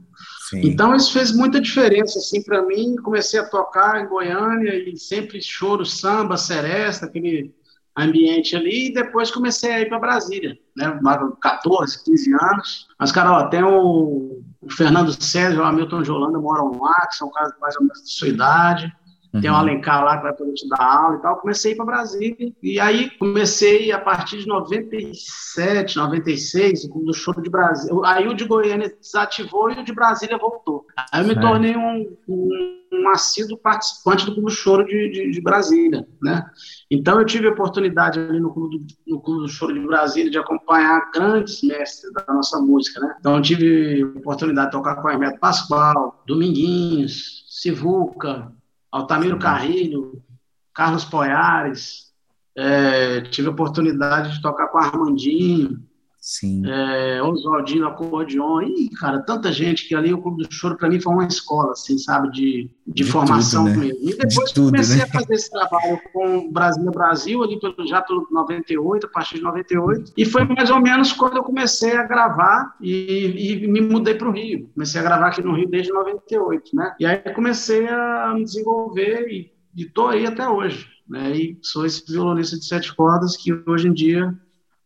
Sim. 0.49 0.61
Então 0.65 0.93
isso 0.93 1.11
fez 1.13 1.31
muita 1.31 1.59
diferença 1.59 2.19
assim 2.19 2.43
para 2.43 2.61
mim. 2.61 2.95
Comecei 2.97 3.39
a 3.39 3.49
tocar 3.49 4.01
em 4.01 4.07
Goiânia 4.07 4.75
e 4.75 4.95
sempre 4.97 5.41
choro, 5.41 5.86
samba, 5.86 6.38
seresta, 6.38 7.07
aquele 7.07 7.55
ambiente 7.95 8.55
ali, 8.55 8.87
e 8.87 8.93
depois 8.93 9.29
comecei 9.29 9.71
a 9.71 9.81
ir 9.81 9.87
para 9.87 9.99
Brasília, 9.99 10.57
né? 10.75 10.99
14, 11.41 12.03
15 12.03 12.33
anos. 12.33 12.87
Mas, 12.99 13.11
cara, 13.11 13.31
ó, 13.31 13.47
tem 13.47 13.63
o, 13.63 14.41
o 14.61 14.69
Fernando 14.71 15.11
César, 15.11 15.61
o 15.61 15.65
Hamilton 15.65 16.01
de 16.01 16.11
Holanda 16.11 16.39
moram 16.39 16.79
lá, 16.81 17.07
que 17.07 17.15
são 17.15 17.31
caras 17.31 17.53
mais 17.61 17.75
ou 17.75 17.83
menos 17.83 17.99
da 17.99 18.05
sua 18.05 18.27
idade. 18.27 18.91
Uhum. 19.34 19.41
Tem 19.41 19.49
um 19.49 19.55
Alencar 19.55 20.03
lá 20.03 20.17
que 20.17 20.23
vai 20.23 20.34
poder 20.34 20.53
te 20.53 20.67
dar 20.69 20.81
aula 20.81 21.17
e 21.17 21.21
tal. 21.21 21.38
Comecei 21.38 21.71
a 21.71 21.73
ir 21.73 21.77
para 21.77 21.86
Brasília. 21.86 22.53
E 22.61 22.79
aí 22.79 23.09
comecei 23.17 23.91
a 23.91 23.99
partir 23.99 24.38
de 24.39 24.47
97, 24.47 25.97
96, 25.97 26.86
o 26.86 26.99
do 26.99 27.13
show 27.13 27.34
de 27.41 27.49
Brasília. 27.49 27.99
Aí 28.05 28.27
o 28.27 28.36
de 28.36 28.45
Goiânia 28.45 28.95
desativou 29.01 29.71
e 29.71 29.79
o 29.79 29.84
de 29.84 29.93
Brasília 29.93 30.38
voltou. 30.38 30.86
Aí 31.11 31.21
eu 31.21 31.27
me 31.27 31.34
é. 31.34 31.39
tornei 31.39 31.75
um, 31.75 32.15
um, 32.27 32.84
um 32.91 33.09
assíduo 33.09 33.57
participante 33.57 34.27
do 34.27 34.36
Clube 34.36 34.51
Choro 34.51 34.86
de, 34.86 35.09
de, 35.09 35.31
de, 35.31 35.41
Brasília, 35.41 36.07
né? 36.21 36.45
Então 36.91 37.19
eu 37.19 37.25
tive 37.25 37.47
a 37.47 37.51
oportunidade 37.51 38.19
ali 38.19 38.39
no 38.39 38.53
Clube, 38.53 38.77
do, 38.77 38.86
no 39.07 39.21
Clube 39.21 39.41
do 39.41 39.49
Choro 39.49 39.73
de 39.73 39.79
Brasília 39.79 40.29
de 40.29 40.38
acompanhar 40.38 41.09
grandes 41.11 41.63
mestres 41.63 42.13
da 42.13 42.31
nossa 42.31 42.59
música, 42.59 42.99
né? 42.99 43.15
Então 43.19 43.36
eu 43.38 43.41
tive 43.41 44.03
a 44.03 44.19
oportunidade 44.19 44.67
de 44.67 44.73
tocar 44.73 44.97
com 44.97 45.09
Hermeto 45.09 45.39
Pascoal, 45.39 46.23
Dominguinhos, 46.27 47.45
Sivuca, 47.49 48.51
Altamiro 48.93 49.39
Carrilho, 49.39 50.23
Carlos 50.71 51.03
Poiares, 51.03 52.13
é, 52.55 53.21
tive 53.21 53.47
a 53.47 53.51
oportunidade 53.51 54.33
de 54.33 54.41
tocar 54.41 54.67
com 54.67 54.77
Armandinho, 54.77 55.83
Sim. 56.24 56.63
É, 56.65 57.21
Oswaldinho 57.21 57.86
Acordeon, 57.86 58.61
e, 58.61 58.89
cara, 58.91 59.21
tanta 59.24 59.51
gente 59.51 59.86
que 59.86 59.93
ali 59.93 60.13
o 60.13 60.21
Clube 60.21 60.47
do 60.47 60.53
Choro 60.53 60.78
para 60.78 60.88
mim 60.88 60.97
foi 60.97 61.11
uma 61.11 61.28
escola, 61.28 61.74
assim, 61.74 61.97
sabe, 61.97 62.32
de, 62.32 62.71
de, 62.88 62.93
de 62.93 63.03
formação 63.03 63.65
tudo, 63.65 63.78
né? 63.78 63.88
mesmo. 63.88 64.09
E 64.09 64.15
depois 64.15 64.53
de 64.53 64.61
comecei 64.61 65.01
tudo, 65.01 65.03
né? 65.03 65.03
a 65.03 65.19
fazer 65.19 65.34
esse 65.34 65.51
trabalho 65.51 65.99
com 66.13 66.49
Brasil 66.49 66.91
Brasil, 66.91 67.43
ali 67.43 67.59
pelo, 67.59 67.76
já 67.86 68.01
pelo 68.01 68.26
98, 68.32 69.05
a 69.05 69.09
partir 69.09 69.36
de 69.36 69.41
98, 69.41 70.13
e 70.15 70.24
foi 70.24 70.45
mais 70.45 70.69
ou 70.69 70.80
menos 70.80 71.11
quando 71.11 71.36
eu 71.36 71.43
comecei 71.43 71.91
a 71.91 72.03
gravar 72.03 72.74
e, 72.80 73.65
e 73.65 73.67
me 73.67 73.82
mudei 73.82 74.15
para 74.15 74.30
o 74.30 74.32
Rio. 74.32 74.69
Comecei 74.74 75.01
a 75.01 75.03
gravar 75.03 75.28
aqui 75.28 75.41
no 75.41 75.53
Rio 75.53 75.69
desde 75.69 75.91
98, 75.91 76.74
né? 76.74 76.95
E 77.01 77.05
aí 77.05 77.17
comecei 77.34 77.86
a 77.89 78.32
me 78.34 78.45
desenvolver 78.45 79.28
e 79.28 79.51
estou 79.76 80.07
aí 80.07 80.26
até 80.26 80.47
hoje. 80.47 80.88
Né, 81.05 81.36
e 81.36 81.59
sou 81.61 81.86
esse 81.86 82.09
violonista 82.09 82.57
de 82.57 82.63
sete 82.63 82.95
cordas 82.95 83.36
que 83.36 83.51
hoje 83.67 83.89
em 83.89 83.93
dia 83.93 84.34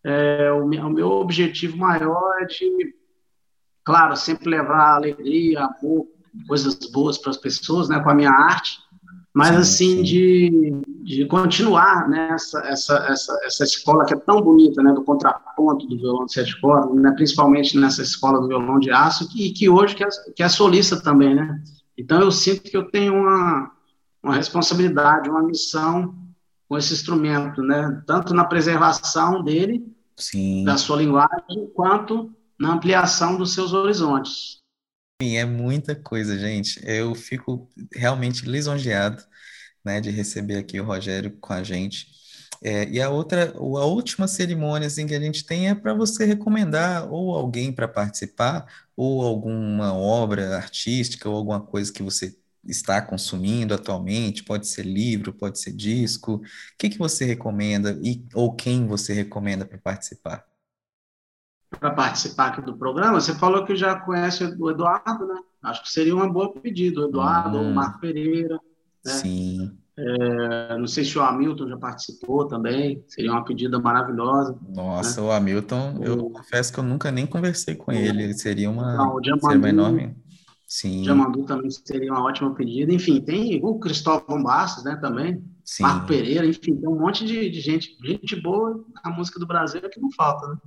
é, 0.03 0.51
o, 0.51 0.65
meu, 0.65 0.85
o, 0.85 0.89
meu, 0.89 1.09
objetivo 1.09 1.77
maior 1.77 2.37
é 2.41 2.45
de, 2.45 2.95
claro, 3.83 4.15
sempre 4.15 4.49
levar 4.49 4.95
alegria, 4.95 5.65
amor, 5.65 6.07
coisas 6.47 6.75
boas 6.91 7.17
para 7.17 7.31
as 7.31 7.37
pessoas, 7.37 7.89
né, 7.89 7.99
com 7.99 8.09
a 8.09 8.15
minha 8.15 8.31
arte, 8.31 8.79
mas 9.33 9.49
sim, 9.49 9.55
assim 9.55 9.97
sim. 9.97 10.03
De, 10.03 10.81
de 11.03 11.25
continuar 11.25 12.09
né, 12.09 12.29
essa, 12.31 12.59
essa, 12.61 12.97
essa, 13.09 13.39
essa 13.43 13.63
escola 13.63 14.05
que 14.05 14.13
é 14.13 14.17
tão 14.17 14.41
bonita, 14.41 14.81
né, 14.81 14.91
do 14.93 15.03
contraponto 15.03 15.87
do 15.87 15.97
violão 15.97 16.25
de 16.25 16.33
sete 16.33 16.59
cordas, 16.59 16.93
né, 16.95 17.11
principalmente 17.11 17.77
nessa 17.77 18.01
escola 18.01 18.39
do 18.39 18.47
violão 18.47 18.79
de 18.79 18.91
aço, 18.91 19.29
que, 19.29 19.51
que 19.51 19.69
hoje 19.69 19.95
que 19.95 20.03
é, 20.03 20.07
que 20.35 20.43
é 20.43 20.49
solista 20.49 20.99
também, 20.99 21.35
né? 21.35 21.61
Então 21.97 22.19
eu 22.21 22.31
sinto 22.31 22.63
que 22.63 22.77
eu 22.77 22.89
tenho 22.89 23.13
uma, 23.13 23.71
uma 24.21 24.35
responsabilidade, 24.35 25.29
uma 25.29 25.43
missão 25.43 26.15
com 26.67 26.77
esse 26.77 26.93
instrumento, 26.93 27.61
né? 27.61 28.01
Tanto 28.05 28.33
na 28.33 28.45
preservação 28.45 29.43
dele, 29.43 29.85
Sim. 30.15 30.63
da 30.63 30.77
sua 30.77 30.97
linguagem, 30.97 31.71
quanto 31.73 32.33
na 32.59 32.73
ampliação 32.73 33.37
dos 33.37 33.53
seus 33.53 33.73
horizontes. 33.73 34.57
Sim, 35.21 35.37
é 35.37 35.45
muita 35.45 35.95
coisa, 35.95 36.37
gente. 36.37 36.79
Eu 36.83 37.15
fico 37.15 37.69
realmente 37.93 38.45
lisonjeado, 38.45 39.23
né, 39.83 40.01
de 40.01 40.11
receber 40.11 40.57
aqui 40.57 40.79
o 40.79 40.85
Rogério 40.85 41.31
com 41.39 41.53
a 41.53 41.63
gente. 41.63 42.07
É, 42.61 42.89
e 42.89 43.01
a 43.01 43.09
outra, 43.09 43.53
a 43.55 43.85
última 43.85 44.27
cerimônia 44.27 44.87
assim, 44.87 45.05
que 45.05 45.15
a 45.15 45.19
gente 45.19 45.45
tem 45.45 45.69
é 45.69 45.75
para 45.75 45.93
você 45.93 46.25
recomendar 46.25 47.11
ou 47.11 47.35
alguém 47.35 47.71
para 47.71 47.87
participar, 47.87 48.65
ou 48.95 49.23
alguma 49.23 49.93
obra 49.93 50.57
artística, 50.57 51.29
ou 51.29 51.35
alguma 51.35 51.61
coisa 51.61 51.93
que 51.93 52.01
você 52.03 52.35
está 52.67 53.01
consumindo 53.01 53.73
atualmente, 53.73 54.43
pode 54.43 54.67
ser 54.67 54.83
livro, 54.83 55.33
pode 55.33 55.59
ser 55.59 55.71
disco. 55.71 56.35
O 56.35 56.41
que, 56.77 56.89
que 56.89 56.97
você 56.97 57.25
recomenda 57.25 57.99
e, 58.03 58.25
ou 58.33 58.53
quem 58.53 58.85
você 58.87 59.13
recomenda 59.13 59.65
para 59.65 59.77
participar? 59.77 60.45
Para 61.69 61.91
participar 61.91 62.47
aqui 62.47 62.61
do 62.61 62.77
programa, 62.77 63.19
você 63.19 63.35
falou 63.35 63.65
que 63.65 63.75
já 63.75 63.99
conhece 63.99 64.43
o 64.43 64.71
Eduardo, 64.71 65.27
né? 65.27 65.39
Acho 65.63 65.83
que 65.83 65.91
seria 65.91 66.15
uma 66.15 66.31
boa 66.31 66.53
pedido, 66.53 67.01
o 67.01 67.09
Eduardo, 67.09 67.57
hum, 67.57 67.71
o 67.71 67.75
Marco 67.75 67.99
Pereira. 67.99 68.59
Né? 69.05 69.11
Sim. 69.11 69.77
É, 69.97 70.77
não 70.77 70.85
sei 70.85 71.03
se 71.03 71.17
o 71.17 71.21
Hamilton 71.23 71.69
já 71.69 71.77
participou 71.77 72.47
também, 72.47 73.03
seria 73.07 73.31
uma 73.31 73.43
pedida 73.43 73.79
maravilhosa. 73.79 74.55
Nossa, 74.69 75.19
né? 75.19 75.27
o 75.27 75.31
Hamilton, 75.31 75.99
eu 76.01 76.19
o... 76.19 76.29
confesso 76.29 76.71
que 76.71 76.79
eu 76.79 76.83
nunca 76.83 77.11
nem 77.11 77.25
conversei 77.25 77.73
com 77.75 77.91
ele, 77.91 78.33
seria 78.35 78.69
uma, 78.69 78.95
não, 78.95 79.15
seria 79.15 79.35
uma 79.57 79.69
enorme 79.69 80.15
Sim. 80.67 81.05
Jamandu 81.05 81.45
também 81.45 81.71
seria 81.71 82.11
uma 82.11 82.21
ótima 82.21 82.53
pedida. 82.53 82.93
Enfim, 82.93 83.21
tem 83.21 83.63
o 83.63 83.79
Cristóvão 83.79 84.43
Bastos, 84.43 84.83
né, 84.83 84.97
também. 84.97 85.41
Sim. 85.63 85.83
Marco 85.83 86.07
Pereira, 86.07 86.45
enfim, 86.45 86.75
tem 86.75 86.89
um 86.89 86.99
monte 86.99 87.25
de, 87.25 87.49
de 87.49 87.61
gente, 87.61 87.97
gente 88.03 88.35
boa 88.41 88.85
na 89.03 89.11
música 89.11 89.39
do 89.39 89.47
Brasil 89.47 89.81
que 89.89 89.99
não 89.99 90.11
falta, 90.11 90.45
né? 90.47 90.57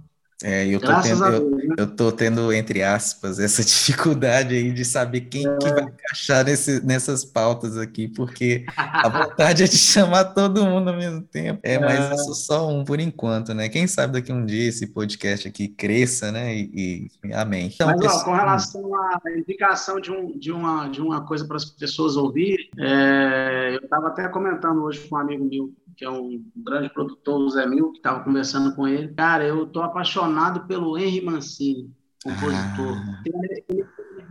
É, 0.42 0.66
eu 0.66 0.80
tô, 0.80 1.00
tendo, 1.02 1.24
eu, 1.24 1.50
né? 1.50 1.74
eu, 1.76 1.86
tô 1.86 2.12
tendo, 2.12 2.52
entre 2.52 2.82
aspas, 2.82 3.38
essa 3.38 3.62
dificuldade 3.64 4.54
aí 4.54 4.72
de 4.72 4.84
saber 4.84 5.22
quem 5.22 5.46
é. 5.46 5.56
que 5.58 5.68
vai 5.68 5.84
encaixar 5.84 6.44
nesse, 6.44 6.84
nessas 6.84 7.24
pautas 7.24 7.76
aqui, 7.76 8.08
porque 8.08 8.64
a 8.76 9.08
vontade 9.08 9.62
é 9.62 9.66
de 9.66 9.76
chamar 9.78 10.24
todo 10.24 10.64
mundo 10.64 10.90
ao 10.90 10.96
mesmo 10.96 11.22
tempo. 11.22 11.60
É, 11.62 11.78
mas 11.78 11.98
é. 11.98 12.12
eu 12.12 12.18
sou 12.18 12.34
só 12.34 12.68
um 12.68 12.84
por 12.84 13.00
enquanto, 13.00 13.52
né? 13.52 13.68
Quem 13.68 13.86
sabe 13.86 14.14
daqui 14.14 14.32
um 14.32 14.46
dia 14.46 14.68
esse 14.68 14.86
podcast 14.86 15.46
aqui 15.46 15.68
cresça, 15.68 16.32
né? 16.32 16.54
E, 16.54 17.10
e 17.24 17.32
amém. 17.32 17.70
Então, 17.72 17.86
mas, 17.86 18.00
ó, 18.04 18.24
com 18.24 18.32
relação 18.32 18.94
à 18.94 19.20
indicação 19.36 20.00
de, 20.00 20.10
um, 20.10 20.38
de, 20.38 20.50
uma, 20.50 20.88
de 20.88 21.00
uma 21.00 21.26
coisa 21.26 21.46
para 21.46 21.56
as 21.56 21.64
pessoas 21.64 22.16
ouvirem, 22.16 22.70
é, 22.78 23.74
eu 23.74 23.84
estava 23.84 24.08
até 24.08 24.28
comentando 24.28 24.82
hoje 24.82 25.00
com 25.00 25.16
um 25.16 25.18
amigo 25.18 25.44
meu 25.44 25.72
que 26.00 26.04
é 26.06 26.10
um 26.10 26.42
grande 26.56 26.88
produtor, 26.88 27.38
o 27.38 27.50
Zé 27.50 27.66
Mil, 27.66 27.92
que 27.92 27.98
estava 27.98 28.24
conversando 28.24 28.74
com 28.74 28.88
ele. 28.88 29.12
Cara, 29.12 29.44
eu 29.44 29.66
tô 29.66 29.82
apaixonado 29.82 30.66
pelo 30.66 30.96
Henry 30.96 31.20
Mancini, 31.20 31.92
compositor. 32.24 32.96
Ah. 32.96 33.22
Ele, 33.68 33.86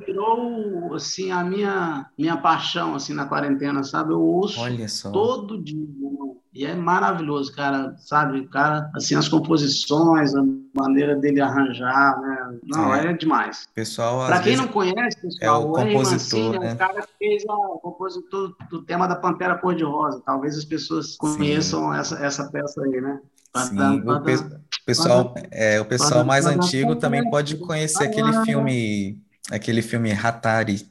virou 0.10 0.93
assim 0.93 1.32
a 1.32 1.43
minha 1.43 2.10
minha 2.18 2.38
paixão 2.38 2.95
assim 2.95 3.14
na 3.14 3.26
quarentena, 3.26 3.84
sabe? 3.84 4.12
Eu 4.12 4.22
ouço 4.22 4.60
todo 5.12 5.62
dia. 5.62 5.78
E 6.51 6.66
é 6.66 6.76
maravilhoso, 6.76 7.53
cara, 7.53 7.95
sabe? 7.99 8.47
Cara, 8.47 8.89
assim, 8.95 9.14
as 9.16 9.30
composições, 9.30 10.34
a 10.34 10.43
maneira 10.74 11.16
dele 11.16 11.39
arranjar, 11.39 12.20
né? 12.20 12.60
Não, 12.64 12.93
é, 12.93 13.12
é 13.12 13.14
demais. 13.14 13.68
Pessoal, 13.76 14.26
Para 14.26 14.41
quem 14.41 14.57
não 14.57 14.68
conhece, 14.68 15.22
pessoal, 15.22 15.62
é 15.62 15.66
o, 15.66 15.70
o 15.70 15.74
compositor, 15.74 16.39
Mancini 16.39 16.60
né? 16.60 16.72
é 16.72 16.74
o 16.74 16.78
cara 16.78 17.01
que 17.03 17.18
fez 17.20 17.43
o 17.47 17.80
compositor 17.80 18.55
do 18.70 18.84
tema 18.84 19.07
da 19.07 19.16
Pantera 19.16 19.60
Cor-de-Rosa. 19.60 20.24
Talvez 20.26 20.57
as 20.57 20.66
pessoas 20.66 21.16
conheçam 21.18 21.93
essa, 21.93 22.16
essa 22.18 22.51
peça 22.51 22.82
aí, 22.82 22.99
né? 22.99 23.20
Sim, 23.55 24.01
o 24.01 24.22
pe 24.22 24.34
pessoal, 24.86 25.34
é, 25.51 25.80
o 25.80 25.86
pessoal 25.86 26.24
mais 26.24 26.45
antigo 26.45 26.95
também 26.95 27.30
pode 27.30 27.57
conhecer 27.57 28.05
aquele 28.05 28.34
filme, 28.43 29.20
aquele 29.52 29.82
filme 29.82 30.12
Hatari, 30.12 30.89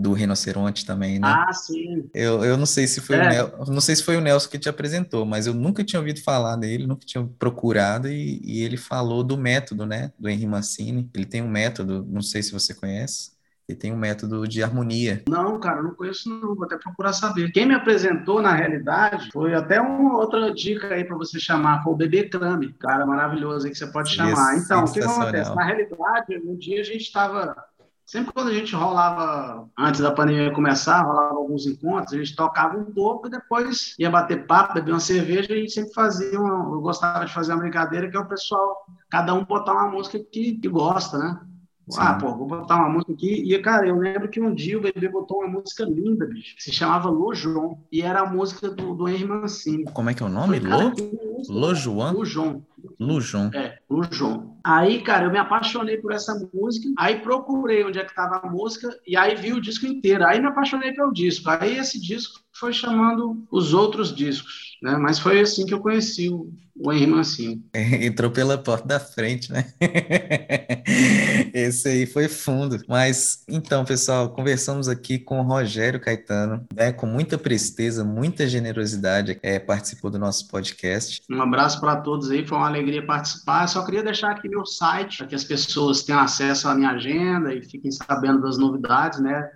do 0.00 0.14
rinoceronte 0.14 0.86
também, 0.86 1.18
né? 1.18 1.28
Ah, 1.28 1.52
sim. 1.52 2.08
Eu, 2.14 2.42
eu 2.42 2.56
não 2.56 2.64
sei 2.64 2.86
se 2.86 3.00
foi 3.02 3.16
é. 3.16 3.20
o 3.20 3.28
Nel, 3.28 3.64
não 3.68 3.80
sei 3.80 3.94
se 3.94 4.02
foi 4.02 4.16
o 4.16 4.20
Nelson 4.20 4.48
que 4.48 4.58
te 4.58 4.68
apresentou, 4.68 5.26
mas 5.26 5.46
eu 5.46 5.52
nunca 5.52 5.84
tinha 5.84 6.00
ouvido 6.00 6.22
falar 6.22 6.56
dele, 6.56 6.86
nunca 6.86 7.04
tinha 7.04 7.28
procurado 7.38 8.08
e, 8.08 8.40
e 8.42 8.62
ele 8.62 8.78
falou 8.78 9.22
do 9.22 9.36
método, 9.36 9.84
né, 9.84 10.10
do 10.18 10.28
Henry 10.28 10.46
Mancini. 10.46 11.10
Ele 11.14 11.26
tem 11.26 11.42
um 11.42 11.50
método, 11.50 12.06
não 12.08 12.22
sei 12.22 12.42
se 12.42 12.52
você 12.52 12.72
conhece. 12.72 13.38
Ele 13.68 13.78
tem 13.78 13.92
um 13.92 13.96
método 13.96 14.48
de 14.48 14.64
harmonia. 14.64 15.22
Não, 15.28 15.60
cara, 15.60 15.80
não 15.80 15.94
conheço 15.94 16.28
não, 16.28 16.56
vou 16.56 16.64
até 16.64 16.76
procurar 16.76 17.12
saber. 17.12 17.52
Quem 17.52 17.66
me 17.66 17.74
apresentou, 17.74 18.42
na 18.42 18.52
realidade, 18.52 19.30
foi 19.30 19.54
até 19.54 19.80
uma 19.80 20.18
outra 20.18 20.52
dica 20.52 20.92
aí 20.92 21.04
para 21.04 21.16
você 21.16 21.38
chamar, 21.38 21.84
foi 21.84 21.92
o 21.92 21.96
Bebê 21.96 22.28
Crame, 22.28 22.72
cara 22.72 23.06
maravilhoso 23.06 23.66
aí 23.66 23.72
que 23.72 23.78
você 23.78 23.86
pode 23.86 24.10
chamar. 24.10 24.56
Então, 24.56 24.84
o 24.84 24.92
que 24.92 25.00
acontece? 25.00 25.54
Na 25.54 25.64
realidade, 25.64 26.42
um 26.44 26.56
dia 26.56 26.80
a 26.80 26.84
gente 26.84 27.02
estava 27.02 27.54
Sempre 28.10 28.32
quando 28.32 28.48
a 28.48 28.52
gente 28.52 28.74
rolava, 28.74 29.70
antes 29.78 30.00
da 30.00 30.10
pandemia 30.10 30.52
começar, 30.52 31.00
rolava 31.02 31.36
alguns 31.36 31.64
encontros, 31.64 32.12
a 32.12 32.16
gente 32.16 32.34
tocava 32.34 32.76
um 32.76 32.86
pouco 32.86 33.28
e 33.28 33.30
depois 33.30 33.94
ia 34.00 34.10
bater 34.10 34.48
papo, 34.48 34.74
beber 34.74 34.90
uma 34.90 34.98
cerveja 34.98 35.54
e 35.54 35.70
sempre 35.70 35.94
fazia 35.94 36.40
uma. 36.40 36.74
Eu 36.74 36.80
gostava 36.80 37.24
de 37.24 37.32
fazer 37.32 37.52
uma 37.52 37.60
brincadeira 37.60 38.10
que 38.10 38.16
é 38.16 38.18
o 38.18 38.26
pessoal, 38.26 38.84
cada 39.08 39.32
um 39.32 39.44
botar 39.44 39.74
uma 39.74 39.92
música 39.92 40.18
que, 40.18 40.58
que 40.58 40.68
gosta, 40.68 41.18
né? 41.18 41.40
Sim. 41.90 42.00
Ah, 42.00 42.14
pô, 42.14 42.34
vou 42.36 42.46
botar 42.46 42.76
uma 42.76 42.88
música 42.88 43.12
aqui. 43.12 43.42
E, 43.52 43.58
cara, 43.58 43.86
eu 43.86 43.96
lembro 43.96 44.28
que 44.28 44.40
um 44.40 44.54
dia 44.54 44.78
o 44.78 44.80
bebê 44.80 45.08
botou 45.08 45.38
uma 45.38 45.48
música 45.48 45.84
linda, 45.84 46.26
bicho. 46.26 46.54
Se 46.58 46.72
chamava 46.72 47.08
Lojon. 47.08 47.78
E 47.90 48.02
era 48.02 48.20
a 48.20 48.26
música 48.26 48.70
do, 48.70 48.94
do 48.94 49.08
Henry 49.08 49.26
Mancini. 49.26 49.84
Como 49.92 50.10
é 50.10 50.14
que 50.14 50.22
é 50.22 50.26
o 50.26 50.28
nome? 50.28 50.60
Lo? 50.60 50.92
Lojuan? 51.48 52.12
Lujon. 52.12 52.62
Lujon. 52.98 53.50
É, 53.54 53.78
Lujon. 53.88 54.56
Aí, 54.62 55.02
cara, 55.02 55.24
eu 55.24 55.30
me 55.30 55.38
apaixonei 55.38 55.96
por 55.96 56.12
essa 56.12 56.34
música. 56.52 56.88
Aí 56.98 57.20
procurei 57.20 57.84
onde 57.84 57.98
é 57.98 58.04
que 58.04 58.14
tava 58.14 58.40
a 58.42 58.50
música. 58.50 58.88
E 59.06 59.16
aí 59.16 59.34
vi 59.34 59.52
o 59.52 59.60
disco 59.60 59.86
inteiro. 59.86 60.24
Aí 60.26 60.40
me 60.40 60.46
apaixonei 60.46 60.92
pelo 60.92 61.12
disco. 61.12 61.50
Aí 61.50 61.78
esse 61.78 62.00
disco 62.00 62.40
foi 62.52 62.72
chamando 62.72 63.42
os 63.50 63.72
outros 63.72 64.14
discos, 64.14 64.69
né? 64.82 64.96
Mas 64.96 65.18
foi 65.18 65.40
assim 65.40 65.66
que 65.66 65.74
eu 65.74 65.80
conheci 65.80 66.28
o, 66.30 66.50
o 66.76 66.92
Henry 66.92 67.06
Mancini. 67.06 67.62
Entrou 67.74 68.30
pela 68.30 68.56
porta 68.56 68.88
da 68.88 69.00
frente, 69.00 69.52
né? 69.52 69.72
Esse 71.52 71.88
aí 71.88 72.06
foi 72.06 72.28
fundo. 72.28 72.78
Mas 72.88 73.44
então, 73.48 73.84
pessoal, 73.84 74.30
conversamos 74.30 74.88
aqui 74.88 75.18
com 75.18 75.40
o 75.40 75.42
Rogério 75.42 76.00
Caetano, 76.00 76.66
né? 76.74 76.92
Com 76.92 77.06
muita 77.06 77.36
presteza, 77.36 78.02
muita 78.02 78.48
generosidade, 78.48 79.38
é, 79.42 79.58
participou 79.58 80.10
do 80.10 80.18
nosso 80.18 80.48
podcast. 80.48 81.22
Um 81.30 81.42
abraço 81.42 81.78
para 81.78 81.96
todos 81.96 82.30
aí, 82.30 82.46
foi 82.46 82.56
uma 82.56 82.68
alegria 82.68 83.04
participar. 83.04 83.66
só 83.66 83.84
queria 83.84 84.02
deixar 84.02 84.30
aqui 84.30 84.48
meu 84.48 84.64
site 84.64 85.18
para 85.18 85.26
que 85.26 85.34
as 85.34 85.44
pessoas 85.44 86.02
tenham 86.02 86.20
acesso 86.20 86.68
à 86.68 86.74
minha 86.74 86.90
agenda 86.90 87.54
e 87.54 87.62
fiquem 87.62 87.90
sabendo 87.90 88.40
das 88.40 88.56
novidades, 88.56 89.20
né? 89.20 89.50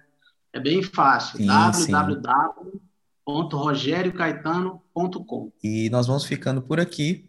É 0.52 0.60
bem 0.60 0.82
fácil. 0.82 1.44
www 1.44 2.83
www.rogeriocaetano.com. 3.26 5.50
E 5.62 5.88
nós 5.90 6.06
vamos 6.06 6.24
ficando 6.24 6.62
por 6.62 6.78
aqui. 6.78 7.28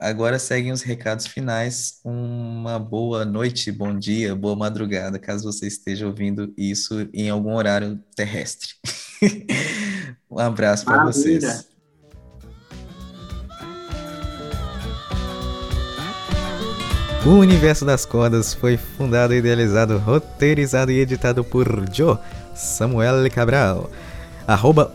Agora 0.00 0.38
seguem 0.38 0.72
os 0.72 0.80
recados 0.82 1.26
finais. 1.26 2.00
Uma 2.04 2.78
boa 2.78 3.24
noite, 3.24 3.70
bom 3.70 3.96
dia, 3.96 4.34
boa 4.34 4.56
madrugada, 4.56 5.18
caso 5.18 5.50
você 5.50 5.66
esteja 5.66 6.06
ouvindo 6.06 6.52
isso 6.56 7.08
em 7.12 7.30
algum 7.30 7.54
horário 7.54 8.00
terrestre. 8.16 8.70
um 10.30 10.38
abraço 10.38 10.84
para 10.84 11.04
vocês. 11.04 11.68
O 17.24 17.38
Universo 17.38 17.86
das 17.86 18.04
Cordas 18.04 18.52
foi 18.52 18.76
fundado, 18.76 19.32
idealizado, 19.32 19.96
roteirizado 19.96 20.92
e 20.92 20.98
editado 20.98 21.42
por 21.42 21.66
Joe 21.90 22.18
Samuel 22.54 23.30
Cabral 23.30 23.90
arroba 24.46 24.92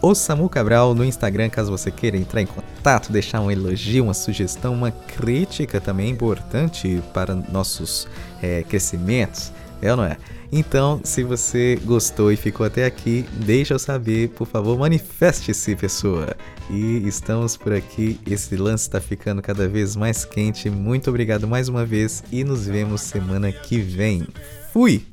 Cabral 0.51 0.93
no 0.93 1.03
Instagram, 1.03 1.49
caso 1.49 1.71
você 1.71 1.91
queira 1.91 2.17
entrar 2.17 2.41
em 2.41 2.45
contato, 2.45 3.11
deixar 3.11 3.41
um 3.41 3.51
elogio, 3.51 4.05
uma 4.05 4.13
sugestão, 4.13 4.73
uma 4.73 4.91
crítica 4.91 5.81
também 5.81 6.09
importante 6.09 7.01
para 7.13 7.33
nossos 7.33 8.07
é, 8.41 8.63
crescimentos, 8.63 9.51
é 9.81 9.91
ou 9.91 9.97
não 9.97 10.03
é? 10.03 10.17
Então, 10.51 10.99
se 11.03 11.23
você 11.23 11.79
gostou 11.85 12.31
e 12.31 12.35
ficou 12.35 12.65
até 12.65 12.85
aqui, 12.85 13.23
deixa 13.33 13.75
eu 13.75 13.79
saber, 13.79 14.29
por 14.29 14.47
favor, 14.47 14.77
manifeste-se, 14.79 15.75
pessoa. 15.75 16.35
E 16.71 17.07
estamos 17.07 17.55
por 17.55 17.71
aqui, 17.71 18.19
esse 18.25 18.55
lance 18.55 18.83
está 18.83 18.99
ficando 18.99 19.41
cada 19.41 19.67
vez 19.67 19.95
mais 19.95 20.25
quente. 20.25 20.69
Muito 20.69 21.09
obrigado 21.09 21.47
mais 21.47 21.69
uma 21.69 21.85
vez 21.85 22.23
e 22.31 22.43
nos 22.43 22.65
vemos 22.65 23.01
semana 23.01 23.51
que 23.51 23.79
vem. 23.79 24.27
Fui! 24.73 25.08